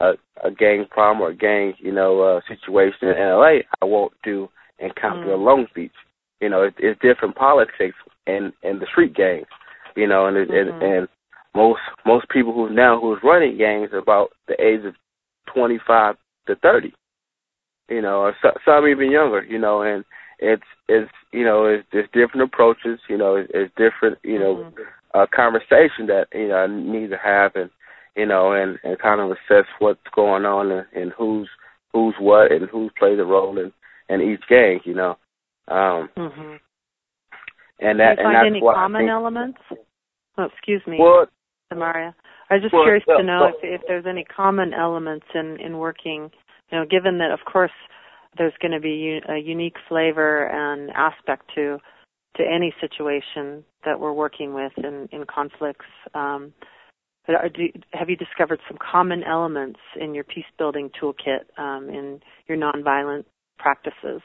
a, 0.00 0.12
a 0.44 0.50
gang 0.50 0.86
problem 0.90 1.22
or 1.22 1.30
a 1.30 1.36
gang, 1.36 1.74
you 1.78 1.92
know, 1.92 2.20
uh 2.20 2.40
situation 2.48 3.08
in 3.08 3.16
LA, 3.16 3.62
I 3.80 3.84
won't 3.84 4.12
do 4.24 4.48
in 4.78 4.90
Compton 5.00 5.28
mm. 5.28 5.32
or 5.32 5.36
Long 5.36 5.66
Beach. 5.74 5.92
You 6.40 6.48
know, 6.48 6.62
it, 6.62 6.74
it's 6.78 7.00
different 7.00 7.36
politics 7.36 7.96
and 8.26 8.52
and 8.62 8.80
the 8.80 8.86
street 8.90 9.14
gangs. 9.14 9.46
You 9.94 10.08
know, 10.08 10.26
and 10.26 10.36
mm-hmm. 10.36 10.52
and, 10.52 10.82
and 10.82 11.08
most 11.54 11.80
most 12.04 12.28
people 12.30 12.52
who 12.52 12.68
now 12.68 13.00
who's 13.00 13.20
running 13.22 13.58
gangs 13.58 13.90
are 13.92 13.98
about 13.98 14.30
the 14.48 14.60
age 14.60 14.84
of 14.84 14.94
twenty 15.54 15.78
five 15.86 16.16
to 16.48 16.56
thirty 16.56 16.92
you 17.88 18.02
know, 18.02 18.20
or 18.20 18.34
some 18.64 18.86
even 18.86 19.10
younger, 19.10 19.42
you 19.42 19.58
know, 19.58 19.82
and 19.82 20.04
it's 20.38 20.62
it's 20.88 21.10
you 21.32 21.44
know 21.44 21.66
it's 21.66 21.86
there's 21.92 22.08
different 22.12 22.48
approaches, 22.52 22.98
you 23.08 23.16
know, 23.16 23.36
it's, 23.36 23.50
it's 23.54 23.72
different, 23.76 24.18
you 24.24 24.38
know, 24.38 24.56
mm-hmm. 24.56 24.82
uh, 25.14 25.26
conversation 25.34 26.06
that 26.06 26.26
you 26.32 26.48
know 26.48 26.56
I 26.56 26.66
need 26.66 27.10
to 27.10 27.18
have 27.22 27.52
and 27.54 27.70
you 28.16 28.26
know 28.26 28.52
and 28.52 28.78
and 28.82 28.98
kind 28.98 29.20
of 29.20 29.30
assess 29.30 29.66
what's 29.78 30.00
going 30.14 30.44
on 30.44 30.70
and, 30.70 30.86
and 30.94 31.12
who's 31.16 31.48
who's 31.92 32.14
what 32.18 32.52
and 32.52 32.68
who's 32.70 32.90
plays 32.98 33.18
a 33.18 33.24
role 33.24 33.58
in 33.58 33.72
in 34.08 34.20
each 34.20 34.42
gang, 34.48 34.80
you 34.84 34.94
know. 34.94 35.16
Um 35.68 36.10
mm-hmm. 36.16 36.56
And 37.80 37.98
that 37.98 38.16
Do 38.16 38.22
you 38.22 38.26
find 38.26 38.26
and 38.26 38.34
that's 38.34 38.46
any 38.46 38.60
common 38.60 39.00
think, 39.02 39.10
elements? 39.10 39.58
Oh, 40.38 40.44
excuse 40.44 40.82
me, 40.86 40.98
well, 41.00 41.26
Samaria. 41.72 42.14
I 42.50 42.54
was 42.54 42.62
just 42.62 42.74
well, 42.74 42.84
curious 42.84 43.04
well, 43.06 43.18
to 43.18 43.24
know 43.24 43.46
if 43.48 43.56
if 43.62 43.80
there's 43.86 44.06
any 44.08 44.24
common 44.24 44.74
elements 44.74 45.26
in 45.34 45.58
in 45.60 45.78
working 45.78 46.30
you 46.72 46.78
know, 46.78 46.86
given 46.86 47.18
that 47.18 47.30
of 47.30 47.40
course 47.50 47.70
there's 48.38 48.54
going 48.62 48.72
to 48.72 48.80
be 48.80 49.20
a 49.28 49.36
unique 49.36 49.76
flavor 49.88 50.46
and 50.46 50.90
aspect 50.90 51.50
to 51.54 51.78
to 52.36 52.42
any 52.42 52.74
situation 52.80 53.62
that 53.84 54.00
we're 54.00 54.12
working 54.12 54.54
with 54.54 54.72
in 54.78 55.08
in 55.12 55.24
conflicts. 55.32 55.86
Um, 56.14 56.52
but 57.26 57.36
are, 57.36 57.48
do, 57.48 57.68
have 57.92 58.10
you 58.10 58.16
discovered 58.16 58.58
some 58.66 58.78
common 58.78 59.22
elements 59.22 59.78
in 60.00 60.14
your 60.14 60.24
peace 60.24 60.46
building 60.58 60.90
toolkit 61.00 61.44
um, 61.56 61.88
in 61.88 62.20
your 62.48 62.58
nonviolent 62.58 63.24
practices 63.58 64.22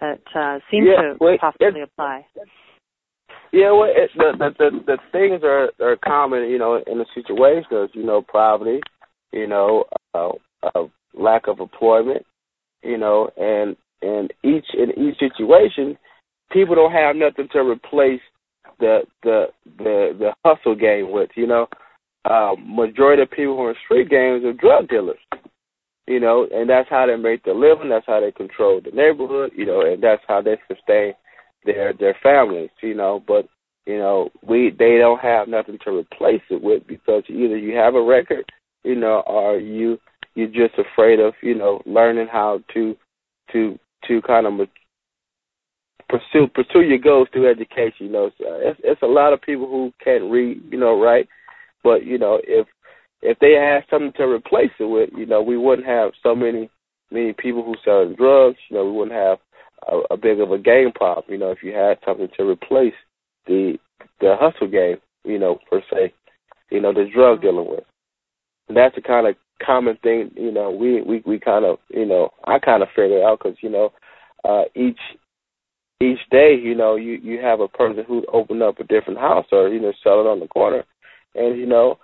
that 0.00 0.22
uh, 0.34 0.58
seem 0.70 0.86
yeah, 0.86 1.02
to 1.02 1.16
well, 1.20 1.36
possibly 1.38 1.80
it, 1.80 1.82
apply? 1.82 2.24
Yeah, 3.52 3.72
well, 3.72 3.90
it, 3.94 4.10
the, 4.16 4.32
the 4.38 4.50
the 4.58 4.70
the 4.86 4.98
things 5.10 5.42
are 5.42 5.70
are 5.84 5.96
common, 5.96 6.48
you 6.48 6.58
know, 6.58 6.80
in 6.86 6.98
the 6.98 7.06
situations, 7.14 7.90
you 7.94 8.04
know, 8.04 8.22
poverty, 8.22 8.80
you 9.32 9.46
know, 9.46 9.84
uh, 10.14 10.30
uh, 10.62 10.84
lack 11.14 11.46
of 11.46 11.60
employment, 11.60 12.24
you 12.82 12.98
know, 12.98 13.30
and 13.36 13.76
and 14.02 14.32
each 14.42 14.66
in 14.74 14.90
each 14.98 15.18
situation, 15.18 15.96
people 16.50 16.74
don't 16.74 16.92
have 16.92 17.16
nothing 17.16 17.48
to 17.52 17.60
replace 17.60 18.20
the 18.80 19.00
the 19.22 19.46
the 19.78 20.16
the 20.18 20.32
hustle 20.44 20.74
game 20.74 21.10
with, 21.10 21.30
you 21.36 21.46
know. 21.46 21.66
Uh, 22.24 22.54
majority 22.64 23.20
of 23.22 23.30
people 23.30 23.56
who 23.56 23.62
are 23.62 23.70
in 23.70 23.76
street 23.84 24.08
games 24.08 24.44
are 24.44 24.52
drug 24.52 24.88
dealers, 24.88 25.18
you 26.06 26.20
know, 26.20 26.46
and 26.54 26.70
that's 26.70 26.88
how 26.88 27.04
they 27.04 27.16
make 27.16 27.44
their 27.44 27.54
living. 27.54 27.88
That's 27.88 28.06
how 28.06 28.20
they 28.20 28.30
control 28.30 28.80
the 28.80 28.92
neighborhood, 28.92 29.50
you 29.56 29.66
know, 29.66 29.80
and 29.80 30.00
that's 30.00 30.22
how 30.28 30.40
they 30.40 30.56
sustain 30.68 31.14
their 31.64 31.92
their 31.92 32.16
families, 32.22 32.70
you 32.80 32.94
know. 32.94 33.22
But 33.26 33.48
you 33.86 33.98
know, 33.98 34.30
we 34.46 34.70
they 34.78 34.98
don't 34.98 35.20
have 35.20 35.48
nothing 35.48 35.78
to 35.84 35.90
replace 35.90 36.42
it 36.50 36.62
with 36.62 36.86
because 36.86 37.24
either 37.28 37.56
you 37.56 37.76
have 37.76 37.94
a 37.94 38.02
record, 38.02 38.44
you 38.84 38.94
know, 38.94 39.22
or 39.26 39.58
you 39.58 39.98
you're 40.34 40.48
just 40.48 40.78
afraid 40.78 41.20
of 41.20 41.34
you 41.42 41.54
know 41.54 41.82
learning 41.86 42.28
how 42.30 42.60
to 42.74 42.96
to 43.52 43.78
to 44.08 44.22
kind 44.22 44.46
of 44.46 44.68
pursue 46.08 46.46
pursue 46.54 46.82
your 46.82 46.98
goals 46.98 47.28
through 47.32 47.50
education. 47.50 48.06
You 48.06 48.12
know, 48.12 48.30
so 48.38 48.44
it's, 48.60 48.80
it's 48.84 49.02
a 49.02 49.06
lot 49.06 49.32
of 49.32 49.42
people 49.42 49.66
who 49.66 49.92
can't 50.02 50.30
read, 50.30 50.62
you 50.70 50.78
know, 50.78 51.00
right? 51.00 51.28
But 51.82 52.04
you 52.04 52.18
know, 52.18 52.40
if 52.44 52.66
if 53.22 53.38
they 53.38 53.52
had 53.52 53.84
something 53.90 54.12
to 54.16 54.24
replace 54.24 54.72
it 54.78 54.84
with, 54.84 55.10
you 55.16 55.26
know, 55.26 55.42
we 55.42 55.56
wouldn't 55.56 55.86
have 55.86 56.12
so 56.22 56.34
many 56.34 56.70
many 57.10 57.32
people 57.32 57.64
who 57.64 57.74
selling 57.84 58.14
drugs. 58.14 58.58
You 58.68 58.76
know, 58.76 58.84
we 58.84 58.92
wouldn't 58.92 59.16
have 59.16 59.38
a, 59.90 60.14
a 60.14 60.16
big 60.16 60.40
of 60.40 60.50
a 60.50 60.58
game 60.58 60.92
problem. 60.94 61.26
You 61.28 61.38
know, 61.38 61.50
if 61.50 61.62
you 61.62 61.72
had 61.72 61.98
something 62.04 62.28
to 62.36 62.48
replace 62.48 62.94
the 63.46 63.78
the 64.20 64.36
hustle 64.38 64.68
game, 64.68 64.98
you 65.24 65.38
know, 65.38 65.58
per 65.70 65.82
se, 65.90 66.12
you 66.70 66.80
know, 66.80 66.92
the 66.92 67.08
drug 67.12 67.38
mm-hmm. 67.38 67.46
dealing 67.46 67.70
with. 67.70 67.84
And 68.68 68.76
that's 68.76 68.94
the 68.94 69.02
kind 69.02 69.26
of 69.26 69.36
common 69.64 69.96
thing, 70.02 70.30
you 70.34 70.52
know, 70.52 70.70
we 70.70 71.02
we 71.02 71.22
we 71.26 71.38
kind 71.38 71.64
of, 71.64 71.78
you 71.88 72.06
know, 72.06 72.30
I 72.46 72.58
kind 72.58 72.82
of 72.82 72.88
figure 72.94 73.24
out 73.24 73.40
because 73.42 73.58
you 73.62 73.70
know, 73.70 73.92
uh, 74.44 74.64
each 74.74 74.98
each 76.00 76.18
day, 76.30 76.54
you 76.60 76.74
know, 76.74 76.96
you 76.96 77.12
you 77.22 77.40
have 77.40 77.60
a 77.60 77.68
person 77.68 78.04
who 78.06 78.24
opened 78.32 78.62
up 78.62 78.80
a 78.80 78.84
different 78.84 79.18
house 79.20 79.46
or 79.52 79.68
you 79.68 79.80
know 79.80 79.92
sell 80.02 80.20
it 80.20 80.26
on 80.26 80.40
the 80.40 80.48
corner, 80.48 80.84
and 81.34 81.58
you 81.58 81.66
know, 81.66 81.98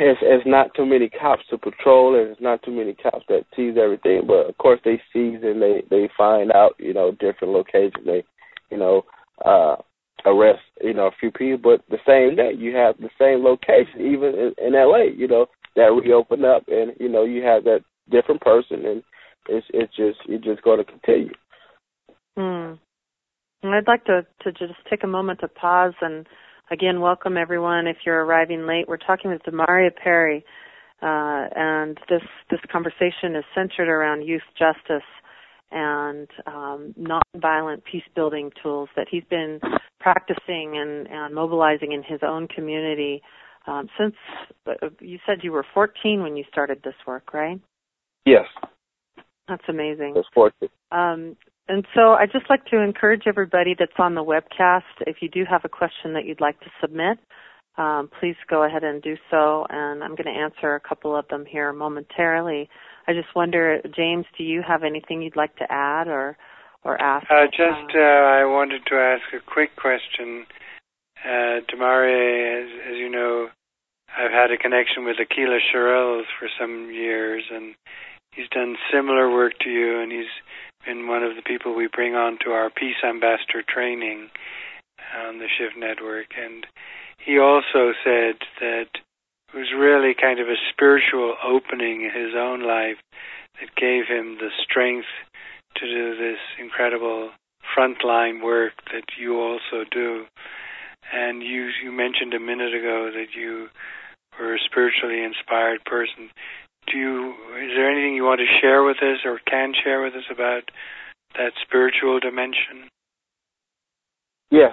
it's 0.00 0.20
it's 0.22 0.46
not 0.46 0.74
too 0.74 0.86
many 0.86 1.08
cops 1.08 1.42
to 1.50 1.58
patrol, 1.58 2.18
and 2.18 2.30
it's 2.30 2.40
not 2.40 2.62
too 2.62 2.72
many 2.72 2.94
cops 2.94 3.24
that 3.28 3.44
seize 3.56 3.76
everything. 3.82 4.22
But 4.26 4.48
of 4.48 4.58
course, 4.58 4.80
they 4.84 5.00
seize 5.12 5.40
and 5.42 5.60
they 5.60 5.82
they 5.90 6.08
find 6.16 6.52
out, 6.52 6.74
you 6.78 6.94
know, 6.94 7.12
different 7.12 7.54
locations. 7.54 8.04
They, 8.06 8.24
you 8.70 8.78
know, 8.78 9.04
uh 9.44 9.76
arrest, 10.24 10.62
you 10.80 10.94
know, 10.94 11.06
a 11.06 11.16
few 11.18 11.30
people. 11.30 11.76
But 11.76 11.84
the 11.88 12.02
same 12.06 12.36
day, 12.36 12.52
you 12.56 12.74
have 12.76 12.96
the 12.98 13.10
same 13.18 13.44
location, 13.44 14.00
even 14.00 14.34
in, 14.34 14.54
in 14.66 14.74
L.A. 14.74 15.10
You 15.14 15.28
know, 15.28 15.46
that 15.76 15.92
reopen 15.92 16.44
up, 16.44 16.64
and 16.68 16.92
you 16.98 17.08
know 17.08 17.24
you 17.24 17.42
have 17.42 17.64
that 17.64 17.80
different 18.10 18.40
person, 18.40 18.84
and 18.84 19.02
it's 19.48 19.66
it's 19.72 19.94
just 19.96 20.18
it's 20.28 20.44
just 20.44 20.62
going 20.62 20.78
to 20.78 20.84
continue. 20.84 21.32
Hmm. 22.36 22.74
And 23.62 23.74
I'd 23.74 23.86
like 23.86 24.04
to 24.06 24.26
to 24.42 24.52
just 24.52 24.78
take 24.90 25.04
a 25.04 25.08
moment 25.08 25.40
to 25.40 25.48
pause 25.48 25.94
and 26.00 26.26
again 26.70 27.00
welcome 27.00 27.36
everyone. 27.36 27.86
If 27.86 27.98
you're 28.04 28.24
arriving 28.24 28.66
late, 28.66 28.88
we're 28.88 28.96
talking 28.96 29.30
with 29.30 29.42
Demaria 29.42 29.90
Perry, 29.94 30.44
uh, 31.00 31.46
and 31.54 31.98
this 32.08 32.22
this 32.50 32.60
conversation 32.70 33.36
is 33.36 33.44
centered 33.54 33.88
around 33.88 34.26
youth 34.26 34.42
justice 34.58 35.06
and 35.72 36.28
um, 36.46 36.94
nonviolent 37.00 37.82
peace 37.90 38.04
building 38.14 38.50
tools 38.62 38.90
that 38.94 39.06
he's 39.10 39.24
been 39.30 39.58
practicing 40.00 40.76
and, 40.76 41.08
and 41.08 41.34
mobilizing 41.34 41.92
in 41.92 42.02
his 42.02 42.20
own 42.22 42.46
community 42.46 43.22
um, 43.66 43.88
since 43.98 44.14
uh, 44.66 44.88
you 45.00 45.18
said 45.26 45.38
you 45.42 45.52
were 45.52 45.64
14 45.74 46.22
when 46.22 46.36
you 46.36 46.44
started 46.50 46.80
this 46.82 46.94
work, 47.06 47.32
right? 47.32 47.60
Yes. 48.26 48.46
That's 49.48 49.62
amazing. 49.68 50.14
That's 50.14 50.28
14. 50.34 50.68
Um, 50.90 51.36
and 51.68 51.86
so 51.94 52.12
I'd 52.12 52.32
just 52.32 52.50
like 52.50 52.64
to 52.66 52.80
encourage 52.80 53.22
everybody 53.26 53.74
that's 53.78 53.92
on 53.98 54.14
the 54.14 54.24
webcast, 54.24 54.82
if 55.06 55.16
you 55.20 55.28
do 55.28 55.44
have 55.48 55.62
a 55.64 55.68
question 55.68 56.12
that 56.14 56.24
you'd 56.26 56.40
like 56.40 56.58
to 56.60 56.66
submit, 56.80 57.18
um, 57.78 58.10
please 58.20 58.36
go 58.50 58.64
ahead 58.64 58.84
and 58.84 59.00
do 59.00 59.16
so, 59.30 59.66
and 59.70 60.04
I'm 60.04 60.14
going 60.14 60.26
to 60.26 60.40
answer 60.40 60.74
a 60.74 60.80
couple 60.80 61.16
of 61.16 61.26
them 61.28 61.46
here 61.46 61.72
momentarily. 61.72 62.68
I 63.06 63.12
just 63.14 63.34
wonder, 63.34 63.80
James, 63.96 64.26
do 64.36 64.44
you 64.44 64.62
have 64.66 64.82
anything 64.82 65.22
you'd 65.22 65.36
like 65.36 65.56
to 65.56 65.66
add 65.70 66.08
or 66.08 66.36
or 66.84 67.00
ask? 67.00 67.26
Uh, 67.30 67.46
just, 67.46 67.94
uh, 67.94 68.00
I 68.00 68.44
wanted 68.44 68.82
to 68.86 68.96
ask 68.96 69.22
a 69.32 69.50
quick 69.50 69.76
question. 69.76 70.44
Uh, 71.24 71.60
Demaria, 71.70 72.64
as, 72.64 72.70
as 72.92 72.96
you 72.96 73.08
know, 73.08 73.48
I've 74.16 74.32
had 74.32 74.50
a 74.50 74.58
connection 74.58 75.04
with 75.04 75.16
Aqeela 75.16 75.58
Sherrills 75.72 76.24
for 76.38 76.48
some 76.58 76.90
years, 76.90 77.44
and 77.50 77.74
he's 78.32 78.48
done 78.48 78.76
similar 78.92 79.30
work 79.30 79.52
to 79.60 79.70
you, 79.70 80.00
and 80.00 80.12
he's 80.12 80.32
been 80.84 81.06
one 81.06 81.22
of 81.22 81.36
the 81.36 81.42
people 81.42 81.74
we 81.74 81.86
bring 81.86 82.14
on 82.14 82.38
to 82.44 82.50
our 82.50 82.70
Peace 82.70 83.02
Ambassador 83.04 83.62
training 83.66 84.28
on 85.26 85.38
the 85.38 85.46
Shift 85.46 85.76
Network. 85.78 86.26
And 86.36 86.66
he 87.24 87.38
also 87.38 87.92
said 88.04 88.36
that 88.60 88.88
it 88.92 89.56
was 89.56 89.72
really 89.76 90.14
kind 90.20 90.40
of 90.40 90.48
a 90.48 90.60
spiritual 90.70 91.36
opening 91.44 92.02
in 92.02 92.10
his 92.10 92.34
own 92.36 92.66
life 92.66 92.98
that 93.60 93.74
gave 93.76 94.06
him 94.08 94.38
the 94.40 94.50
strength 94.62 95.06
to 95.76 95.86
do 95.86 96.16
this 96.16 96.38
incredible 96.58 97.30
frontline 97.76 98.42
work 98.42 98.72
that 98.92 99.04
you 99.18 99.38
also 99.38 99.84
do. 99.90 100.24
And 101.12 101.42
you 101.42 101.68
you 101.84 101.92
mentioned 101.92 102.34
a 102.34 102.40
minute 102.40 102.74
ago 102.74 103.10
that 103.12 103.36
you 103.36 103.68
were 104.40 104.54
a 104.54 104.58
spiritually 104.64 105.22
inspired 105.22 105.84
person. 105.84 106.30
Do 106.90 106.96
you 106.96 107.30
is 107.60 107.70
there 107.76 107.90
anything 107.90 108.14
you 108.14 108.24
want 108.24 108.40
to 108.40 108.60
share 108.60 108.82
with 108.82 108.96
us 108.98 109.18
or 109.24 109.38
can 109.46 109.72
share 109.84 110.02
with 110.02 110.14
us 110.14 110.24
about 110.32 110.70
that 111.34 111.52
spiritual 111.62 112.18
dimension? 112.18 112.88
Yes. 114.50 114.72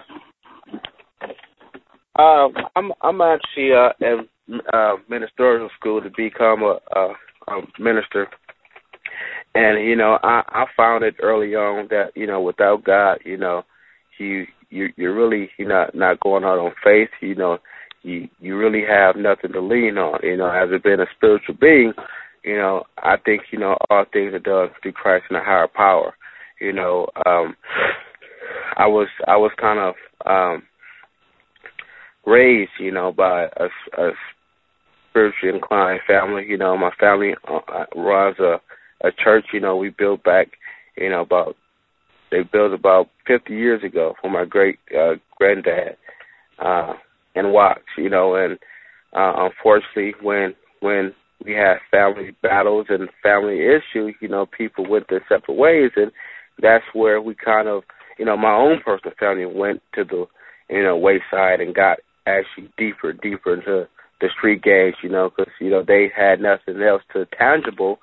Um, 2.17 2.53
I'm 2.75 2.91
I'm 3.01 3.21
actually 3.21 3.71
uh, 3.73 3.91
in 3.99 4.59
uh, 4.73 4.95
ministerial 5.07 5.69
school 5.79 6.01
to 6.01 6.09
become 6.09 6.63
a, 6.63 6.79
a, 6.95 7.13
a 7.47 7.61
minister, 7.79 8.27
and 9.55 9.85
you 9.87 9.95
know 9.95 10.19
I 10.23 10.43
I 10.47 10.65
found 10.75 11.03
it 11.03 11.15
early 11.21 11.55
on 11.55 11.87
that 11.89 12.11
you 12.15 12.27
know 12.27 12.41
without 12.41 12.83
God 12.83 13.19
you 13.25 13.37
know 13.37 13.63
you 14.17 14.47
you 14.69 14.89
you're 14.95 15.15
really 15.15 15.49
you're 15.57 15.67
not 15.67 15.95
not 15.95 16.19
going 16.19 16.43
out 16.43 16.59
on 16.59 16.71
faith 16.83 17.09
you 17.21 17.35
know 17.35 17.57
you 18.03 18.27
you 18.39 18.57
really 18.57 18.83
have 18.87 19.15
nothing 19.15 19.51
to 19.51 19.61
lean 19.61 19.97
on 19.97 20.19
you 20.23 20.37
know 20.37 20.49
as 20.49 20.69
a 20.73 20.79
being 20.79 20.99
a 20.99 21.05
spiritual 21.15 21.55
being 21.59 21.93
you 22.43 22.55
know 22.55 22.83
I 22.97 23.15
think 23.23 23.43
you 23.51 23.59
know 23.59 23.77
all 23.89 24.05
things 24.11 24.33
are 24.33 24.39
done 24.39 24.69
through 24.81 24.93
Christ 24.93 25.25
and 25.29 25.37
a 25.37 25.43
higher 25.43 25.67
power 25.67 26.13
you 26.61 26.73
know 26.73 27.07
um 27.25 27.55
I 28.77 28.87
was 28.87 29.07
I 29.27 29.37
was 29.37 29.51
kind 29.59 29.79
of 29.79 29.95
um 30.25 30.63
raised, 32.25 32.71
you 32.79 32.91
know, 32.91 33.11
by 33.11 33.45
a, 33.57 34.01
a 34.01 34.11
spiritually 35.09 35.55
inclined 35.55 36.01
family. 36.07 36.45
You 36.47 36.57
know, 36.57 36.77
my 36.77 36.91
family 36.99 37.33
uh, 37.47 37.85
runs 37.95 38.37
a 38.39 38.59
a 39.01 39.11
church. 39.23 39.45
You 39.53 39.59
know, 39.59 39.75
we 39.75 39.89
built 39.89 40.23
back, 40.23 40.47
you 40.97 41.09
know, 41.09 41.21
about 41.21 41.55
they 42.31 42.43
built 42.43 42.73
about 42.73 43.09
50 43.27 43.53
years 43.53 43.83
ago 43.83 44.13
for 44.21 44.29
my 44.29 44.45
great 44.45 44.79
uh, 44.97 45.13
granddad 45.37 45.97
uh, 46.59 46.93
in 47.35 47.51
Watts. 47.51 47.81
You 47.97 48.09
know, 48.09 48.35
and 48.35 48.53
uh, 49.13 49.47
unfortunately, 49.49 50.13
when 50.21 50.55
when 50.81 51.13
we 51.45 51.53
had 51.53 51.77
family 51.89 52.35
battles 52.41 52.87
and 52.89 53.09
family 53.23 53.59
issues, 53.61 54.15
you 54.21 54.27
know, 54.27 54.45
people 54.45 54.89
went 54.89 55.07
their 55.09 55.23
separate 55.29 55.55
ways, 55.57 55.91
and 55.95 56.11
that's 56.61 56.83
where 56.93 57.21
we 57.21 57.33
kind 57.33 57.67
of, 57.67 57.83
you 58.17 58.25
know, 58.25 58.35
my 58.35 58.53
own 58.53 58.81
personal 58.83 59.15
family 59.19 59.45
went 59.45 59.81
to 59.95 60.03
the, 60.03 60.25
you 60.69 60.83
know, 60.83 60.97
wayside 60.97 61.61
and 61.61 61.73
got 61.73 61.99
actually 62.27 62.69
deeper, 62.77 63.13
deeper 63.13 63.53
into 63.53 63.87
the 64.21 64.29
street 64.37 64.61
gangs, 64.61 64.95
you 65.01 65.09
know, 65.09 65.29
because 65.29 65.51
you 65.59 65.69
know 65.69 65.83
they 65.85 66.11
had 66.15 66.41
nothing 66.41 66.81
else 66.81 67.01
to 67.13 67.25
tangible 67.37 67.99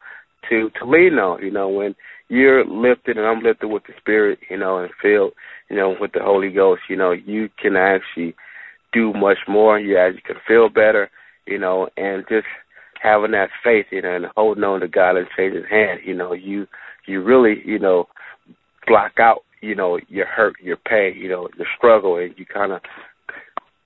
to 0.49 0.71
to 0.79 0.85
lean 0.87 1.19
on. 1.19 1.43
You 1.43 1.51
know, 1.51 1.69
when 1.69 1.95
you're 2.29 2.65
lifted 2.65 3.17
and 3.17 3.27
I'm 3.27 3.43
lifted 3.43 3.69
with 3.69 3.85
the 3.85 3.93
Spirit, 3.99 4.39
you 4.51 4.59
know, 4.59 4.79
and 4.79 4.91
filled, 5.01 5.33
you 5.71 5.77
know, 5.77 5.95
with 6.01 6.13
the 6.13 6.21
Holy 6.23 6.51
Ghost, 6.51 6.83
you 6.89 6.97
know, 6.97 7.13
you 7.13 7.49
can 7.61 7.77
actually 7.77 8.35
do 8.93 9.13
much 9.13 9.39
more. 9.49 9.79
You 9.79 9.99
actually 9.99 10.23
can 10.23 10.37
feel 10.47 10.69
better, 10.69 11.11
you 11.47 11.59
know, 11.59 11.89
and 11.97 12.25
just 12.29 12.47
having 13.03 13.33
that 13.33 13.51
faith, 13.63 13.87
you 13.91 14.03
know, 14.03 14.17
and 14.17 14.27
holding 14.37 14.65
on 14.65 14.81
to 14.81 14.89
God 14.89 15.17
and 15.17 15.27
changing 15.37 15.65
hand, 15.65 16.01
you 16.05 16.15
know, 16.15 16.33
you 16.33 16.67
you 17.07 17.23
really, 17.23 17.63
you 17.65 17.79
know, 17.79 18.07
block 18.87 19.13
out, 19.21 19.43
you 19.61 19.77
know, 19.77 20.01
your 20.09 20.27
hurt, 20.27 20.57
your 20.61 20.77
pain, 20.77 21.15
you 21.17 21.29
know, 21.29 21.49
your 21.57 21.69
struggle, 21.77 22.17
and 22.17 22.35
you 22.37 22.45
kind 22.45 22.73
of 22.73 22.81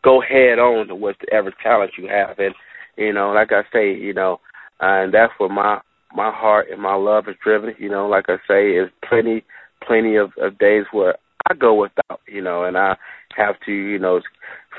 go 0.02 0.20
head 0.20 0.58
on 0.58 0.86
to 0.88 0.94
whatever 0.94 1.52
talent 1.62 1.92
you 1.98 2.08
have. 2.08 2.38
And 2.38 2.54
you 2.96 3.12
know, 3.12 3.32
like 3.32 3.52
I 3.52 3.62
say, 3.72 3.92
you 3.94 4.14
know, 4.14 4.40
and 4.80 5.12
that's 5.12 5.32
where 5.38 5.50
my 5.50 5.80
my 6.14 6.30
heart 6.32 6.66
and 6.70 6.80
my 6.80 6.94
love 6.94 7.28
is 7.28 7.36
driven. 7.42 7.74
You 7.78 7.90
know, 7.90 8.08
like 8.08 8.26
I 8.28 8.36
say, 8.48 8.70
is 8.72 8.90
plenty 9.08 9.44
plenty 9.86 10.16
of, 10.16 10.32
of 10.40 10.58
days 10.58 10.84
where 10.92 11.16
I 11.48 11.54
go 11.54 11.74
without, 11.74 12.20
you 12.28 12.42
know, 12.42 12.64
and 12.64 12.76
I 12.76 12.96
have 13.36 13.54
to, 13.64 13.72
you 13.72 13.98
know, 13.98 14.20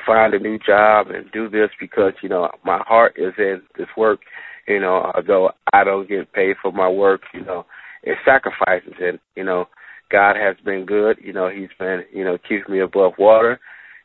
find 0.06 0.34
a 0.34 0.40
new 0.40 0.60
job 0.60 1.08
and 1.10 1.32
do 1.32 1.50
this 1.50 1.70
because, 1.80 2.14
you 2.22 2.30
know, 2.30 2.50
my 2.64 2.82
heart 2.88 3.16
is 3.18 3.34
in 3.38 3.62
this 3.78 3.88
work, 3.98 4.20
you 4.68 4.80
know, 4.80 5.12
although 5.16 5.52
I 5.74 5.84
don't 5.84 6.08
get 6.08 6.32
paid 6.34 6.58
for 6.62 6.72
my 6.72 6.88
work, 6.88 7.22
you 7.34 7.44
know, 7.44 7.66
it 8.04 8.18
sacrifices 8.24 8.94
and, 9.02 9.20
you 9.36 9.44
know, 9.44 9.66
God 10.12 10.36
has 10.36 10.56
been 10.64 10.86
good, 10.86 11.18
you 11.20 11.34
know, 11.34 11.50
he's 11.50 11.70
been, 11.80 12.04
you 12.14 12.24
know, 12.24 12.38
keeping 12.48 12.74
me 12.74 12.80
above 12.82 13.14
water 13.18 13.60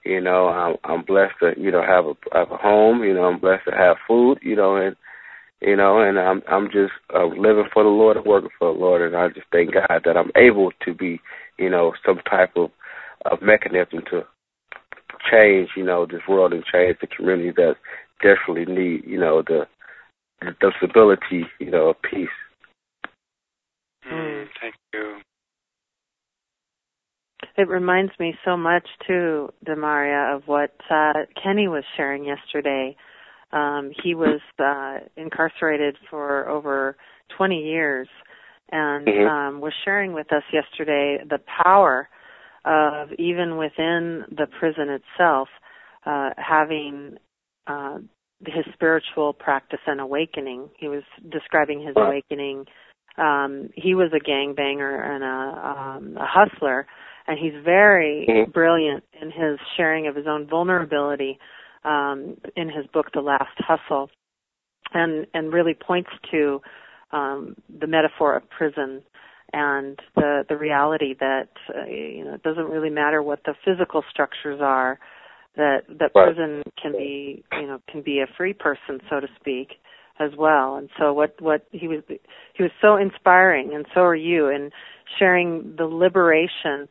you 0.06 0.20
know, 0.20 0.48
I'm 0.48 0.76
I'm 0.84 1.04
blessed 1.04 1.34
to 1.40 1.60
you 1.60 1.72
know 1.72 1.82
have 1.82 2.04
a 2.06 2.14
have 2.38 2.52
a 2.52 2.56
home. 2.56 3.02
You 3.02 3.12
know, 3.12 3.24
I'm 3.24 3.40
blessed 3.40 3.64
to 3.64 3.76
have 3.76 3.96
food. 4.06 4.38
You 4.40 4.54
know, 4.54 4.76
and 4.76 4.94
you 5.66 5.74
know, 5.76 6.00
and 6.00 6.18
I'm 6.18 6.42
I'm 6.48 6.66
just 6.66 6.92
uh, 7.12 7.26
living 7.26 7.68
for 7.74 7.82
the 7.82 7.90
Lord 7.90 8.16
and 8.16 8.24
working 8.24 8.50
for 8.58 8.72
the 8.72 8.78
Lord, 8.78 9.02
and 9.02 9.16
I 9.16 9.28
just 9.28 9.48
thank 9.50 9.74
God 9.74 10.02
that 10.04 10.16
I'm 10.16 10.30
able 10.36 10.70
to 10.84 10.94
be, 10.94 11.20
you 11.58 11.68
know, 11.68 11.92
some 12.06 12.18
type 12.30 12.52
of 12.56 12.70
of 13.24 13.42
mechanism 13.42 14.02
to 14.10 14.22
change, 15.30 15.70
you 15.76 15.84
know, 15.84 16.06
this 16.06 16.20
world 16.28 16.52
and 16.52 16.64
change 16.64 16.98
the 17.00 17.08
community 17.08 17.50
that 17.56 17.74
desperately 18.22 18.72
need, 18.72 19.04
you 19.04 19.18
know, 19.18 19.42
the 19.42 19.66
the 20.40 20.72
stability, 20.78 21.46
you 21.58 21.70
know, 21.70 21.88
of 21.88 21.96
peace. 22.02 22.28
Mm, 24.10 24.46
thank 24.60 24.74
you. 24.94 25.16
It 27.56 27.68
reminds 27.68 28.12
me 28.20 28.34
so 28.44 28.56
much 28.56 28.86
too, 29.06 29.48
Demaria, 29.66 30.36
of 30.36 30.42
what 30.46 30.74
uh, 30.90 31.24
Kenny 31.42 31.66
was 31.66 31.84
sharing 31.96 32.24
yesterday. 32.24 32.96
Um, 33.56 33.90
he 34.02 34.14
was 34.14 34.40
uh, 34.58 34.98
incarcerated 35.16 35.96
for 36.10 36.46
over 36.48 36.96
20 37.38 37.56
years 37.56 38.08
and 38.70 39.06
mm-hmm. 39.06 39.26
um, 39.26 39.60
was 39.60 39.72
sharing 39.84 40.12
with 40.12 40.30
us 40.32 40.42
yesterday 40.52 41.18
the 41.28 41.38
power 41.64 42.08
of 42.66 43.12
even 43.18 43.56
within 43.56 44.24
the 44.30 44.46
prison 44.58 44.88
itself 44.90 45.48
uh, 46.04 46.30
having 46.36 47.16
uh, 47.66 47.98
his 48.44 48.64
spiritual 48.74 49.32
practice 49.32 49.80
and 49.86 50.00
awakening. 50.00 50.68
He 50.78 50.88
was 50.88 51.04
describing 51.30 51.80
his 51.80 51.94
awakening. 51.96 52.66
Um, 53.16 53.70
he 53.74 53.94
was 53.94 54.10
a 54.12 54.22
gangbanger 54.22 55.02
and 55.02 55.24
a, 55.24 55.68
um, 55.68 56.16
a 56.18 56.26
hustler, 56.26 56.86
and 57.26 57.38
he's 57.38 57.54
very 57.64 58.26
mm-hmm. 58.28 58.50
brilliant 58.50 59.04
in 59.20 59.30
his 59.30 59.58
sharing 59.76 60.08
of 60.08 60.14
his 60.14 60.26
own 60.28 60.46
vulnerability 60.46 61.38
um, 61.86 62.36
in 62.56 62.68
his 62.68 62.86
book 62.92 63.06
The 63.14 63.20
Last 63.20 63.56
Hustle, 63.58 64.10
and 64.92 65.26
and 65.32 65.52
really 65.52 65.74
points 65.74 66.10
to 66.30 66.60
um, 67.12 67.56
the 67.80 67.86
metaphor 67.86 68.36
of 68.36 68.48
prison 68.50 69.02
and 69.52 69.98
the 70.16 70.44
the 70.48 70.56
reality 70.56 71.14
that 71.20 71.48
uh, 71.74 71.86
you 71.86 72.24
know 72.24 72.34
it 72.34 72.42
doesn't 72.42 72.68
really 72.68 72.90
matter 72.90 73.22
what 73.22 73.40
the 73.44 73.54
physical 73.64 74.02
structures 74.10 74.60
are 74.60 74.98
that 75.56 75.82
that 75.88 76.10
right. 76.14 76.34
prison 76.34 76.62
can 76.80 76.92
be 76.92 77.44
you 77.52 77.66
know 77.66 77.80
can 77.88 78.02
be 78.02 78.20
a 78.20 78.26
free 78.36 78.52
person 78.52 79.00
so 79.08 79.20
to 79.20 79.28
speak 79.38 79.74
as 80.18 80.30
well 80.36 80.76
and 80.76 80.88
so 80.98 81.12
what 81.12 81.40
what 81.40 81.66
he 81.70 81.86
was 81.86 82.02
he 82.08 82.62
was 82.62 82.72
so 82.80 82.96
inspiring 82.96 83.72
and 83.74 83.86
so 83.94 84.00
are 84.00 84.16
you 84.16 84.48
in 84.48 84.70
sharing 85.18 85.74
the 85.78 85.84
liberation 85.84 86.88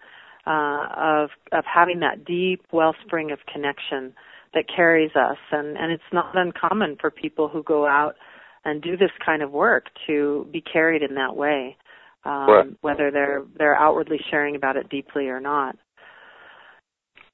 uh, 0.47 0.87
of 0.95 1.29
of 1.51 1.65
having 1.65 1.99
that 1.99 2.23
deep 2.23 2.63
wellspring 2.71 3.31
of 3.31 3.39
connection 3.51 4.13
that 4.55 4.65
carries 4.73 5.11
us, 5.15 5.37
and 5.51 5.77
and 5.77 5.91
it's 5.91 6.03
not 6.11 6.35
uncommon 6.35 6.97
for 6.99 7.11
people 7.11 7.47
who 7.47 7.61
go 7.63 7.85
out 7.85 8.15
and 8.63 8.81
do 8.81 8.97
this 8.97 9.11
kind 9.23 9.43
of 9.43 9.51
work 9.51 9.85
to 10.07 10.47
be 10.51 10.61
carried 10.61 11.03
in 11.03 11.15
that 11.15 11.35
way, 11.35 11.77
um, 12.23 12.49
right. 12.49 12.65
whether 12.81 13.11
they're 13.11 13.43
they're 13.57 13.79
outwardly 13.79 14.17
sharing 14.31 14.55
about 14.55 14.77
it 14.77 14.89
deeply 14.89 15.27
or 15.27 15.39
not. 15.39 15.75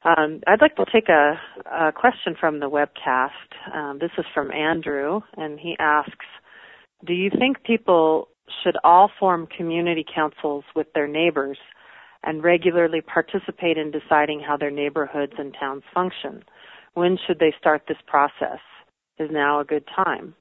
Um, 0.04 0.42
I'd 0.48 0.62
like 0.62 0.76
to 0.78 0.86
take 0.92 1.10
a, 1.10 1.40
a, 1.72 1.92
question 1.92 2.36
from 2.40 2.60
the 2.60 2.68
webcast. 2.68 3.30
Um, 3.72 4.00
this 4.00 4.10
is 4.18 4.26
from 4.34 4.52
Andrew, 4.52 5.22
and 5.38 5.60
he 5.60 5.76
asks, 5.80 6.26
"Do 7.06 7.14
you 7.14 7.30
think 7.30 7.64
people 7.64 8.28
should 8.64 8.78
all 8.84 9.12
form 9.20 9.48
community 9.56 10.04
councils 10.14 10.64
with 10.76 10.88
their 10.94 11.08
neighbors 11.08 11.58
and 12.24 12.44
regularly 12.44 13.02
participate 13.02 13.78
in 13.78 13.92
deciding 13.92 14.40
how 14.40 14.58
their 14.58 14.72
neighborhoods 14.72 15.34
and 15.38 15.56
towns 15.60 15.84
function. 15.94 16.44
When 16.94 17.18
should 17.26 17.40
they 17.40 17.54
start 17.60 17.84
this 17.88 17.98
process? 18.08 18.60
Is 19.18 19.30
now 19.32 19.60
a 19.60 19.66
good 19.66 19.84
time? 19.96 20.34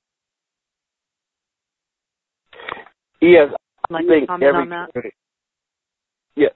Yes, 3.20 3.48
like 3.90 4.04
I 4.04 4.08
think 4.08 4.28
comment 4.28 4.48
every 4.48 4.62
on 4.62 4.68
that? 4.70 4.92
community, 4.92 5.16
yeah, 6.36 6.48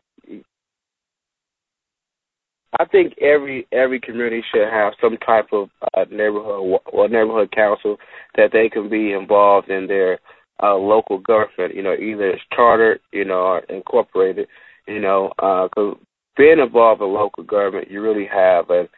I 2.78 2.84
think 2.86 3.14
every 3.20 3.66
every 3.72 4.00
community 4.00 4.42
should 4.52 4.68
have 4.68 4.94
some 5.00 5.16
type 5.18 5.46
of 5.52 5.68
uh, 5.96 6.04
neighborhood 6.10 6.80
or 6.92 7.08
neighborhood 7.08 7.52
council 7.52 7.96
that 8.36 8.50
they 8.52 8.68
can 8.68 8.88
be 8.88 9.12
involved 9.12 9.68
in 9.68 9.86
their 9.86 10.18
uh, 10.62 10.74
local 10.74 11.18
government. 11.18 11.74
You 11.74 11.82
know, 11.82 11.94
either 11.94 12.30
it's 12.30 12.42
chartered, 12.54 13.00
you 13.12 13.24
know, 13.24 13.34
or 13.34 13.58
incorporated. 13.68 14.48
You 14.88 15.00
know, 15.00 15.32
because 15.36 15.96
uh, 16.00 16.04
being 16.36 16.58
involved 16.58 17.00
in 17.00 17.12
local 17.12 17.44
government, 17.44 17.90
you 17.90 18.02
really 18.02 18.26
have 18.26 18.70
an 18.70 18.88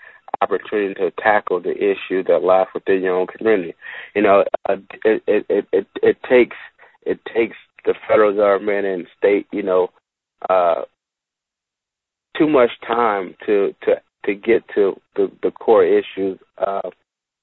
opportunity 0.43 0.95
to 0.95 1.11
tackle 1.13 1.61
the 1.61 1.75
issue 1.75 2.23
that 2.25 2.43
lies 2.43 2.67
within 2.75 3.03
your 3.03 3.17
own 3.17 3.27
community. 3.27 3.75
You 4.15 4.23
know, 4.23 4.45
uh, 4.69 4.77
it, 5.05 5.23
it 5.27 5.47
it 5.49 5.69
it 5.73 5.87
it 6.03 6.17
takes 6.29 6.57
it 7.03 7.21
takes 7.35 7.57
the 7.85 7.95
federal 8.09 8.35
government 8.35 8.87
and 8.87 9.07
state, 9.17 9.47
you 9.53 9.63
know, 9.63 9.89
uh, 10.51 10.83
too 12.37 12.49
much 12.49 12.71
time 12.87 13.35
to 13.47 13.75
to 13.83 13.95
to 14.25 14.35
get 14.35 14.63
to 14.75 15.01
the 15.15 15.31
the 15.43 15.51
core 15.51 15.85
issues 15.85 16.39
uh, 16.59 16.91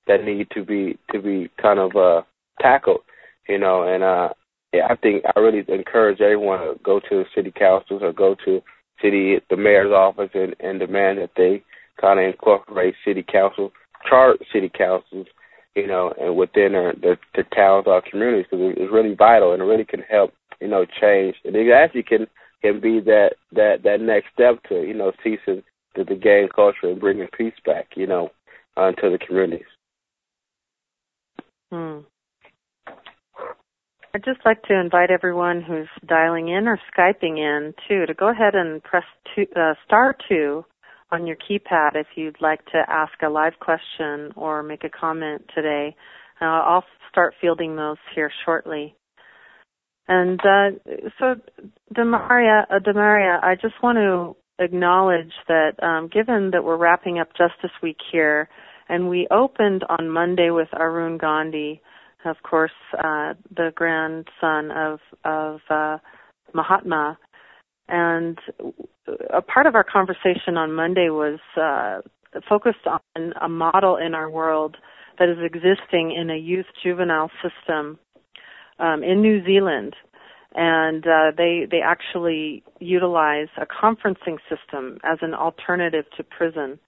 that 0.07 0.23
need 0.23 0.47
to 0.51 0.63
be 0.63 0.97
to 1.11 1.21
be 1.21 1.49
kind 1.61 1.79
of 1.79 1.95
uh, 1.95 2.21
tackled. 2.61 3.01
You 3.47 3.57
know, 3.57 3.83
and 3.83 4.03
uh, 4.03 4.29
yeah, 4.73 4.87
I 4.89 4.95
think 4.95 5.23
I 5.25 5.39
really 5.39 5.63
encourage 5.67 6.21
everyone 6.21 6.59
to 6.59 6.79
go 6.83 6.99
to 7.09 7.25
city 7.35 7.51
councils 7.57 8.01
or 8.03 8.13
go 8.13 8.35
to 8.45 8.61
city 9.01 9.39
the 9.49 9.57
mayor's 9.57 9.91
office 9.91 10.29
and, 10.33 10.55
and 10.59 10.79
demand 10.79 11.19
that 11.19 11.31
they 11.35 11.63
kind 11.99 12.19
of 12.19 12.25
incorporate 12.25 12.95
city 13.05 13.23
council, 13.23 13.71
chart 14.09 14.39
city 14.51 14.71
councils, 14.75 15.27
you 15.75 15.87
know, 15.87 16.13
and 16.19 16.35
within 16.35 16.73
their, 16.73 16.93
the, 16.93 17.17
the 17.35 17.43
towns 17.55 17.85
or 17.87 18.01
communities 18.09 18.45
because 18.49 18.73
it's 18.77 18.91
really 18.91 19.15
vital 19.15 19.53
and 19.53 19.61
it 19.61 19.65
really 19.65 19.85
can 19.85 20.01
help, 20.01 20.33
you 20.61 20.67
know, 20.67 20.85
change. 20.85 21.35
And 21.45 21.55
it 21.55 21.71
actually 21.71 22.03
can 22.03 22.27
can 22.61 22.79
be 22.79 22.99
that 23.01 23.31
that 23.51 23.83
that 23.83 23.99
next 23.99 24.27
step 24.33 24.63
to 24.69 24.87
you 24.87 24.93
know 24.93 25.11
ceasing 25.23 25.63
the, 25.95 26.03
the 26.03 26.15
gang 26.15 26.47
culture 26.53 26.89
and 26.89 26.99
bringing 26.99 27.27
peace 27.37 27.53
back, 27.65 27.89
you 27.95 28.07
know, 28.07 28.29
uh, 28.77 28.91
to 28.91 29.09
the 29.09 29.17
communities. 29.17 29.65
Hmm. 31.71 31.99
I'd 34.15 34.23
just 34.23 34.45
like 34.45 34.61
to 34.63 34.79
invite 34.79 35.09
everyone 35.09 35.63
who's 35.63 35.89
dialing 36.07 36.49
in 36.49 36.67
or 36.67 36.79
skyping 36.95 37.39
in 37.39 37.73
too 37.87 38.05
to 38.05 38.13
go 38.13 38.29
ahead 38.29 38.53
and 38.53 38.83
press 38.83 39.03
two, 39.33 39.47
uh, 39.55 39.73
star 39.85 40.15
two 40.29 40.63
on 41.14 41.28
your 41.28 41.38
keypad 41.38 41.95
if 41.95 42.07
you'd 42.16 42.41
like 42.41 42.66
to 42.66 42.84
ask 42.89 43.14
a 43.24 43.30
live 43.30 43.53
question 43.59 44.32
or 44.36 44.64
make 44.64 44.84
a 44.84 44.89
comment 44.89 45.43
today. 45.53 45.95
Uh, 46.41 46.45
I'll 46.45 46.86
start 47.11 47.36
fielding 47.39 47.76
those 47.76 47.97
here 48.16 48.32
shortly. 48.43 48.95
And 50.07 50.39
uh, 50.41 50.72
so, 51.20 51.36
Demaria, 51.95 52.64
uh, 52.70 52.80
Demaria, 52.80 53.41
I 53.41 53.55
just 53.55 53.76
want 53.82 53.97
to 53.97 54.36
acknowledge 54.64 55.32
that 55.47 55.82
um, 55.82 56.09
given 56.11 56.49
that 56.51 56.64
we're 56.64 56.78
wrapping 56.78 57.20
up 57.20 57.30
Justice 57.38 57.76
Week 57.82 57.97
here, 58.11 58.49
and 58.89 59.07
we 59.07 59.28
opened 59.32 59.84
on 59.88 60.09
Monday 60.09 60.49
with 60.49 60.68
Arun 60.74 61.18
Gandhi, 61.18 61.82
of 62.26 62.38
course, 62.43 62.72
uh, 62.97 63.34
the 63.55 63.72
grandson 63.76 64.72
of 64.72 64.99
of 65.24 65.59
uh, 65.70 65.97
Mahatma, 66.53 67.18
and 67.88 68.38
a 69.34 69.41
part 69.41 69.65
of 69.65 69.75
our 69.75 69.84
conversation 69.84 70.57
on 70.57 70.73
Monday 70.73 71.09
was 71.09 71.39
uh, 71.61 72.01
focused 72.47 72.88
on 72.88 73.34
a 73.41 73.49
model 73.49 73.97
in 73.97 74.13
our 74.15 74.29
world 74.29 74.77
that 75.19 75.29
is 75.29 75.38
existing 75.43 76.11
in 76.11 76.29
a 76.29 76.38
youth 76.38 76.65
juvenile 76.81 77.29
system 77.41 77.99
um, 78.79 79.03
in 79.03 79.21
New 79.21 79.43
Zealand, 79.45 79.95
and 80.55 81.05
uh, 81.05 81.31
they 81.38 81.67
they 81.69 81.81
actually 81.81 82.63
utilize 82.79 83.49
a 83.57 83.65
conferencing 83.65 84.38
system 84.49 84.97
as 85.03 85.19
an 85.21 85.34
alternative 85.34 86.05
to 86.17 86.23
prison. 86.23 86.79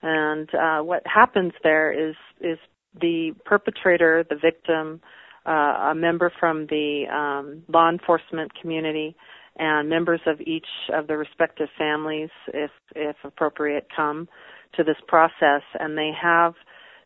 And 0.00 0.48
uh, 0.54 0.80
what 0.80 1.02
happens 1.06 1.52
there 1.62 1.92
is 1.92 2.14
is 2.40 2.58
the 3.00 3.32
perpetrator, 3.44 4.24
the 4.28 4.36
victim, 4.36 5.00
uh, 5.46 5.90
a 5.90 5.94
member 5.94 6.32
from 6.38 6.66
the 6.66 7.04
um, 7.12 7.62
law 7.68 7.90
enforcement 7.90 8.52
community, 8.60 9.16
and 9.58 9.88
members 9.88 10.20
of 10.26 10.40
each 10.40 10.66
of 10.92 11.06
the 11.06 11.16
respective 11.16 11.68
families, 11.76 12.30
if 12.54 12.70
if 12.94 13.16
appropriate, 13.24 13.88
come 13.94 14.28
to 14.76 14.84
this 14.84 14.96
process, 15.06 15.62
and 15.78 15.96
they 15.96 16.10
have 16.20 16.54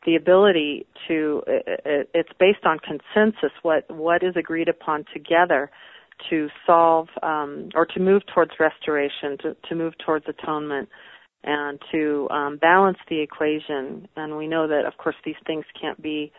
the 0.05 0.16
ability 0.16 0.86
to 1.09 1.42
it's 1.46 2.32
based 2.38 2.64
on 2.64 2.78
consensus 2.78 3.53
what 3.62 3.84
what 3.90 4.22
is 4.22 4.34
agreed 4.36 4.68
upon 4.68 5.05
together 5.12 5.70
to 6.30 6.48
solve 6.66 7.09
um, 7.22 7.68
or 7.74 7.86
to 7.86 8.00
move 8.00 8.22
towards 8.32 8.53
restoration 8.61 9.36
to, 9.42 9.57
to 9.68 9.74
move 9.74 9.94
towards 10.05 10.26
atonement 10.28 10.88
and 11.44 11.80
to 11.90 12.28
um, 12.30 12.57
balance 12.59 12.98
the 13.09 13.20
equation. 13.20 14.07
And 14.16 14.36
we 14.36 14.46
know 14.46 14.68
that 14.68 14.84
of 14.86 14.96
course 14.98 15.16
these 15.24 15.36
things 15.46 15.64
can't 15.80 16.00
be 16.03 16.32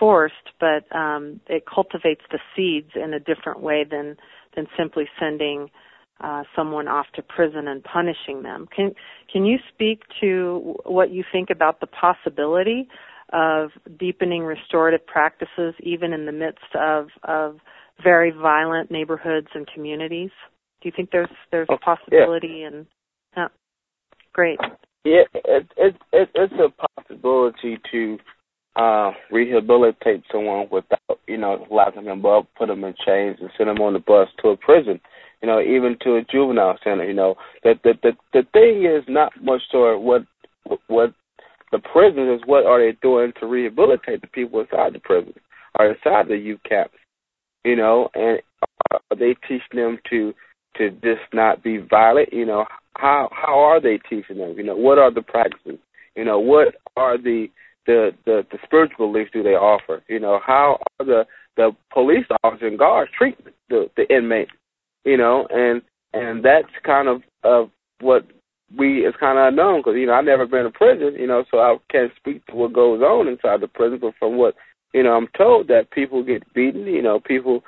forced 0.00 0.34
but 0.58 0.84
um, 0.94 1.40
it 1.46 1.64
cultivates 1.72 2.22
the 2.30 2.40
seeds 2.56 2.90
in 2.94 3.14
a 3.14 3.20
different 3.20 3.60
way 3.60 3.84
than 3.88 4.16
than 4.56 4.66
simply 4.76 5.04
sending 5.20 5.68
uh, 6.20 6.42
someone 6.54 6.88
off 6.88 7.06
to 7.14 7.22
prison 7.22 7.68
and 7.68 7.84
punishing 7.84 8.42
them. 8.42 8.66
Can 8.74 8.92
can 9.30 9.44
you 9.44 9.58
speak 9.72 10.02
to 10.20 10.76
what 10.84 11.10
you 11.10 11.22
think 11.30 11.50
about 11.50 11.80
the 11.80 11.86
possibility 11.86 12.88
of 13.32 13.70
deepening 13.98 14.42
restorative 14.42 15.06
practices 15.06 15.74
even 15.80 16.12
in 16.12 16.26
the 16.26 16.32
midst 16.32 16.74
of 16.74 17.08
of 17.22 17.58
very 18.02 18.30
violent 18.30 18.90
neighborhoods 18.90 19.48
and 19.54 19.66
communities? 19.72 20.30
Do 20.80 20.88
you 20.88 20.92
think 20.96 21.10
there's 21.10 21.28
there's 21.50 21.68
a 21.68 21.74
oh, 21.74 21.78
possibility 21.84 22.60
yeah. 22.60 22.66
and 22.68 22.86
uh, 23.36 23.48
great. 24.32 24.58
Yeah, 25.04 25.22
it, 25.34 25.66
it, 25.76 25.96
it, 26.12 26.28
it's 26.34 26.54
a 26.54 27.00
possibility 27.02 27.78
to 27.92 28.18
uh, 28.76 29.12
rehabilitate 29.30 30.22
someone 30.30 30.68
without, 30.70 31.20
you 31.26 31.38
know, 31.38 31.66
locking 31.70 32.04
them 32.04 32.24
up, 32.26 32.46
put 32.58 32.68
them 32.68 32.84
in 32.84 32.94
chains, 33.04 33.38
and 33.40 33.50
send 33.56 33.68
them 33.68 33.80
on 33.80 33.94
the 33.94 33.98
bus 34.00 34.28
to 34.42 34.48
a 34.50 34.56
prison 34.56 35.00
you 35.42 35.48
know, 35.48 35.60
even 35.60 35.96
to 36.02 36.16
a 36.16 36.24
juvenile 36.24 36.78
center. 36.82 37.04
You 37.04 37.14
know, 37.14 37.36
that 37.64 37.80
the 37.84 37.94
the 38.02 38.12
the 38.32 38.42
thing 38.52 38.84
is 38.84 39.04
not 39.08 39.32
much 39.42 39.62
so 39.70 39.98
what 39.98 40.22
what 40.88 41.12
the 41.72 41.78
prisons 41.78 42.40
is 42.40 42.46
what 42.46 42.64
are 42.64 42.80
they 42.80 42.96
doing 43.02 43.32
to 43.40 43.46
rehabilitate 43.46 44.20
the 44.20 44.26
people 44.28 44.60
inside 44.60 44.94
the 44.94 45.00
prison 45.00 45.34
or 45.78 45.90
inside 45.90 46.28
the 46.28 46.36
youth 46.36 46.60
camps. 46.68 46.94
You 47.64 47.76
know, 47.76 48.08
and 48.14 48.40
are 48.90 49.16
they 49.16 49.34
teaching 49.46 49.76
them 49.76 49.98
to 50.10 50.32
to 50.78 50.90
just 50.90 51.22
not 51.32 51.62
be 51.62 51.78
violent? 51.78 52.32
You 52.32 52.46
know, 52.46 52.64
how 52.96 53.28
how 53.32 53.58
are 53.58 53.80
they 53.80 53.98
teaching 53.98 54.38
them? 54.38 54.54
You 54.56 54.64
know, 54.64 54.76
what 54.76 54.98
are 54.98 55.12
the 55.12 55.22
practices? 55.22 55.78
You 56.14 56.24
know, 56.24 56.38
what 56.38 56.74
are 56.96 57.18
the 57.18 57.48
the 57.86 58.10
the, 58.24 58.46
the 58.50 58.58
spiritual 58.64 59.12
beliefs 59.12 59.30
do 59.32 59.42
they 59.42 59.50
offer? 59.50 60.02
You 60.08 60.20
know, 60.20 60.40
how 60.44 60.78
are 60.98 61.06
the 61.06 61.26
the 61.56 61.70
police 61.92 62.26
officers 62.44 62.70
and 62.70 62.78
guards 62.78 63.10
treat 63.16 63.38
the 63.68 63.90
the 63.96 64.14
inmates? 64.14 64.52
you 65.06 65.16
know, 65.16 65.46
and 65.48 65.80
and 66.12 66.44
that's 66.44 66.68
kind 66.84 67.08
of 67.08 67.22
of 67.44 67.70
what 68.00 68.26
we 68.76 69.06
it's 69.06 69.16
kind 69.18 69.38
of 69.38 69.46
unknown 69.46 69.80
because 69.80 69.94
you 69.96 70.06
know 70.06 70.14
I've 70.14 70.24
never 70.26 70.46
been 70.46 70.66
in 70.66 70.72
prison, 70.72 71.14
you 71.18 71.26
know, 71.26 71.44
so 71.50 71.58
I 71.58 71.76
can't 71.90 72.12
speak 72.16 72.44
to 72.46 72.56
what 72.56 72.74
goes 72.74 73.00
on 73.00 73.28
inside 73.28 73.62
the 73.62 73.68
prison. 73.68 73.98
But 74.02 74.14
from 74.18 74.36
what 74.36 74.54
you 74.92 75.02
know, 75.02 75.12
I'm 75.12 75.28
told 75.38 75.68
that 75.68 75.92
people 75.92 76.22
get 76.22 76.52
beaten. 76.52 76.86
You 76.86 77.02
know, 77.02 77.20
people, 77.20 77.62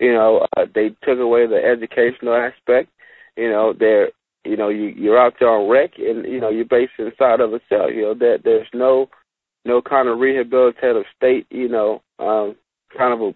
you 0.00 0.12
know, 0.14 0.46
uh, 0.56 0.66
they 0.72 0.90
took 1.02 1.18
away 1.18 1.46
the 1.46 1.56
educational 1.56 2.34
aspect. 2.34 2.90
You 3.36 3.50
know, 3.50 3.74
they're 3.78 4.10
you 4.44 4.56
know 4.56 4.68
you 4.68 4.92
you're 4.96 5.18
out 5.18 5.34
there 5.40 5.50
on 5.50 5.68
rec 5.68 5.98
and 5.98 6.24
you 6.24 6.40
know 6.40 6.50
you're 6.50 6.64
based 6.64 6.92
inside 6.98 7.40
of 7.40 7.52
a 7.52 7.60
cell. 7.68 7.90
You 7.90 8.02
know 8.02 8.14
that 8.14 8.42
there's 8.44 8.68
no 8.72 9.08
no 9.64 9.82
kind 9.82 10.08
of 10.08 10.18
rehabilitative 10.18 11.04
state. 11.16 11.46
You 11.50 11.68
know, 11.68 12.02
um, 12.18 12.56
kind 12.96 13.12
of 13.12 13.34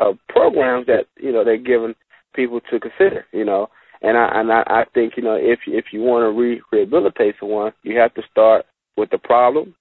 a, 0.00 0.04
a 0.04 0.12
programs 0.28 0.86
that 0.86 1.06
you 1.18 1.32
know 1.32 1.44
they're 1.44 1.56
given 1.56 1.94
people 2.34 2.60
to 2.70 2.80
consider, 2.80 3.26
you 3.32 3.44
know. 3.44 3.68
And 4.02 4.16
I 4.16 4.40
and 4.40 4.52
I, 4.52 4.62
I 4.66 4.84
think 4.94 5.14
you 5.16 5.22
know 5.22 5.36
if 5.36 5.60
if 5.66 5.86
you 5.92 6.02
want 6.02 6.22
to 6.22 6.38
re- 6.38 6.62
rehabilitate 6.72 7.36
someone, 7.40 7.72
you 7.82 7.98
have 7.98 8.14
to 8.14 8.22
start 8.30 8.66
with 8.96 9.10
the 9.10 9.18
problem. 9.18 9.74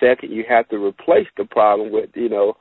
Second, 0.00 0.32
you 0.32 0.44
have 0.48 0.68
to 0.70 0.84
replace 0.84 1.28
the 1.36 1.44
problem 1.44 1.92
with 1.92 2.10
you 2.14 2.28
know 2.28 2.56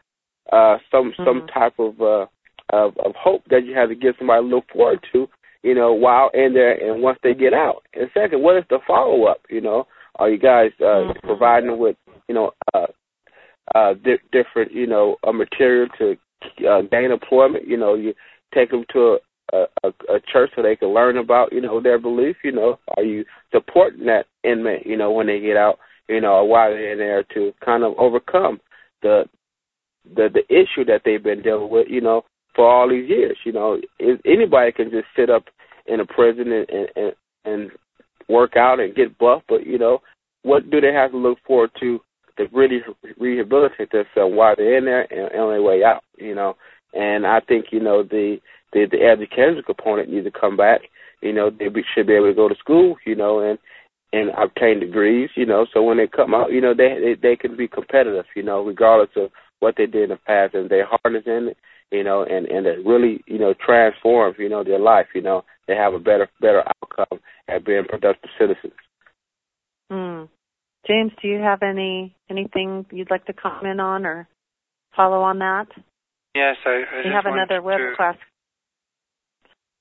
uh, 0.51 0.77
some 0.91 1.11
mm-hmm. 1.11 1.23
some 1.25 1.47
type 1.53 1.73
of 1.79 1.99
uh, 2.01 2.25
of 2.71 2.97
of 2.97 3.13
hope 3.15 3.43
that 3.49 3.65
you 3.65 3.75
have 3.75 3.89
to 3.89 3.95
give 3.95 4.15
somebody 4.17 4.41
to 4.41 4.47
look 4.47 4.65
forward 4.71 4.99
to, 5.11 5.27
you 5.63 5.75
know, 5.75 5.93
while 5.93 6.29
in 6.33 6.53
there 6.53 6.73
and 6.73 7.01
once 7.01 7.19
they 7.23 7.33
get 7.33 7.53
out. 7.53 7.83
And 7.93 8.09
second, 8.13 8.41
what 8.41 8.57
is 8.57 8.63
the 8.69 8.79
follow 8.87 9.25
up? 9.25 9.41
You 9.49 9.61
know, 9.61 9.87
are 10.15 10.29
you 10.29 10.37
guys 10.37 10.71
uh, 10.79 10.83
mm-hmm. 10.83 11.27
providing 11.27 11.77
with 11.77 11.97
you 12.29 12.35
know 12.35 12.51
uh, 12.73 12.87
uh, 13.75 13.93
di- 13.95 14.23
different 14.31 14.71
you 14.71 14.87
know 14.87 15.17
uh, 15.27 15.33
material 15.33 15.87
to 15.97 16.15
uh, 16.65 16.81
gain 16.89 17.11
employment? 17.11 17.67
You 17.67 17.75
know, 17.75 17.95
you 17.95 18.13
take 18.53 18.71
them 18.71 18.85
to 18.93 19.17
a, 19.53 19.65
a, 19.83 19.87
a 19.87 20.19
church 20.31 20.51
so 20.55 20.61
they 20.61 20.75
can 20.75 20.89
learn 20.89 21.17
about, 21.17 21.51
you 21.51 21.61
know, 21.61 21.81
their 21.81 21.99
belief, 21.99 22.37
you 22.43 22.51
know, 22.51 22.79
are 22.97 23.03
you 23.03 23.25
supporting 23.51 24.05
that 24.05 24.25
inmate, 24.43 24.85
you 24.85 24.97
know, 24.97 25.11
when 25.11 25.27
they 25.27 25.39
get 25.39 25.57
out, 25.57 25.79
you 26.07 26.21
know, 26.21 26.43
while 26.43 26.69
they're 26.69 26.93
in 26.93 26.99
there 26.99 27.23
to 27.35 27.53
kind 27.63 27.83
of 27.83 27.93
overcome 27.97 28.59
the 29.01 29.23
the 30.15 30.29
the 30.33 30.43
issue 30.49 30.83
that 30.85 31.01
they've 31.05 31.23
been 31.23 31.41
dealing 31.41 31.69
with, 31.69 31.87
you 31.89 32.01
know, 32.01 32.23
for 32.55 32.67
all 32.67 32.89
these 32.89 33.09
years. 33.09 33.37
You 33.45 33.51
know, 33.51 33.79
anybody 34.25 34.71
can 34.71 34.89
just 34.89 35.07
sit 35.15 35.29
up 35.29 35.43
in 35.85 35.99
a 35.99 36.05
prison 36.05 36.51
and 36.51 36.89
and, 36.95 37.13
and 37.45 37.71
work 38.27 38.55
out 38.55 38.79
and 38.79 38.95
get 38.95 39.17
buff, 39.17 39.43
but 39.47 39.65
you 39.65 39.77
know, 39.77 39.99
what 40.43 40.69
do 40.69 40.81
they 40.81 40.93
have 40.93 41.11
to 41.11 41.17
look 41.17 41.37
forward 41.45 41.71
to 41.79 41.99
to 42.39 42.47
really 42.51 42.79
rehabilitate 43.19 43.91
themselves 43.91 44.33
while 44.35 44.55
they're 44.57 44.77
in 44.77 44.85
there 44.85 45.01
and, 45.11 45.39
on 45.39 45.51
their 45.51 45.61
way 45.61 45.83
out? 45.83 46.03
You 46.17 46.33
know, 46.33 46.55
and 46.93 47.27
I 47.27 47.39
think 47.41 47.67
you 47.71 47.79
know 47.79 48.03
the 48.03 48.37
the, 48.73 48.87
the 48.89 49.03
education 49.03 49.61
component 49.65 50.09
needs 50.09 50.25
to 50.25 50.31
come 50.31 50.57
back. 50.57 50.81
You 51.21 51.33
know, 51.33 51.49
they 51.49 51.67
be, 51.67 51.83
should 51.93 52.07
be 52.07 52.13
able 52.13 52.29
to 52.29 52.33
go 52.33 52.49
to 52.49 52.55
school. 52.55 52.95
You 53.05 53.15
know, 53.15 53.39
and 53.39 53.59
and 54.11 54.31
obtain 54.37 54.79
degrees. 54.79 55.29
You 55.35 55.45
know, 55.45 55.67
so 55.73 55.83
when 55.83 55.97
they 55.97 56.07
come 56.07 56.33
out, 56.33 56.51
you 56.51 56.61
know, 56.61 56.73
they 56.73 56.97
they, 56.99 57.29
they 57.29 57.35
can 57.35 57.55
be 57.55 57.67
competitive. 57.67 58.25
You 58.35 58.43
know, 58.43 58.65
regardless 58.65 59.11
of 59.15 59.31
what 59.59 59.75
they 59.77 59.85
did 59.85 60.03
in 60.03 60.09
the 60.09 60.17
past, 60.17 60.55
and 60.55 60.69
their 60.69 60.83
is 60.83 61.23
in 61.25 61.49
it. 61.49 61.57
You 61.91 62.03
know, 62.03 62.23
and 62.23 62.45
and 62.45 62.67
it 62.67 62.85
really 62.85 63.23
you 63.27 63.39
know 63.39 63.53
transforms 63.53 64.37
you 64.39 64.49
know 64.49 64.63
their 64.63 64.79
life. 64.79 65.07
You 65.13 65.21
know, 65.21 65.43
they 65.67 65.75
have 65.75 65.93
a 65.93 65.99
better 65.99 66.29
better 66.39 66.63
outcome 66.81 67.19
at 67.47 67.65
being 67.65 67.85
productive 67.87 68.29
citizens. 68.39 68.73
Hmm. 69.91 70.25
James, 70.87 71.11
do 71.21 71.27
you 71.27 71.39
have 71.39 71.61
any 71.61 72.15
anything 72.29 72.85
you'd 72.91 73.11
like 73.11 73.25
to 73.25 73.33
comment 73.33 73.81
on 73.81 74.05
or 74.05 74.27
follow 74.95 75.21
on 75.21 75.39
that? 75.39 75.67
Yes, 76.35 76.55
I, 76.65 76.69
I 76.69 77.07
we 77.07 77.11
have 77.13 77.25
another 77.25 77.61
web 77.61 77.79
to... 77.97 78.13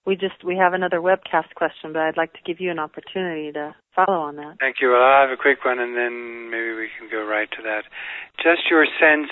We 0.07 0.17
just 0.17 0.43
we 0.43 0.57
have 0.57 0.73
another 0.73 1.01
webcast 1.01 1.53
question, 1.55 1.93
but 1.93 2.01
I'd 2.01 2.17
like 2.17 2.33
to 2.33 2.41
give 2.47 2.61
you 2.61 2.71
an 2.71 2.79
opportunity 2.79 3.53
to 3.53 3.77
follow 3.95 4.21
on 4.21 4.37
that. 4.37 4.57
Thank 4.59 4.77
you. 4.81 4.89
Well, 4.89 5.03
I'll 5.03 5.29
have 5.29 5.39
a 5.39 5.41
quick 5.41 5.67
one, 5.67 5.79
and 5.79 5.95
then 5.95 6.49
maybe 6.51 6.73
we 6.73 6.89
can 6.97 7.11
go 7.13 7.29
right 7.29 7.51
to 7.51 7.63
that. 7.65 7.85
Just 8.41 8.71
your 8.71 8.87
sense, 8.99 9.29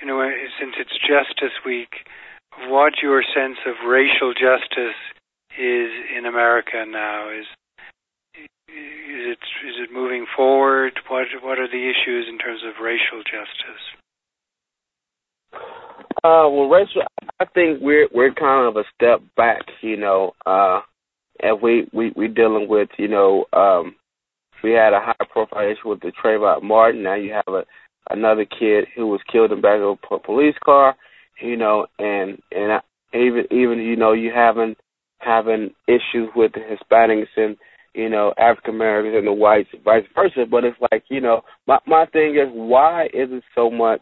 you 0.00 0.06
know, 0.06 0.22
since 0.60 0.74
it's 0.78 0.94
Justice 1.02 1.58
Week, 1.66 2.06
what 2.70 3.02
your 3.02 3.24
sense 3.34 3.58
of 3.66 3.74
racial 3.88 4.32
justice 4.34 4.94
is 5.58 5.90
in 6.16 6.26
America 6.26 6.86
now. 6.86 7.30
Is 7.34 7.46
is 8.68 9.36
it 9.36 9.38
is 9.66 9.74
it 9.82 9.92
moving 9.92 10.26
forward? 10.36 10.92
What 11.08 11.26
what 11.42 11.58
are 11.58 11.68
the 11.68 11.90
issues 11.90 12.26
in 12.28 12.38
terms 12.38 12.60
of 12.66 12.82
racial 12.82 13.22
justice? 13.24 13.84
Uh, 16.24 16.48
well, 16.50 16.68
racial, 16.68 17.02
I 17.40 17.44
think 17.46 17.80
we're 17.80 18.08
we're 18.12 18.34
kind 18.34 18.68
of 18.68 18.76
a 18.76 18.84
step 18.94 19.20
back, 19.36 19.62
you 19.80 19.96
know, 19.96 20.32
uh, 20.44 20.80
and 21.40 21.60
we 21.62 21.88
we 21.92 22.12
we 22.16 22.28
dealing 22.28 22.68
with, 22.68 22.88
you 22.98 23.08
know, 23.08 23.46
um, 23.52 23.94
we 24.62 24.72
had 24.72 24.92
a 24.92 25.00
high 25.00 25.26
profile 25.30 25.70
issue 25.70 25.88
with 25.88 26.00
the 26.00 26.12
Trayvon 26.22 26.62
Martin. 26.62 27.02
Now 27.02 27.14
you 27.14 27.32
have 27.32 27.54
a 27.54 27.64
another 28.10 28.44
kid 28.44 28.86
who 28.96 29.06
was 29.06 29.20
killed 29.30 29.52
in 29.52 29.60
back 29.60 29.80
of 29.80 29.98
a 30.12 30.18
police 30.18 30.56
car, 30.64 30.96
you 31.40 31.56
know, 31.56 31.86
and 31.98 32.38
and 32.50 32.82
even 33.14 33.44
even 33.50 33.78
you 33.78 33.96
know 33.96 34.12
you 34.12 34.32
having 34.34 34.76
having 35.18 35.70
issues 35.86 36.28
with 36.34 36.52
the 36.52 36.60
Hispanics 36.60 37.28
and 37.36 37.56
you 37.98 38.08
know 38.08 38.32
African 38.38 38.74
Americans 38.74 39.16
and 39.18 39.26
the 39.26 39.32
whites, 39.32 39.68
vice 39.84 40.04
versa. 40.14 40.46
But 40.50 40.64
it's 40.64 40.78
like 40.92 41.04
you 41.08 41.20
know 41.20 41.42
my 41.66 41.78
my 41.86 42.06
thing 42.06 42.36
is 42.36 42.48
why 42.52 43.06
is 43.06 43.28
it 43.30 43.42
so 43.54 43.70
much 43.70 44.00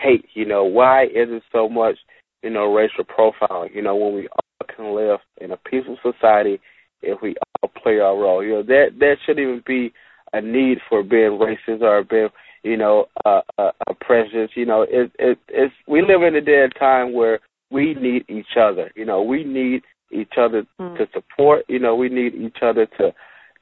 hate? 0.00 0.24
You 0.34 0.46
know, 0.46 0.64
why 0.64 1.04
is 1.04 1.28
it 1.28 1.42
so 1.52 1.68
much, 1.68 1.96
you 2.42 2.50
know, 2.50 2.72
racial 2.72 3.04
profiling? 3.04 3.74
You 3.74 3.82
know, 3.82 3.96
when 3.96 4.14
we 4.14 4.28
all 4.28 4.66
can 4.74 4.94
live 4.94 5.20
in 5.40 5.52
a 5.52 5.56
peaceful 5.56 5.98
society 6.02 6.60
if 7.02 7.20
we 7.22 7.34
all 7.62 7.70
play 7.82 7.98
our 7.98 8.16
role. 8.16 8.44
You 8.44 8.54
know, 8.54 8.62
there 8.62 8.90
there 8.98 9.18
shouldn't 9.24 9.46
even 9.46 9.62
be 9.66 9.92
a 10.32 10.40
need 10.40 10.78
for 10.88 11.02
being 11.02 11.38
racist 11.38 11.82
or 11.82 12.04
being, 12.04 12.28
you 12.62 12.76
know, 12.76 13.06
uh, 13.24 13.40
uh, 13.58 13.70
prejudice. 14.00 14.50
You 14.54 14.66
know, 14.66 14.82
it 14.82 15.12
it 15.18 15.38
it's 15.48 15.74
we 15.86 16.02
live 16.02 16.22
in 16.22 16.36
a 16.36 16.40
day 16.40 16.62
and 16.62 16.72
time 16.78 17.12
where 17.12 17.40
we 17.70 17.94
need 17.94 18.24
each 18.28 18.56
other. 18.58 18.90
You 18.94 19.04
know, 19.04 19.22
we 19.22 19.44
need 19.44 19.82
each 20.12 20.34
other 20.38 20.64
mm. 20.80 20.96
to 20.98 21.06
support. 21.12 21.64
You 21.68 21.78
know, 21.78 21.94
we 21.94 22.08
need 22.08 22.34
each 22.34 22.58
other 22.62 22.86
to 22.98 23.14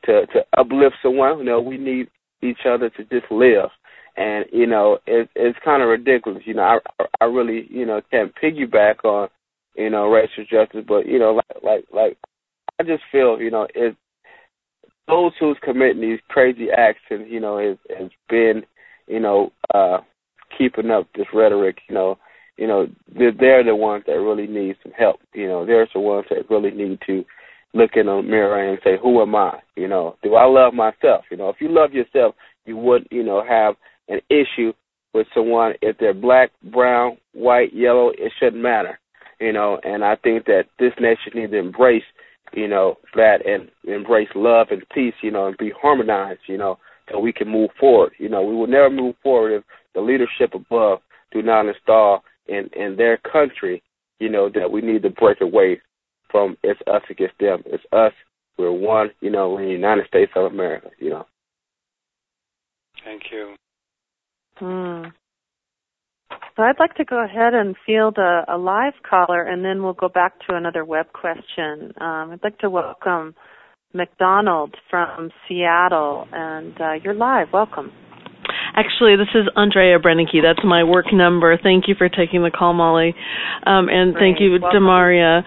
to 0.07 0.26
to 0.26 0.44
uplift 0.57 0.96
someone. 1.03 1.38
You 1.38 1.44
know, 1.44 1.61
we 1.61 1.78
need 1.78 2.09
each 2.42 2.66
other 2.66 2.90
to 2.90 3.05
just 3.05 3.30
live 3.30 3.70
and 4.16 4.44
you 4.53 4.66
know 4.66 4.98
it's 5.07 5.30
it's 5.34 5.59
kind 5.64 5.82
of 5.82 5.88
ridiculous. 5.88 6.42
You 6.44 6.55
know, 6.55 6.62
I 6.62 7.05
I 7.20 7.24
really 7.24 7.66
you 7.70 7.86
know 7.86 8.01
can't 8.11 8.32
piggyback 8.42 9.05
on 9.05 9.28
you 9.76 9.90
know 9.90 10.09
racial 10.09 10.44
justice, 10.44 10.84
but 10.86 11.07
you 11.07 11.18
know 11.18 11.34
like 11.34 11.62
like 11.62 11.84
like 11.92 12.18
I 12.78 12.82
just 12.82 13.03
feel 13.11 13.40
you 13.40 13.51
know 13.51 13.66
it 13.74 13.96
those 15.09 15.32
who's 15.40 15.57
committing 15.62 16.01
these 16.01 16.20
crazy 16.28 16.68
acts 16.76 17.01
and 17.11 17.28
you 17.28 17.40
know 17.40 17.59
has 17.59 17.78
has 17.98 18.11
been 18.28 18.62
you 19.07 19.20
know 19.20 19.53
uh 19.74 19.98
keeping 20.57 20.90
up 20.90 21.09
this 21.14 21.26
rhetoric. 21.32 21.78
You 21.88 21.94
know, 21.94 22.18
you 22.61 22.67
know 22.67 22.87
they're, 23.17 23.33
they're 23.33 23.65
the 23.65 23.75
ones 23.75 24.05
that 24.07 24.13
really 24.13 24.47
need 24.47 24.77
some 24.83 24.93
help. 24.93 25.21
You 25.33 25.49
know, 25.49 25.67
they're 25.67 25.89
the 25.93 25.99
ones 25.99 26.27
that 26.29 26.49
really 26.51 26.71
need 26.71 27.01
to 27.07 27.25
look 27.73 27.93
in 27.95 28.07
the 28.07 28.23
mirror 28.23 28.69
and 28.69 28.79
say, 28.85 28.97
who 29.01 29.23
am 29.23 29.35
I? 29.35 29.61
You 29.77 29.89
know, 29.89 30.17
do 30.23 30.35
I 30.35 30.45
love 30.45 30.75
myself? 30.75 31.25
You 31.31 31.37
know, 31.37 31.49
if 31.49 31.57
you 31.61 31.69
love 31.69 31.93
yourself, 31.93 32.35
you 32.67 32.77
wouldn't, 32.77 33.11
you 33.11 33.23
know, 33.25 33.43
have 33.49 33.77
an 34.09 34.21
issue 34.29 34.73
with 35.15 35.27
someone 35.35 35.73
if 35.81 35.97
they're 35.99 36.15
black, 36.15 36.51
brown, 36.71 37.17
white, 37.33 37.73
yellow, 37.75 38.11
it 38.11 38.33
shouldn't 38.39 38.63
matter. 38.63 38.99
You 39.41 39.53
know, 39.53 39.81
and 39.83 40.05
I 40.05 40.17
think 40.17 40.45
that 40.45 40.65
this 40.79 40.93
nation 41.01 41.33
needs 41.35 41.53
to 41.53 41.59
embrace, 41.59 42.03
you 42.53 42.69
know, 42.69 42.97
that 43.15 43.39
and 43.47 43.71
embrace 43.91 44.29
love 44.35 44.67
and 44.71 44.83
peace, 44.93 45.15
you 45.23 45.31
know, 45.31 45.47
and 45.47 45.57
be 45.57 45.73
harmonized, 45.81 46.41
you 46.47 46.59
know, 46.59 46.79
so 47.11 47.19
we 47.19 47.33
can 47.33 47.49
move 47.49 47.71
forward. 47.79 48.13
You 48.19 48.29
know, 48.29 48.43
we 48.43 48.55
will 48.55 48.67
never 48.67 48.91
move 48.91 49.15
forward 49.23 49.57
if 49.57 49.65
the 49.95 50.03
leadership 50.03 50.53
above 50.55 50.99
do 51.33 51.41
not 51.41 51.67
install 51.67 52.23
in 52.51 52.68
in 52.74 52.96
their 52.96 53.16
country, 53.18 53.82
you 54.18 54.28
know, 54.28 54.51
that 54.51 54.70
we 54.70 54.80
need 54.82 55.03
to 55.03 55.11
break 55.11 55.40
away 55.40 55.80
from 56.30 56.57
it's 56.62 56.80
us 56.86 57.03
against 57.09 57.38
them. 57.38 57.62
It's 57.66 57.84
us. 57.92 58.12
We're 58.59 58.72
one. 58.72 59.11
You 59.20 59.30
know, 59.30 59.51
we're 59.51 59.64
the 59.64 59.70
United 59.70 60.07
States 60.07 60.32
of 60.36 60.53
America. 60.53 60.90
You 60.98 61.11
know. 61.11 61.26
Thank 63.05 63.22
you. 63.32 63.55
Hmm. 64.57 65.09
So 66.57 66.62
I'd 66.62 66.78
like 66.78 66.94
to 66.96 67.05
go 67.05 67.24
ahead 67.24 67.55
and 67.55 67.74
field 67.86 68.18
a, 68.18 68.44
a, 68.48 68.59
live 68.59 68.92
caller, 69.09 69.42
and 69.42 69.64
then 69.64 69.82
we'll 69.82 69.94
go 69.94 70.09
back 70.09 70.38
to 70.46 70.57
another 70.57 70.84
web 70.84 71.07
question. 71.12 71.92
Um, 72.01 72.30
I'd 72.32 72.44
like 72.44 72.59
to 72.59 72.70
welcome 72.70 73.34
McDonald 73.94 74.74
from 74.90 75.30
Seattle, 75.48 76.28
and 76.32 76.78
uh, 76.80 76.92
you're 77.03 77.14
live. 77.14 77.48
Welcome. 77.53 77.92
Actually, 78.75 79.16
this 79.16 79.29
is 79.35 79.49
Andrea 79.57 79.99
Brenneke. 79.99 80.43
That's 80.43 80.64
my 80.64 80.85
work 80.85 81.07
number. 81.12 81.59
Thank 81.62 81.89
you 81.89 81.95
for 81.97 82.09
taking 82.09 82.43
the 82.43 82.51
call, 82.51 82.73
Molly, 82.73 83.14
um, 83.66 83.89
and 83.89 84.14
Great. 84.14 84.23
thank 84.23 84.41
you, 84.41 84.59
Welcome. 84.61 84.83
Demaria. 84.83 85.39